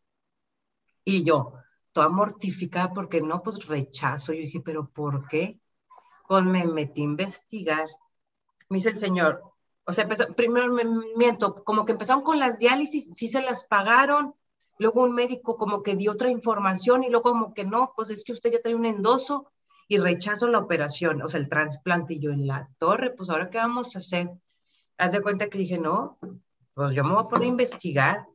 Y 1.04 1.24
yo, 1.24 1.54
toda 1.92 2.10
mortificada 2.10 2.92
porque 2.92 3.22
no, 3.22 3.42
pues 3.42 3.66
rechazo. 3.66 4.34
Yo 4.34 4.40
dije, 4.40 4.60
pero 4.62 4.90
¿por 4.90 5.26
qué? 5.26 5.58
Pues 6.28 6.44
me 6.44 6.66
metí 6.66 7.00
a 7.00 7.04
investigar. 7.04 7.88
Me 8.68 8.76
dice 8.76 8.90
el 8.90 8.98
Señor, 8.98 9.42
o 9.84 9.92
sea, 9.92 10.06
primero 10.36 10.70
me 10.70 10.84
miento, 11.16 11.64
como 11.64 11.86
que 11.86 11.92
empezaron 11.92 12.22
con 12.22 12.38
las 12.38 12.58
diálisis, 12.58 13.14
sí 13.14 13.26
se 13.26 13.40
las 13.40 13.64
pagaron, 13.64 14.34
luego 14.78 15.02
un 15.02 15.14
médico 15.14 15.56
como 15.56 15.82
que 15.82 15.96
dio 15.96 16.12
otra 16.12 16.30
información 16.30 17.04
y 17.04 17.10
luego 17.10 17.30
como 17.30 17.54
que 17.54 17.64
no, 17.64 17.92
pues 17.96 18.10
es 18.10 18.24
que 18.24 18.32
usted 18.32 18.52
ya 18.52 18.62
trae 18.62 18.74
un 18.74 18.86
endoso 18.86 19.50
y 19.88 19.98
rechazo 19.98 20.48
la 20.48 20.58
operación, 20.58 21.22
o 21.22 21.28
sea, 21.28 21.40
el 21.40 21.48
trasplante. 21.48 22.14
Y 22.14 22.20
yo 22.20 22.30
en 22.30 22.46
la 22.46 22.68
torre, 22.78 23.10
pues 23.10 23.30
ahora 23.30 23.50
qué 23.50 23.58
vamos 23.58 23.96
a 23.96 24.00
hacer? 24.00 24.30
Haz 24.98 25.12
de 25.12 25.22
cuenta 25.22 25.48
que 25.48 25.58
dije, 25.58 25.78
no, 25.78 26.18
pues 26.74 26.94
yo 26.94 27.04
me 27.04 27.14
voy 27.14 27.24
a 27.24 27.28
poner 27.28 27.46
a 27.46 27.50
investigar. 27.50 28.26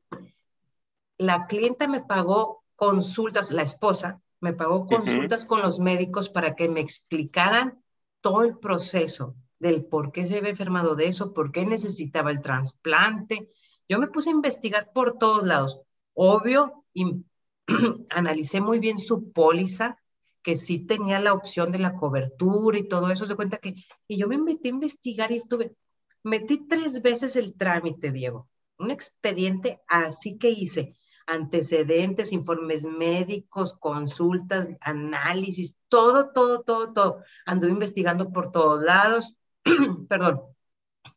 La 1.17 1.45
clienta 1.45 1.87
me 1.87 2.01
pagó 2.01 2.63
consultas, 2.75 3.51
la 3.51 3.61
esposa 3.61 4.21
me 4.41 4.51
pagó 4.51 4.85
consultas 4.87 5.45
con 5.45 5.61
los 5.61 5.79
médicos 5.79 6.29
para 6.29 6.53
que 6.55 6.67
me 6.67 6.81
explicaran 6.81 7.81
todo 8.19 8.43
el 8.43 8.57
proceso 8.57 9.35
del 9.57 9.85
por 9.85 10.11
qué 10.11 10.27
se 10.27 10.37
había 10.37 10.49
enfermado 10.49 10.95
de 10.95 11.07
eso, 11.07 11.33
por 11.33 11.53
qué 11.53 11.65
necesitaba 11.65 12.29
el 12.29 12.41
trasplante. 12.41 13.49
Yo 13.87 13.99
me 13.99 14.07
puse 14.07 14.29
a 14.29 14.33
investigar 14.33 14.91
por 14.91 15.17
todos 15.17 15.43
lados. 15.43 15.79
Obvio, 16.13 16.85
y 16.93 17.23
analicé 18.09 18.61
muy 18.61 18.79
bien 18.79 18.97
su 18.97 19.31
póliza, 19.31 19.97
que 20.41 20.55
sí 20.55 20.79
tenía 20.79 21.19
la 21.19 21.33
opción 21.33 21.71
de 21.71 21.79
la 21.79 21.95
cobertura 21.95 22.77
y 22.77 22.87
todo 22.87 23.09
eso. 23.09 23.25
Se 23.25 23.35
cuenta 23.35 23.57
que, 23.57 23.75
y 24.07 24.17
yo 24.17 24.27
me 24.27 24.37
metí 24.37 24.67
a 24.67 24.71
investigar 24.71 25.31
y 25.31 25.37
estuve, 25.37 25.75
metí 26.23 26.67
tres 26.67 27.01
veces 27.01 27.35
el 27.35 27.55
trámite, 27.55 28.11
Diego. 28.11 28.49
Un 28.77 28.91
expediente 28.91 29.81
así 29.87 30.37
que 30.37 30.49
hice 30.49 30.95
antecedentes, 31.25 32.33
informes 32.33 32.85
médicos, 32.85 33.73
consultas, 33.73 34.67
análisis, 34.81 35.77
todo, 35.87 36.31
todo, 36.31 36.61
todo, 36.61 36.93
todo. 36.93 37.23
Anduve 37.45 37.71
investigando 37.71 38.31
por 38.31 38.51
todos 38.51 38.83
lados, 38.83 39.35
perdón, 40.09 40.41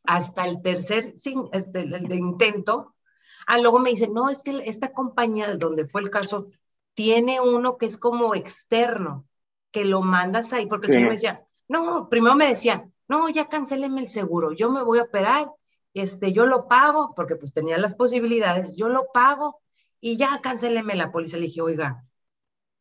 hasta 0.04 0.46
el 0.46 0.62
tercer 0.62 1.14
este, 1.52 1.80
el 1.80 2.08
de 2.08 2.16
intento. 2.16 2.94
Ah, 3.46 3.58
luego 3.58 3.78
me 3.78 3.90
dice, 3.90 4.08
no, 4.08 4.28
es 4.28 4.42
que 4.42 4.62
esta 4.66 4.92
compañía 4.92 5.56
donde 5.56 5.86
fue 5.86 6.02
el 6.02 6.10
caso 6.10 6.48
tiene 6.94 7.40
uno 7.40 7.78
que 7.78 7.86
es 7.86 7.98
como 7.98 8.34
externo, 8.34 9.26
que 9.70 9.84
lo 9.84 10.02
mandas 10.02 10.52
ahí, 10.52 10.66
porque 10.66 10.86
el 10.86 10.92
señor 10.94 11.08
me 11.08 11.14
decía, 11.14 11.46
no, 11.68 12.08
primero 12.08 12.34
me 12.34 12.48
decía, 12.48 12.90
no, 13.08 13.28
ya 13.28 13.48
cancéleme 13.48 14.00
el 14.00 14.08
seguro, 14.08 14.52
yo 14.52 14.70
me 14.70 14.82
voy 14.82 14.98
a 14.98 15.04
operar, 15.04 15.50
este, 15.94 16.32
yo 16.32 16.46
lo 16.46 16.68
pago, 16.68 17.14
porque 17.14 17.36
pues 17.36 17.52
tenía 17.52 17.78
las 17.78 17.94
posibilidades, 17.94 18.74
yo 18.74 18.88
lo 18.88 19.06
pago, 19.12 19.60
y 20.00 20.16
ya 20.16 20.40
cancéleme 20.40 20.94
la 20.96 21.12
póliza. 21.12 21.36
Le 21.36 21.46
dije, 21.46 21.60
oiga, 21.62 22.04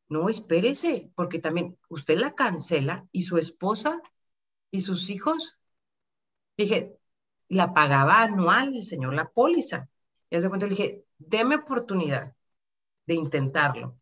no, 0.09 0.29
espérese, 0.29 1.11
porque 1.15 1.39
también 1.39 1.77
usted 1.89 2.17
la 2.17 2.35
cancela 2.35 3.07
y 3.11 3.23
su 3.23 3.37
esposa 3.37 4.01
y 4.71 4.81
sus 4.81 5.09
hijos. 5.09 5.57
dije, 6.57 6.97
la 7.49 7.73
pagaba 7.73 8.21
anual 8.23 8.75
el 8.75 8.83
señor 8.83 9.13
la 9.13 9.29
póliza. 9.29 9.89
Y 10.35 10.37
hace 10.37 10.49
cuenta, 10.49 10.65
le 10.65 10.75
dije, 10.75 11.05
deme 11.17 11.55
oportunidad 11.55 12.35
de 13.05 13.13
intentarlo. 13.13 13.97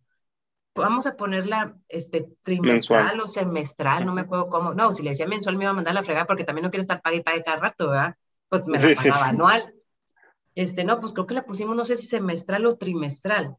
Vamos 0.73 1.05
a 1.05 1.15
ponerla 1.15 1.77
este, 1.87 2.27
trimestral 2.41 3.19
o 3.19 3.27
semestral, 3.27 4.03
no 4.03 4.15
me 4.15 4.21
acuerdo 4.21 4.49
cómo. 4.49 4.73
No, 4.73 4.91
si 4.91 5.03
le 5.03 5.11
decía 5.11 5.27
mensual 5.27 5.57
me 5.57 5.65
iba 5.65 5.69
a 5.69 5.75
mandar 5.75 5.93
la 5.93 6.01
fregada 6.01 6.25
porque 6.25 6.43
también 6.43 6.63
no 6.63 6.71
quiere 6.71 6.81
estar 6.81 7.03
pague 7.03 7.17
y 7.17 7.21
pague 7.21 7.43
cada 7.43 7.57
rato, 7.57 7.91
¿verdad? 7.91 8.17
Pues 8.49 8.67
me 8.67 8.79
la 8.79 8.95
pagaba 8.95 9.27
anual. 9.27 9.75
Este, 10.55 10.83
no, 10.83 10.99
pues 10.99 11.13
creo 11.13 11.27
que 11.27 11.35
la 11.35 11.45
pusimos, 11.45 11.75
no 11.75 11.85
sé 11.85 11.97
si 11.97 12.07
semestral 12.07 12.65
o 12.65 12.77
trimestral. 12.77 13.55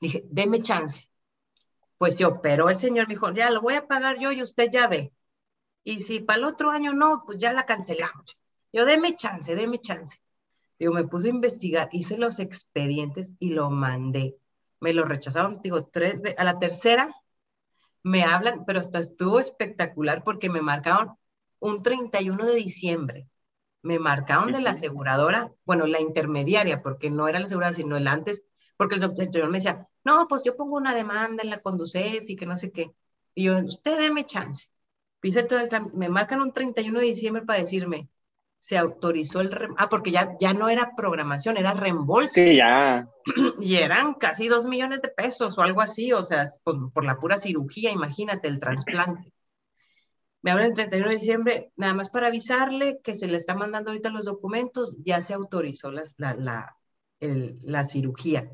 Dije, 0.00 0.24
deme 0.30 0.62
chance. 0.62 1.10
Pues 1.98 2.16
se 2.16 2.24
operó 2.24 2.70
el 2.70 2.76
señor, 2.76 3.06
me 3.06 3.14
dijo, 3.14 3.30
ya 3.32 3.50
lo 3.50 3.60
voy 3.60 3.74
a 3.74 3.86
pagar 3.86 4.18
yo 4.18 4.32
y 4.32 4.42
usted 4.42 4.70
ya 4.72 4.86
ve. 4.86 5.12
Y 5.84 6.00
si 6.00 6.20
para 6.20 6.38
el 6.38 6.44
otro 6.46 6.70
año 6.70 6.94
no, 6.94 7.24
pues 7.26 7.36
ya 7.36 7.52
la 7.52 7.66
cancelamos. 7.66 8.38
Yo, 8.72 8.86
deme 8.86 9.14
chance, 9.14 9.54
deme 9.54 9.78
chance. 9.78 10.21
Digo, 10.82 10.94
me 10.94 11.06
puse 11.06 11.28
a 11.28 11.30
investigar, 11.30 11.88
hice 11.92 12.18
los 12.18 12.38
expedientes 12.40 13.34
y 13.38 13.50
lo 13.50 13.70
mandé. 13.70 14.36
Me 14.80 14.92
lo 14.92 15.04
rechazaron, 15.04 15.60
digo, 15.62 15.86
tres 15.86 16.20
veces. 16.20 16.38
A 16.38 16.44
la 16.44 16.58
tercera 16.58 17.14
me 18.02 18.24
hablan, 18.24 18.64
pero 18.66 18.80
hasta 18.80 18.98
estuvo 18.98 19.38
espectacular 19.38 20.24
porque 20.24 20.50
me 20.50 20.60
marcaron 20.60 21.16
un 21.60 21.82
31 21.82 22.44
de 22.46 22.54
diciembre 22.56 23.28
me 23.82 23.98
marcaron 23.98 24.52
de 24.52 24.60
la 24.60 24.70
aseguradora, 24.70 25.52
bueno, 25.64 25.86
la 25.86 26.00
intermediaria, 26.00 26.82
porque 26.82 27.10
no 27.10 27.28
era 27.28 27.40
la 27.40 27.46
aseguradora, 27.46 27.76
sino 27.76 27.96
el 27.96 28.06
antes, 28.06 28.44
porque 28.76 28.94
el 28.94 29.00
doctor 29.00 29.48
me 29.48 29.58
decía, 29.58 29.86
no, 30.04 30.26
pues 30.28 30.42
yo 30.44 30.56
pongo 30.56 30.76
una 30.76 30.94
demanda 30.94 31.42
en 31.42 31.50
la 31.50 31.58
Conducef 31.60 32.24
y 32.28 32.36
que 32.36 32.46
no 32.46 32.56
sé 32.56 32.70
qué. 32.72 32.92
Y 33.34 33.44
yo, 33.44 33.58
usted 33.58 33.98
déme 33.98 34.24
chance. 34.24 34.68
me 35.94 36.08
marcan 36.08 36.40
un 36.40 36.52
31 36.52 36.98
de 37.00 37.06
diciembre 37.06 37.42
para 37.44 37.58
decirme, 37.58 38.08
se 38.62 38.78
autorizó 38.78 39.40
el, 39.40 39.50
ah, 39.76 39.88
porque 39.88 40.12
ya, 40.12 40.36
ya 40.38 40.54
no 40.54 40.68
era 40.68 40.94
programación, 40.94 41.56
era 41.56 41.74
reembolso. 41.74 42.30
Sí, 42.34 42.56
ya. 42.56 43.08
Y 43.60 43.74
eran 43.74 44.14
casi 44.14 44.46
dos 44.46 44.66
millones 44.66 45.02
de 45.02 45.08
pesos 45.08 45.58
o 45.58 45.62
algo 45.62 45.80
así, 45.80 46.12
o 46.12 46.22
sea, 46.22 46.44
por, 46.62 46.92
por 46.92 47.04
la 47.04 47.18
pura 47.18 47.38
cirugía, 47.38 47.90
imagínate, 47.90 48.46
el 48.46 48.60
trasplante 48.60 49.32
me 50.42 50.50
hablan 50.50 50.68
el 50.68 50.74
31 50.74 51.08
de 51.08 51.16
diciembre, 51.16 51.72
nada 51.76 51.94
más 51.94 52.08
para 52.10 52.28
avisarle 52.28 53.00
que 53.02 53.14
se 53.14 53.28
le 53.28 53.36
está 53.36 53.54
mandando 53.54 53.90
ahorita 53.90 54.10
los 54.10 54.24
documentos, 54.24 54.96
ya 55.04 55.20
se 55.20 55.34
autorizó 55.34 55.90
la, 55.92 56.02
la, 56.18 56.76
la 57.20 57.84
cirugía. 57.84 58.50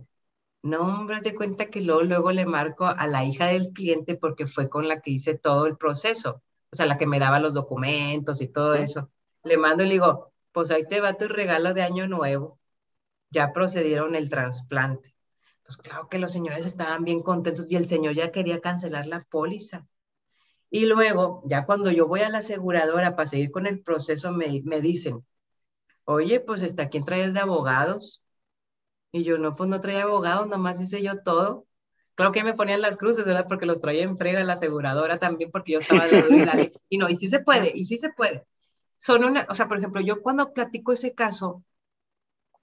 No, 0.63 0.81
hombre, 0.83 1.21
se 1.21 1.35
cuenta 1.35 1.71
que 1.71 1.83
luego, 1.83 2.03
luego 2.03 2.33
le 2.33 2.47
marco 2.47 2.87
a 2.87 3.07
la 3.07 3.25
hija 3.25 3.47
del 3.47 3.73
cliente 3.73 4.17
porque 4.17 4.47
fue 4.47 4.69
con 4.69 4.89
la 4.89 5.01
que 5.01 5.13
hice 5.13 5.35
todo 5.39 5.67
el 5.67 5.77
proceso, 5.77 6.43
o 6.71 6.77
sea, 6.77 6.87
la 6.87 6.99
que 6.99 7.07
me 7.07 7.21
daba 7.21 7.41
los 7.41 7.55
documentos 7.55 8.41
y 8.43 8.49
todo 8.49 8.75
eso. 8.75 9.11
Le 9.45 9.57
mando 9.57 9.83
y 9.83 9.87
le 9.87 9.93
digo, 9.93 10.33
pues 10.53 10.71
ahí 10.71 10.87
te 10.87 11.01
va 11.01 11.17
tu 11.17 11.29
regalo 11.29 11.75
de 11.75 11.83
año 11.83 12.09
nuevo. 12.09 12.59
Ya 13.31 13.53
procedieron 13.53 14.15
el 14.15 14.31
trasplante. 14.31 15.15
Pues 15.65 15.77
claro 15.77 16.09
que 16.09 16.19
los 16.19 16.33
señores 16.33 16.65
estaban 16.67 17.05
bien 17.05 17.23
contentos 17.23 17.71
y 17.71 17.77
el 17.77 17.87
señor 17.89 18.15
ya 18.15 18.33
quería 18.33 18.61
cancelar 18.61 19.07
la 19.07 19.25
póliza. 19.25 19.87
Y 20.71 20.87
luego, 20.87 21.43
ya 21.47 21.65
cuando 21.67 21.91
yo 21.91 22.07
voy 22.07 22.21
a 22.21 22.29
la 22.29 22.39
aseguradora 22.39 23.17
para 23.17 23.27
seguir 23.27 23.51
con 23.51 23.67
el 23.67 23.83
proceso, 23.83 24.33
me, 24.33 24.63
me 24.65 24.81
dicen, 24.81 25.25
oye, 26.05 26.41
pues 26.41 26.63
está, 26.63 26.89
¿quién 26.89 27.05
traes 27.05 27.35
de 27.35 27.41
abogados? 27.41 28.23
Y 29.13 29.25
yo, 29.25 29.39
no, 29.39 29.57
pues 29.57 29.69
no 29.71 29.81
traía 29.81 30.03
abogados, 30.03 30.47
nomás 30.49 30.81
hice 30.81 31.03
yo 31.03 31.23
todo. 31.23 31.67
Creo 32.15 32.33
que 32.33 32.45
me 32.45 32.55
ponían 32.55 32.83
las 32.83 32.97
cruces, 32.97 33.25
¿verdad? 33.25 33.47
Porque 33.49 33.67
los 33.67 33.81
traía 33.81 34.03
en 34.03 34.19
frega 34.19 34.43
la 34.45 34.55
aseguradora 34.55 35.17
también, 35.17 35.51
porque 35.51 35.73
yo 35.73 35.79
estaba 35.79 36.07
de 36.07 36.25
y 36.31 36.45
dale. 36.45 36.73
Y 36.89 36.99
no, 36.99 37.09
y 37.09 37.17
sí 37.17 37.29
se 37.29 37.41
puede, 37.41 37.73
y 37.75 37.85
sí 37.85 37.97
se 37.97 38.11
puede. 38.11 38.45
Son 38.99 39.25
una, 39.25 39.47
o 39.49 39.55
sea, 39.55 39.69
por 39.69 39.79
ejemplo, 39.79 40.01
yo 40.03 40.21
cuando 40.21 40.53
platico 40.53 40.93
ese 40.93 41.15
caso, 41.15 41.65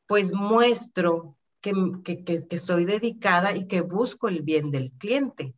pues 0.05 0.31
muestro 0.31 1.35
que, 1.61 1.73
que, 2.03 2.23
que, 2.23 2.47
que 2.47 2.55
estoy 2.55 2.85
dedicada 2.85 3.55
y 3.55 3.67
que 3.67 3.81
busco 3.81 4.27
el 4.27 4.43
bien 4.43 4.69
del 4.69 4.91
cliente. 4.91 5.55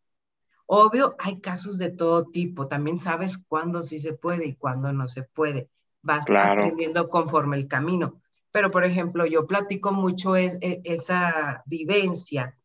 Obvio, 0.65 1.15
hay 1.19 1.41
casos 1.41 1.78
de 1.78 1.89
todo 1.89 2.25
tipo. 2.25 2.67
También 2.67 2.97
sabes 2.97 3.38
cuándo 3.38 3.84
sí 3.84 3.99
se 3.99 4.13
puede 4.13 4.47
y 4.47 4.55
cuándo 4.55 4.93
no 4.93 5.07
se 5.07 5.23
puede. 5.23 5.69
Vas 6.01 6.25
aprendiendo 6.30 7.09
conforme 7.09 7.57
el 7.57 7.67
camino. 7.67 8.21
Pero, 8.51 8.71
por 8.71 8.86
ejemplo, 8.86 9.25
yo 9.25 9.47
platico 9.47 9.91
mucho 9.91 10.36
es, 10.36 10.57
e, 10.61 10.82
esa 10.86 11.63
vivencia 11.65 12.57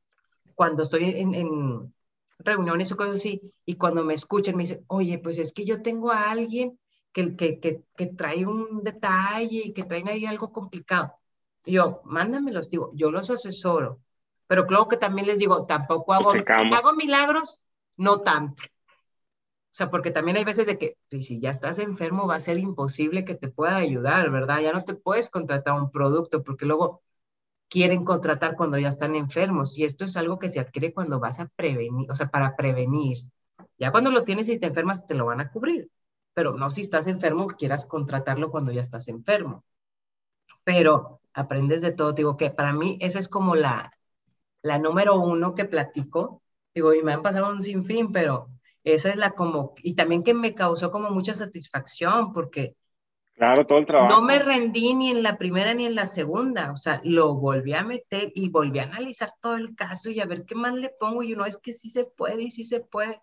cuando 0.55 0.83
estoy 0.83 1.05
en, 1.17 1.93
reuniones 2.39 2.91
o 2.93 2.97
cosas 2.97 3.17
así, 3.17 3.53
y 3.65 3.77
cuando 3.77 4.05
me 4.05 4.15
escuchan 4.15 4.57
me 4.57 4.65
dicen, 4.65 4.85
oye, 4.89 5.19
pues 5.19 5.39
es 5.39 5.53
que 5.53 5.65
yo 5.65 5.81
tengo 5.83 6.11
a 6.11 6.31
alguien 6.31 6.79
que, 7.13 7.37
que, 7.37 7.61
que, 7.61 7.85
que 7.97 8.07
trae 8.07 8.47
un 8.47 8.83
detalle 8.83 9.63
y 9.67 9.73
que 9.73 9.85
trae 9.85 10.03
ahí 10.09 10.27
algo 10.27 10.53
complicado. 10.53 11.15
yo, 11.65 12.03
mándamelos, 12.05 12.71
digo, 12.71 12.91
yo 12.95 13.11
los 13.11 13.31
asesoro, 13.31 14.01
pero 14.47 14.67
claro 14.67 14.89
que 14.89 14.97
también 14.97 15.27
les 15.27 15.39
digo, 15.39 15.67
tampoco 15.67 16.13
hago, 16.13 16.31
hago 16.31 16.93
milagros, 16.95 17.61
no 17.97 18.21
tanto. 18.21 18.63
O 18.65 19.75
sea, 19.75 19.91
porque 19.91 20.11
también 20.11 20.37
hay 20.37 20.45
veces 20.45 20.67
de 20.67 20.77
que 20.77 20.99
pues, 21.09 21.27
si 21.27 21.41
ya 21.41 21.49
estás 21.49 21.79
enfermo 21.79 22.27
va 22.27 22.35
a 22.35 22.41
ser 22.41 22.59
imposible 22.59 23.25
que 23.25 23.35
te 23.35 23.49
pueda 23.49 23.77
ayudar, 23.77 24.31
¿verdad? 24.31 24.61
Ya 24.61 24.73
no 24.73 24.81
te 24.83 24.95
puedes 24.95 25.31
contratar 25.31 25.81
un 25.81 25.91
producto 25.91 26.43
porque 26.43 26.67
luego 26.67 27.03
quieren 27.71 28.05
contratar 28.05 28.55
cuando 28.55 28.77
ya 28.77 28.89
están 28.89 29.15
enfermos 29.17 29.79
y 29.79 29.85
esto 29.85 30.05
es 30.05 30.19
algo 30.19 30.39
que 30.39 30.51
se 30.51 30.61
adquiere 30.61 30.93
cuando 30.93 31.21
vas 31.21 31.41
a 31.41 31.47
prevenir, 31.47 32.11
o 32.11 32.15
sea, 32.15 32.29
para 32.29 32.55
prevenir. 32.55 33.17
Ya 33.79 33.91
cuando 33.91 34.11
lo 34.11 34.25
tienes 34.25 34.51
y 34.51 34.59
te 34.59 34.67
enfermas 34.67 35.07
te 35.07 35.15
lo 35.15 35.25
van 35.25 35.41
a 35.41 35.51
cubrir, 35.51 35.91
pero 36.35 36.53
no 36.53 36.71
si 36.71 36.83
estás 36.83 37.07
enfermo 37.07 37.47
quieras 37.47 37.87
contratarlo 37.87 38.51
cuando 38.51 38.73
ya 38.73 38.81
estás 38.81 39.09
enfermo. 39.09 39.65
Pero 40.65 41.21
aprendes 41.35 41.83
de 41.83 41.93
todo, 41.93 42.13
digo 42.13 42.37
que 42.37 42.51
para 42.51 42.73
mí 42.73 42.99
esa 43.01 43.19
es 43.19 43.29
como 43.29 43.55
la, 43.57 43.93
la 44.63 44.79
número 44.79 45.17
uno 45.17 45.55
que 45.55 45.65
platico 45.65 46.43
Digo, 46.75 46.95
y 46.95 47.03
me 47.03 47.13
han 47.13 47.23
pasado 47.23 47.51
un 47.51 47.61
sinfín, 47.61 48.13
pero 48.13 48.49
esa 48.83 49.11
es 49.11 49.17
la 49.17 49.33
como, 49.33 49.75
y 49.83 49.95
también 49.95 50.23
que 50.23 50.35
me 50.35 50.55
causó 50.55 50.91
como 50.91 51.11
mucha 51.11 51.35
satisfacción, 51.35 52.33
porque 52.33 52.77
Claro, 53.35 53.67
todo 53.67 53.79
el 53.79 53.87
trabajo. 53.87 54.15
No 54.15 54.23
me 54.23 54.39
rendí 54.39 54.95
ni 54.95 55.11
en 55.11 55.23
la 55.23 55.37
primera 55.39 55.75
ni 55.75 55.87
en 55.87 55.95
la 55.95 56.07
segunda, 56.07 56.71
o 56.71 56.77
sea, 56.77 57.01
lo 57.03 57.35
volví 57.35 57.75
a 57.75 57.83
meter 57.83 58.31
y 58.35 58.51
volví 58.51 58.79
a 58.79 58.85
analizar 58.85 59.31
todo 59.41 59.57
el 59.57 59.75
caso 59.75 60.11
y 60.11 60.21
a 60.21 60.27
ver 60.27 60.45
qué 60.45 60.55
más 60.55 60.75
le 60.75 60.91
pongo. 60.91 61.23
Y 61.23 61.33
uno 61.33 61.47
es 61.47 61.57
que 61.57 61.73
sí 61.73 61.89
se 61.91 62.05
puede 62.05 62.43
y 62.43 62.51
sí 62.51 62.63
se 62.63 62.81
puede. 62.81 63.21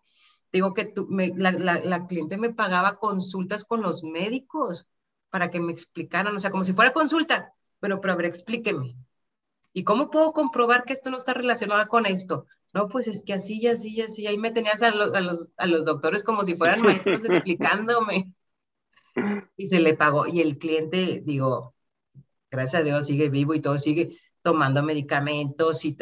Digo 0.51 0.73
que 0.73 0.85
tú, 0.85 1.07
me, 1.09 1.31
la, 1.35 1.51
la, 1.51 1.79
la, 1.79 2.07
cliente 2.07 2.37
me 2.37 2.53
pagaba 2.53 2.97
consultas 2.97 3.65
con 3.65 3.81
los 3.81 4.03
médicos 4.03 4.87
para 5.29 5.51
que 5.51 5.59
me 5.59 5.71
explicaran, 5.71 6.35
o 6.35 6.39
sea, 6.39 6.51
como 6.51 6.63
si 6.63 6.73
fuera 6.73 6.93
consulta. 6.93 7.53
Bueno, 7.79 8.01
pero 8.01 8.13
a 8.13 8.15
ver, 8.15 8.25
explíqueme. 8.25 8.95
¿Y 9.73 9.83
cómo 9.83 10.09
puedo 10.09 10.33
comprobar 10.33 10.83
que 10.83 10.93
esto 10.93 11.11
no 11.11 11.17
está 11.17 11.33
relacionado 11.33 11.87
con 11.87 12.05
esto? 12.05 12.47
No, 12.73 12.87
pues 12.87 13.07
es 13.07 13.23
que 13.23 13.33
así 13.33 13.65
así 13.67 14.01
así. 14.01 14.27
Ahí 14.27 14.37
me 14.37 14.51
tenías 14.51 14.81
a, 14.81 14.91
los, 14.91 15.13
a, 15.13 15.21
los, 15.21 15.49
a 15.57 15.67
los 15.67 15.85
doctores 15.85 16.23
como 16.23 16.43
si 16.43 16.55
fueran 16.55 16.81
maestros 16.81 17.23
explicándome. 17.25 18.33
Y 19.57 19.67
se 19.67 19.79
le 19.79 19.95
pagó. 19.95 20.27
Y 20.27 20.41
el 20.41 20.57
cliente, 20.57 21.21
digo, 21.23 21.75
gracias 22.49 22.81
a 22.81 22.83
Dios 22.83 23.05
sigue 23.05 23.29
vivo 23.29 23.53
y 23.53 23.61
todo 23.61 23.77
sigue, 23.77 24.19
tomando 24.41 24.83
medicamentos 24.83 25.83
y, 25.85 25.97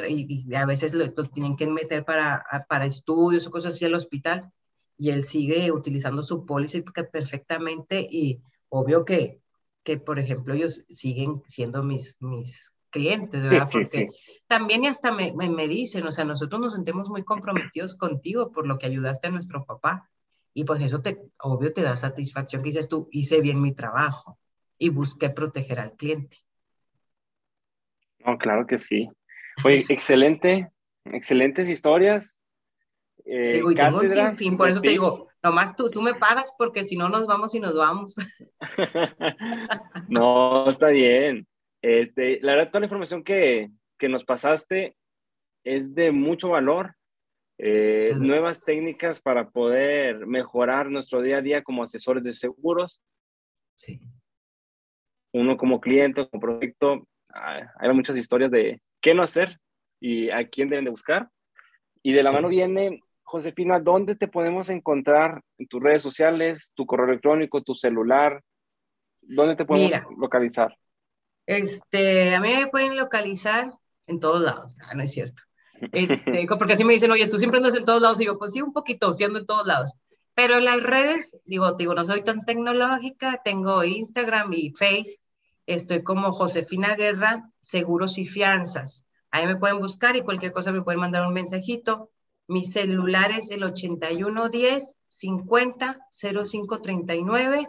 a 0.55 0.65
veces 0.65 0.93
lo, 0.93 1.11
tienen 1.29 1.55
que 1.55 1.67
meter 1.67 2.05
para, 2.05 2.45
para 2.69 2.85
estudios 2.85 3.47
o 3.47 3.51
cosas 3.51 3.73
así 3.73 3.85
al 3.85 3.95
hospital 3.95 4.51
y 4.97 5.11
él 5.11 5.23
sigue 5.23 5.71
utilizando 5.71 6.23
su 6.23 6.45
póliza 6.45 6.79
perfectamente 7.11 8.07
y 8.09 8.41
obvio 8.69 9.05
que, 9.05 9.41
que, 9.83 9.97
por 9.97 10.19
ejemplo, 10.19 10.53
ellos 10.53 10.83
siguen 10.89 11.43
siendo 11.47 11.83
mis, 11.83 12.17
mis 12.19 12.73
clientes, 12.89 13.41
¿verdad? 13.41 13.67
Porque 13.71 14.07
también 14.47 14.85
hasta 14.85 15.11
me, 15.11 15.31
me, 15.33 15.67
dicen, 15.67 16.05
o 16.07 16.11
sea, 16.11 16.25
nosotros 16.25 16.59
nos 16.59 16.73
sentimos 16.73 17.09
muy 17.09 17.23
comprometidos 17.23 17.95
contigo 17.95 18.51
por 18.51 18.67
lo 18.67 18.77
que 18.77 18.87
ayudaste 18.87 19.27
a 19.27 19.31
nuestro 19.31 19.65
papá. 19.65 20.09
Y 20.53 20.63
pues 20.63 20.81
eso 20.81 21.01
te, 21.01 21.21
obvio, 21.39 21.71
te 21.71 21.83
da 21.83 21.95
satisfacción 21.95 22.63
que 22.63 22.69
dices 22.69 22.87
tú, 22.87 23.07
hice 23.11 23.41
bien 23.41 23.61
mi 23.61 23.73
trabajo 23.73 24.39
y 24.79 24.89
busqué 24.89 25.29
proteger 25.29 25.79
al 25.79 25.95
cliente. 25.95 26.37
No, 28.27 28.37
claro 28.37 28.67
que 28.67 28.77
sí. 28.77 29.09
Oye, 29.63 29.85
excelente, 29.89 30.69
excelentes 31.05 31.69
historias. 31.69 32.43
Eh, 33.25 33.53
digo, 33.55 33.73
tengo 33.73 33.99
un 33.99 34.09
sinfín, 34.09 34.55
por 34.55 34.69
eso 34.69 34.81
te 34.81 34.89
digo, 34.89 35.29
nomás 35.43 35.75
tú, 35.75 35.89
tú 35.89 36.01
me 36.01 36.13
paras 36.13 36.53
porque 36.57 36.83
si 36.83 36.95
no 36.95 37.09
nos 37.09 37.25
vamos 37.25 37.55
y 37.55 37.59
nos 37.59 37.75
vamos. 37.75 38.15
no, 40.09 40.69
está 40.69 40.87
bien. 40.87 41.47
Este, 41.81 42.39
la 42.41 42.53
verdad, 42.53 42.69
toda 42.69 42.81
la 42.81 42.85
información 42.85 43.23
que, 43.23 43.69
que 43.97 44.09
nos 44.09 44.23
pasaste 44.23 44.95
es 45.63 45.93
de 45.95 46.11
mucho 46.11 46.49
valor. 46.49 46.93
Eh, 47.59 48.13
nuevas 48.17 48.63
técnicas 48.63 49.19
para 49.19 49.49
poder 49.49 50.27
mejorar 50.27 50.91
nuestro 50.91 51.23
día 51.23 51.37
a 51.37 51.41
día 51.41 51.63
como 51.63 51.81
asesores 51.83 52.23
de 52.23 52.33
seguros. 52.33 53.01
Sí. 53.75 53.99
Uno 55.33 55.57
como 55.57 55.81
cliente, 55.81 56.29
como 56.29 56.39
proyecto, 56.39 57.07
hay 57.79 57.93
muchas 57.93 58.17
historias 58.17 58.51
de 58.51 58.81
qué 59.01 59.13
no 59.13 59.23
hacer 59.23 59.59
y 59.99 60.29
a 60.29 60.47
quién 60.47 60.69
deben 60.69 60.85
de 60.85 60.91
buscar. 60.91 61.29
Y 62.03 62.13
de 62.13 62.23
la 62.23 62.31
mano 62.31 62.47
viene, 62.47 63.01
Josefina, 63.23 63.79
¿dónde 63.79 64.15
te 64.15 64.27
podemos 64.27 64.69
encontrar 64.69 65.41
en 65.57 65.67
tus 65.67 65.81
redes 65.81 66.01
sociales, 66.01 66.71
tu 66.75 66.85
correo 66.85 67.07
electrónico, 67.07 67.63
tu 67.63 67.75
celular? 67.75 68.41
¿Dónde 69.21 69.55
te 69.55 69.65
podemos 69.65 69.91
localizar? 70.17 70.77
Este, 71.45 72.35
a 72.35 72.41
mí 72.41 72.53
me 72.53 72.67
pueden 72.67 72.97
localizar 72.97 73.73
en 74.05 74.19
todos 74.19 74.41
lados, 74.41 74.77
no, 74.77 74.93
no 74.95 75.03
es 75.03 75.11
cierto. 75.11 75.43
Este, 75.91 76.47
porque 76.57 76.73
así 76.73 76.83
me 76.83 76.93
dicen, 76.93 77.11
oye, 77.11 77.27
tú 77.27 77.37
siempre 77.37 77.59
andas 77.59 77.75
en 77.75 77.85
todos 77.85 78.01
lados. 78.01 78.19
Y 78.19 78.25
yo, 78.25 78.39
pues 78.39 78.53
sí, 78.53 78.61
un 78.63 78.73
poquito, 78.73 79.13
siendo 79.13 79.37
en 79.39 79.45
todos 79.45 79.67
lados. 79.67 79.93
Pero 80.33 80.57
en 80.57 80.65
las 80.65 80.81
redes, 80.81 81.39
digo, 81.45 81.73
digo, 81.73 81.93
no 81.93 82.05
soy 82.05 82.23
tan 82.23 82.45
tecnológica, 82.45 83.41
tengo 83.43 83.83
Instagram 83.83 84.53
y 84.53 84.71
Face, 84.71 85.17
estoy 85.67 86.01
como 86.01 86.31
Josefina 86.31 86.95
Guerra, 86.95 87.51
Seguros 87.61 88.17
y 88.17 88.25
Fianzas. 88.25 89.05
Ahí 89.29 89.45
me 89.45 89.57
pueden 89.57 89.79
buscar 89.79 90.15
y 90.15 90.23
cualquier 90.23 90.51
cosa 90.51 90.71
me 90.71 90.81
pueden 90.81 91.01
mandar 91.01 91.27
un 91.27 91.33
mensajito. 91.33 92.09
Mi 92.47 92.63
celular 92.63 93.31
es 93.31 93.51
el 93.51 93.63
8110 93.63 94.97
50 95.07 95.99
0539 96.09 97.67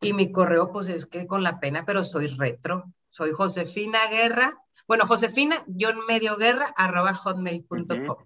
y 0.00 0.12
mi 0.14 0.32
correo 0.32 0.72
pues 0.72 0.88
es 0.88 1.04
que 1.04 1.26
con 1.26 1.42
la 1.42 1.60
pena, 1.60 1.84
pero 1.84 2.04
soy 2.04 2.28
retro. 2.28 2.84
Soy 3.10 3.32
Josefina 3.32 4.06
Guerra 4.08 4.62
bueno, 4.86 5.06
Josefina, 5.06 5.64
John 5.66 6.06
Medio 6.06 6.36
Guerra, 6.36 6.72
arroba 6.76 7.12
hotmail.com. 7.12 8.16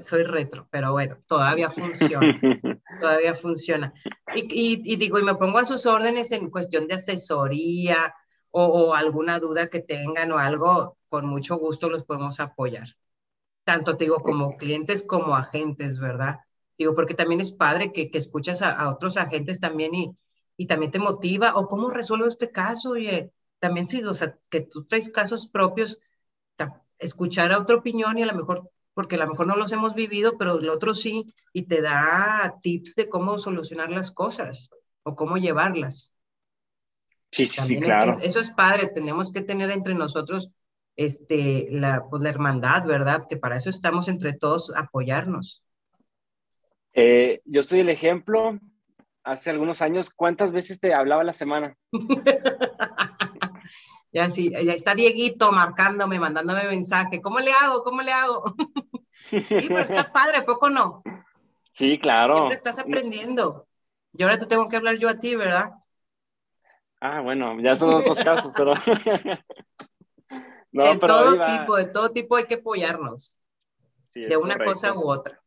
soy, 0.00 0.22
retro, 0.22 0.68
pero 0.70 0.92
bueno, 0.92 1.18
todavía 1.26 1.70
funciona. 1.70 2.38
todavía 3.02 3.34
funciona. 3.34 3.92
Y, 4.34 4.96
digo, 4.96 5.18
y 5.18 5.22
me 5.22 5.34
pongo 5.34 5.58
a 5.58 5.66
sus 5.66 5.84
órdenes 5.84 6.32
en 6.32 6.48
cuestión 6.48 6.86
de 6.86 6.94
asesoría 6.94 8.14
o, 8.50 8.94
alguna 8.94 9.38
duda 9.38 9.68
que 9.68 9.80
tengan 9.80 10.32
o 10.32 10.38
algo, 10.38 10.96
con 11.10 11.26
mucho 11.26 11.56
gusto 11.56 11.90
los 11.90 12.04
podemos 12.04 12.40
apoyar. 12.40 12.88
Tanto 13.64 13.96
te 13.96 14.04
digo 14.04 14.22
como 14.22 14.56
clientes 14.56 15.02
como 15.02 15.36
agentes, 15.36 16.00
¿verdad? 16.00 16.38
Digo, 16.78 16.94
porque 16.94 17.14
también 17.14 17.40
es 17.40 17.52
padre 17.52 17.92
que, 17.92 18.10
escuchas 18.14 18.62
a, 18.62 18.88
otros 18.90 19.18
agentes 19.18 19.60
también 19.60 19.94
y, 19.94 20.16
y 20.56 20.66
también 20.66 20.92
te 20.92 20.98
motiva, 20.98 21.54
o 21.56 21.68
cómo 21.68 21.90
resuelvo 21.90 22.26
este 22.26 22.50
caso, 22.50 22.92
oye, 22.92 23.32
también 23.58 23.88
sí, 23.88 24.02
o 24.02 24.14
sea, 24.14 24.38
que 24.48 24.62
tú 24.62 24.84
traes 24.84 25.10
casos 25.10 25.46
propios, 25.46 25.98
escuchar 26.98 27.52
a 27.52 27.58
otra 27.58 27.76
opinión 27.76 28.18
y 28.18 28.22
a 28.22 28.26
lo 28.26 28.34
mejor, 28.34 28.70
porque 28.94 29.16
a 29.16 29.18
lo 29.18 29.28
mejor 29.28 29.46
no 29.46 29.56
los 29.56 29.72
hemos 29.72 29.94
vivido, 29.94 30.36
pero 30.38 30.58
el 30.58 30.68
otro 30.68 30.94
sí, 30.94 31.26
y 31.52 31.64
te 31.64 31.80
da 31.80 32.58
tips 32.62 32.94
de 32.94 33.08
cómo 33.08 33.38
solucionar 33.38 33.90
las 33.90 34.10
cosas 34.10 34.70
o 35.02 35.14
cómo 35.16 35.36
llevarlas. 35.36 36.12
Sí, 37.30 37.46
sí, 37.46 37.62
sí, 37.62 37.80
claro. 37.80 38.16
eso 38.22 38.40
es 38.40 38.50
padre, 38.50 38.88
tenemos 38.88 39.32
que 39.32 39.40
tener 39.40 39.70
entre 39.70 39.94
nosotros 39.94 40.50
este, 40.96 41.68
la, 41.70 42.04
pues, 42.10 42.22
la 42.22 42.28
hermandad, 42.28 42.84
¿verdad? 42.84 43.26
Que 43.28 43.38
para 43.38 43.56
eso 43.56 43.70
estamos 43.70 44.08
entre 44.08 44.34
todos, 44.34 44.72
apoyarnos. 44.76 45.64
Eh, 46.92 47.40
yo 47.44 47.62
soy 47.62 47.80
el 47.80 47.88
ejemplo. 47.88 48.58
Hace 49.24 49.50
algunos 49.50 49.82
años, 49.82 50.10
¿cuántas 50.10 50.52
veces 50.52 50.80
te 50.80 50.92
hablaba 50.92 51.22
la 51.24 51.32
semana? 51.32 51.76
Ya 54.12 54.28
sí, 54.28 54.50
ya 54.50 54.74
está 54.74 54.94
Dieguito 54.94 55.50
marcándome, 55.52 56.20
mandándome 56.20 56.64
mensaje. 56.64 57.22
¿Cómo 57.22 57.40
le 57.40 57.52
hago? 57.52 57.82
¿Cómo 57.82 58.02
le 58.02 58.12
hago? 58.12 58.44
sí, 59.30 59.64
pero 59.68 59.80
está 59.80 60.12
padre, 60.12 60.42
¿poco 60.42 60.68
no? 60.68 61.02
Sí, 61.72 61.98
claro. 61.98 62.36
Siempre 62.36 62.56
estás 62.56 62.78
aprendiendo. 62.78 63.66
Y 64.12 64.22
ahora 64.22 64.36
te 64.36 64.46
tengo 64.46 64.68
que 64.68 64.76
hablar 64.76 64.96
yo 64.96 65.08
a 65.08 65.18
ti, 65.18 65.34
¿verdad? 65.34 65.70
Ah, 67.00 67.20
bueno, 67.20 67.58
ya 67.60 67.74
son 67.74 67.94
otros 67.94 68.20
casos, 68.20 68.52
pero. 68.54 68.74
no, 70.72 70.84
de 70.84 70.98
todo 70.98 71.46
tipo, 71.46 71.76
de 71.76 71.86
todo 71.86 72.10
tipo 72.10 72.36
hay 72.36 72.44
que 72.44 72.56
apoyarnos. 72.56 73.38
de 74.14 74.36
una 74.36 74.58
cosa 74.58 74.92
u 74.92 75.10
otra. 75.10 75.40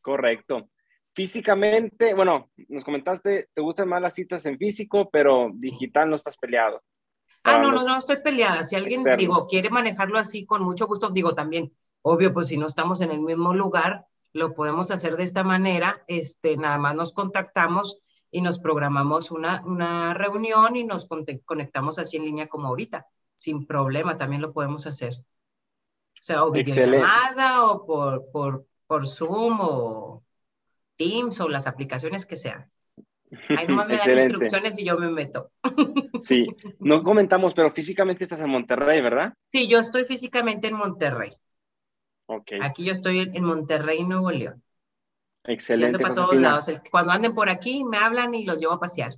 Correcto. 0.00 0.70
Físicamente, 1.14 2.14
bueno, 2.14 2.50
nos 2.68 2.84
comentaste, 2.84 3.50
te 3.52 3.60
gustan 3.60 3.86
más 3.88 4.00
las 4.00 4.14
citas 4.14 4.46
en 4.46 4.56
físico, 4.56 5.10
pero 5.10 5.50
digital 5.52 6.08
no 6.08 6.16
estás 6.16 6.38
peleado. 6.38 6.82
Ah, 7.44 7.58
no, 7.58 7.72
no, 7.72 7.82
no 7.82 7.98
estoy 7.98 8.18
peleada. 8.22 8.64
Si 8.64 8.76
alguien, 8.76 9.04
digo, 9.16 9.46
quiere 9.48 9.70
manejarlo 9.70 10.18
así 10.18 10.46
con 10.46 10.62
mucho 10.62 10.86
gusto, 10.86 11.10
digo 11.10 11.34
también, 11.34 11.72
obvio, 12.02 12.32
pues 12.32 12.48
si 12.48 12.56
no 12.56 12.66
estamos 12.66 13.00
en 13.00 13.10
el 13.10 13.20
mismo 13.20 13.52
lugar, 13.52 14.06
lo 14.32 14.54
podemos 14.54 14.90
hacer 14.90 15.16
de 15.16 15.24
esta 15.24 15.42
manera, 15.42 16.02
este, 16.06 16.56
nada 16.56 16.78
más 16.78 16.94
nos 16.94 17.12
contactamos 17.12 17.98
y 18.30 18.40
nos 18.40 18.58
programamos 18.58 19.30
una, 19.30 19.62
una 19.66 20.14
reunión 20.14 20.76
y 20.76 20.84
nos 20.84 21.06
conectamos 21.44 21.98
así 21.98 22.16
en 22.16 22.24
línea 22.24 22.48
como 22.48 22.68
ahorita, 22.68 23.06
sin 23.34 23.66
problema, 23.66 24.16
también 24.16 24.40
lo 24.40 24.52
podemos 24.52 24.86
hacer. 24.86 25.14
O 25.14 26.24
sea, 26.24 26.44
o 26.44 26.50
videollamada 26.50 27.66
o 27.66 27.84
por, 27.84 28.30
por, 28.30 28.66
por 28.86 29.06
Zoom 29.06 29.58
o 29.60 30.24
Teams 30.96 31.40
o 31.40 31.48
las 31.48 31.66
aplicaciones 31.66 32.24
que 32.24 32.36
sean. 32.36 32.71
Ahí 33.48 33.66
nomás 33.66 33.88
me 33.88 33.96
dan 33.96 34.10
instrucciones 34.10 34.78
y 34.78 34.84
yo 34.84 34.98
me 34.98 35.10
meto. 35.10 35.50
Sí, 36.20 36.46
no 36.78 37.02
comentamos, 37.02 37.54
pero 37.54 37.72
físicamente 37.72 38.24
estás 38.24 38.40
en 38.42 38.50
Monterrey, 38.50 39.00
¿verdad? 39.00 39.32
Sí, 39.50 39.66
yo 39.66 39.78
estoy 39.78 40.04
físicamente 40.04 40.68
en 40.68 40.74
Monterrey. 40.74 41.32
Ok. 42.26 42.52
Aquí 42.60 42.84
yo 42.84 42.92
estoy 42.92 43.30
en 43.32 43.44
Monterrey, 43.44 44.04
Nuevo 44.04 44.30
León. 44.30 44.62
Excelente. 45.44 45.98
Para 45.98 46.14
todos 46.14 46.36
lados. 46.36 46.70
Cuando 46.90 47.12
anden 47.12 47.34
por 47.34 47.48
aquí, 47.48 47.84
me 47.84 47.98
hablan 47.98 48.34
y 48.34 48.44
los 48.44 48.58
llevo 48.58 48.74
a 48.74 48.80
pasear 48.80 49.16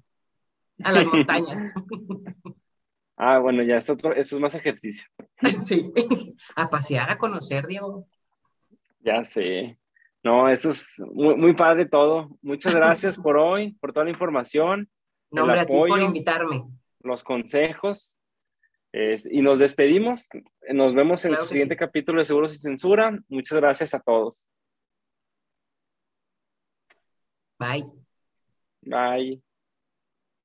a 0.82 0.92
las 0.92 1.04
montañas. 1.12 1.72
Ah, 3.16 3.38
bueno, 3.38 3.62
ya 3.62 3.76
es 3.76 3.88
otro, 3.90 4.12
eso 4.14 4.36
es 4.36 4.42
más 4.42 4.54
ejercicio. 4.54 5.04
Sí, 5.52 5.92
a 6.56 6.70
pasear, 6.70 7.10
a 7.10 7.18
conocer, 7.18 7.66
Diego. 7.66 8.06
Ya 9.00 9.22
sé. 9.24 9.78
No, 10.24 10.48
eso 10.48 10.70
es 10.70 11.00
muy, 11.12 11.54
padre 11.54 11.86
todo. 11.86 12.30
Muchas 12.40 12.74
gracias 12.74 13.18
por 13.18 13.36
hoy, 13.36 13.72
por 13.74 13.92
toda 13.92 14.04
la 14.04 14.10
información. 14.10 14.88
No, 15.30 15.42
hombre, 15.42 15.60
a 15.60 15.66
ti 15.66 15.74
por 15.76 16.00
invitarme. 16.00 16.64
Los 17.00 17.22
consejos. 17.22 18.18
y 18.92 19.42
nos 19.42 19.58
despedimos. 19.58 20.28
Nos 20.70 20.94
vemos 20.94 21.24
en 21.26 21.34
el 21.34 21.40
siguiente 21.40 21.76
capítulo 21.76 22.20
de 22.20 22.24
Seguros 22.24 22.56
y 22.56 22.58
Censura. 22.58 23.18
Muchas 23.28 23.58
gracias 23.58 23.94
a 23.94 24.00
todos. 24.00 24.48
Bye. 27.58 27.84
Bye. 28.82 29.53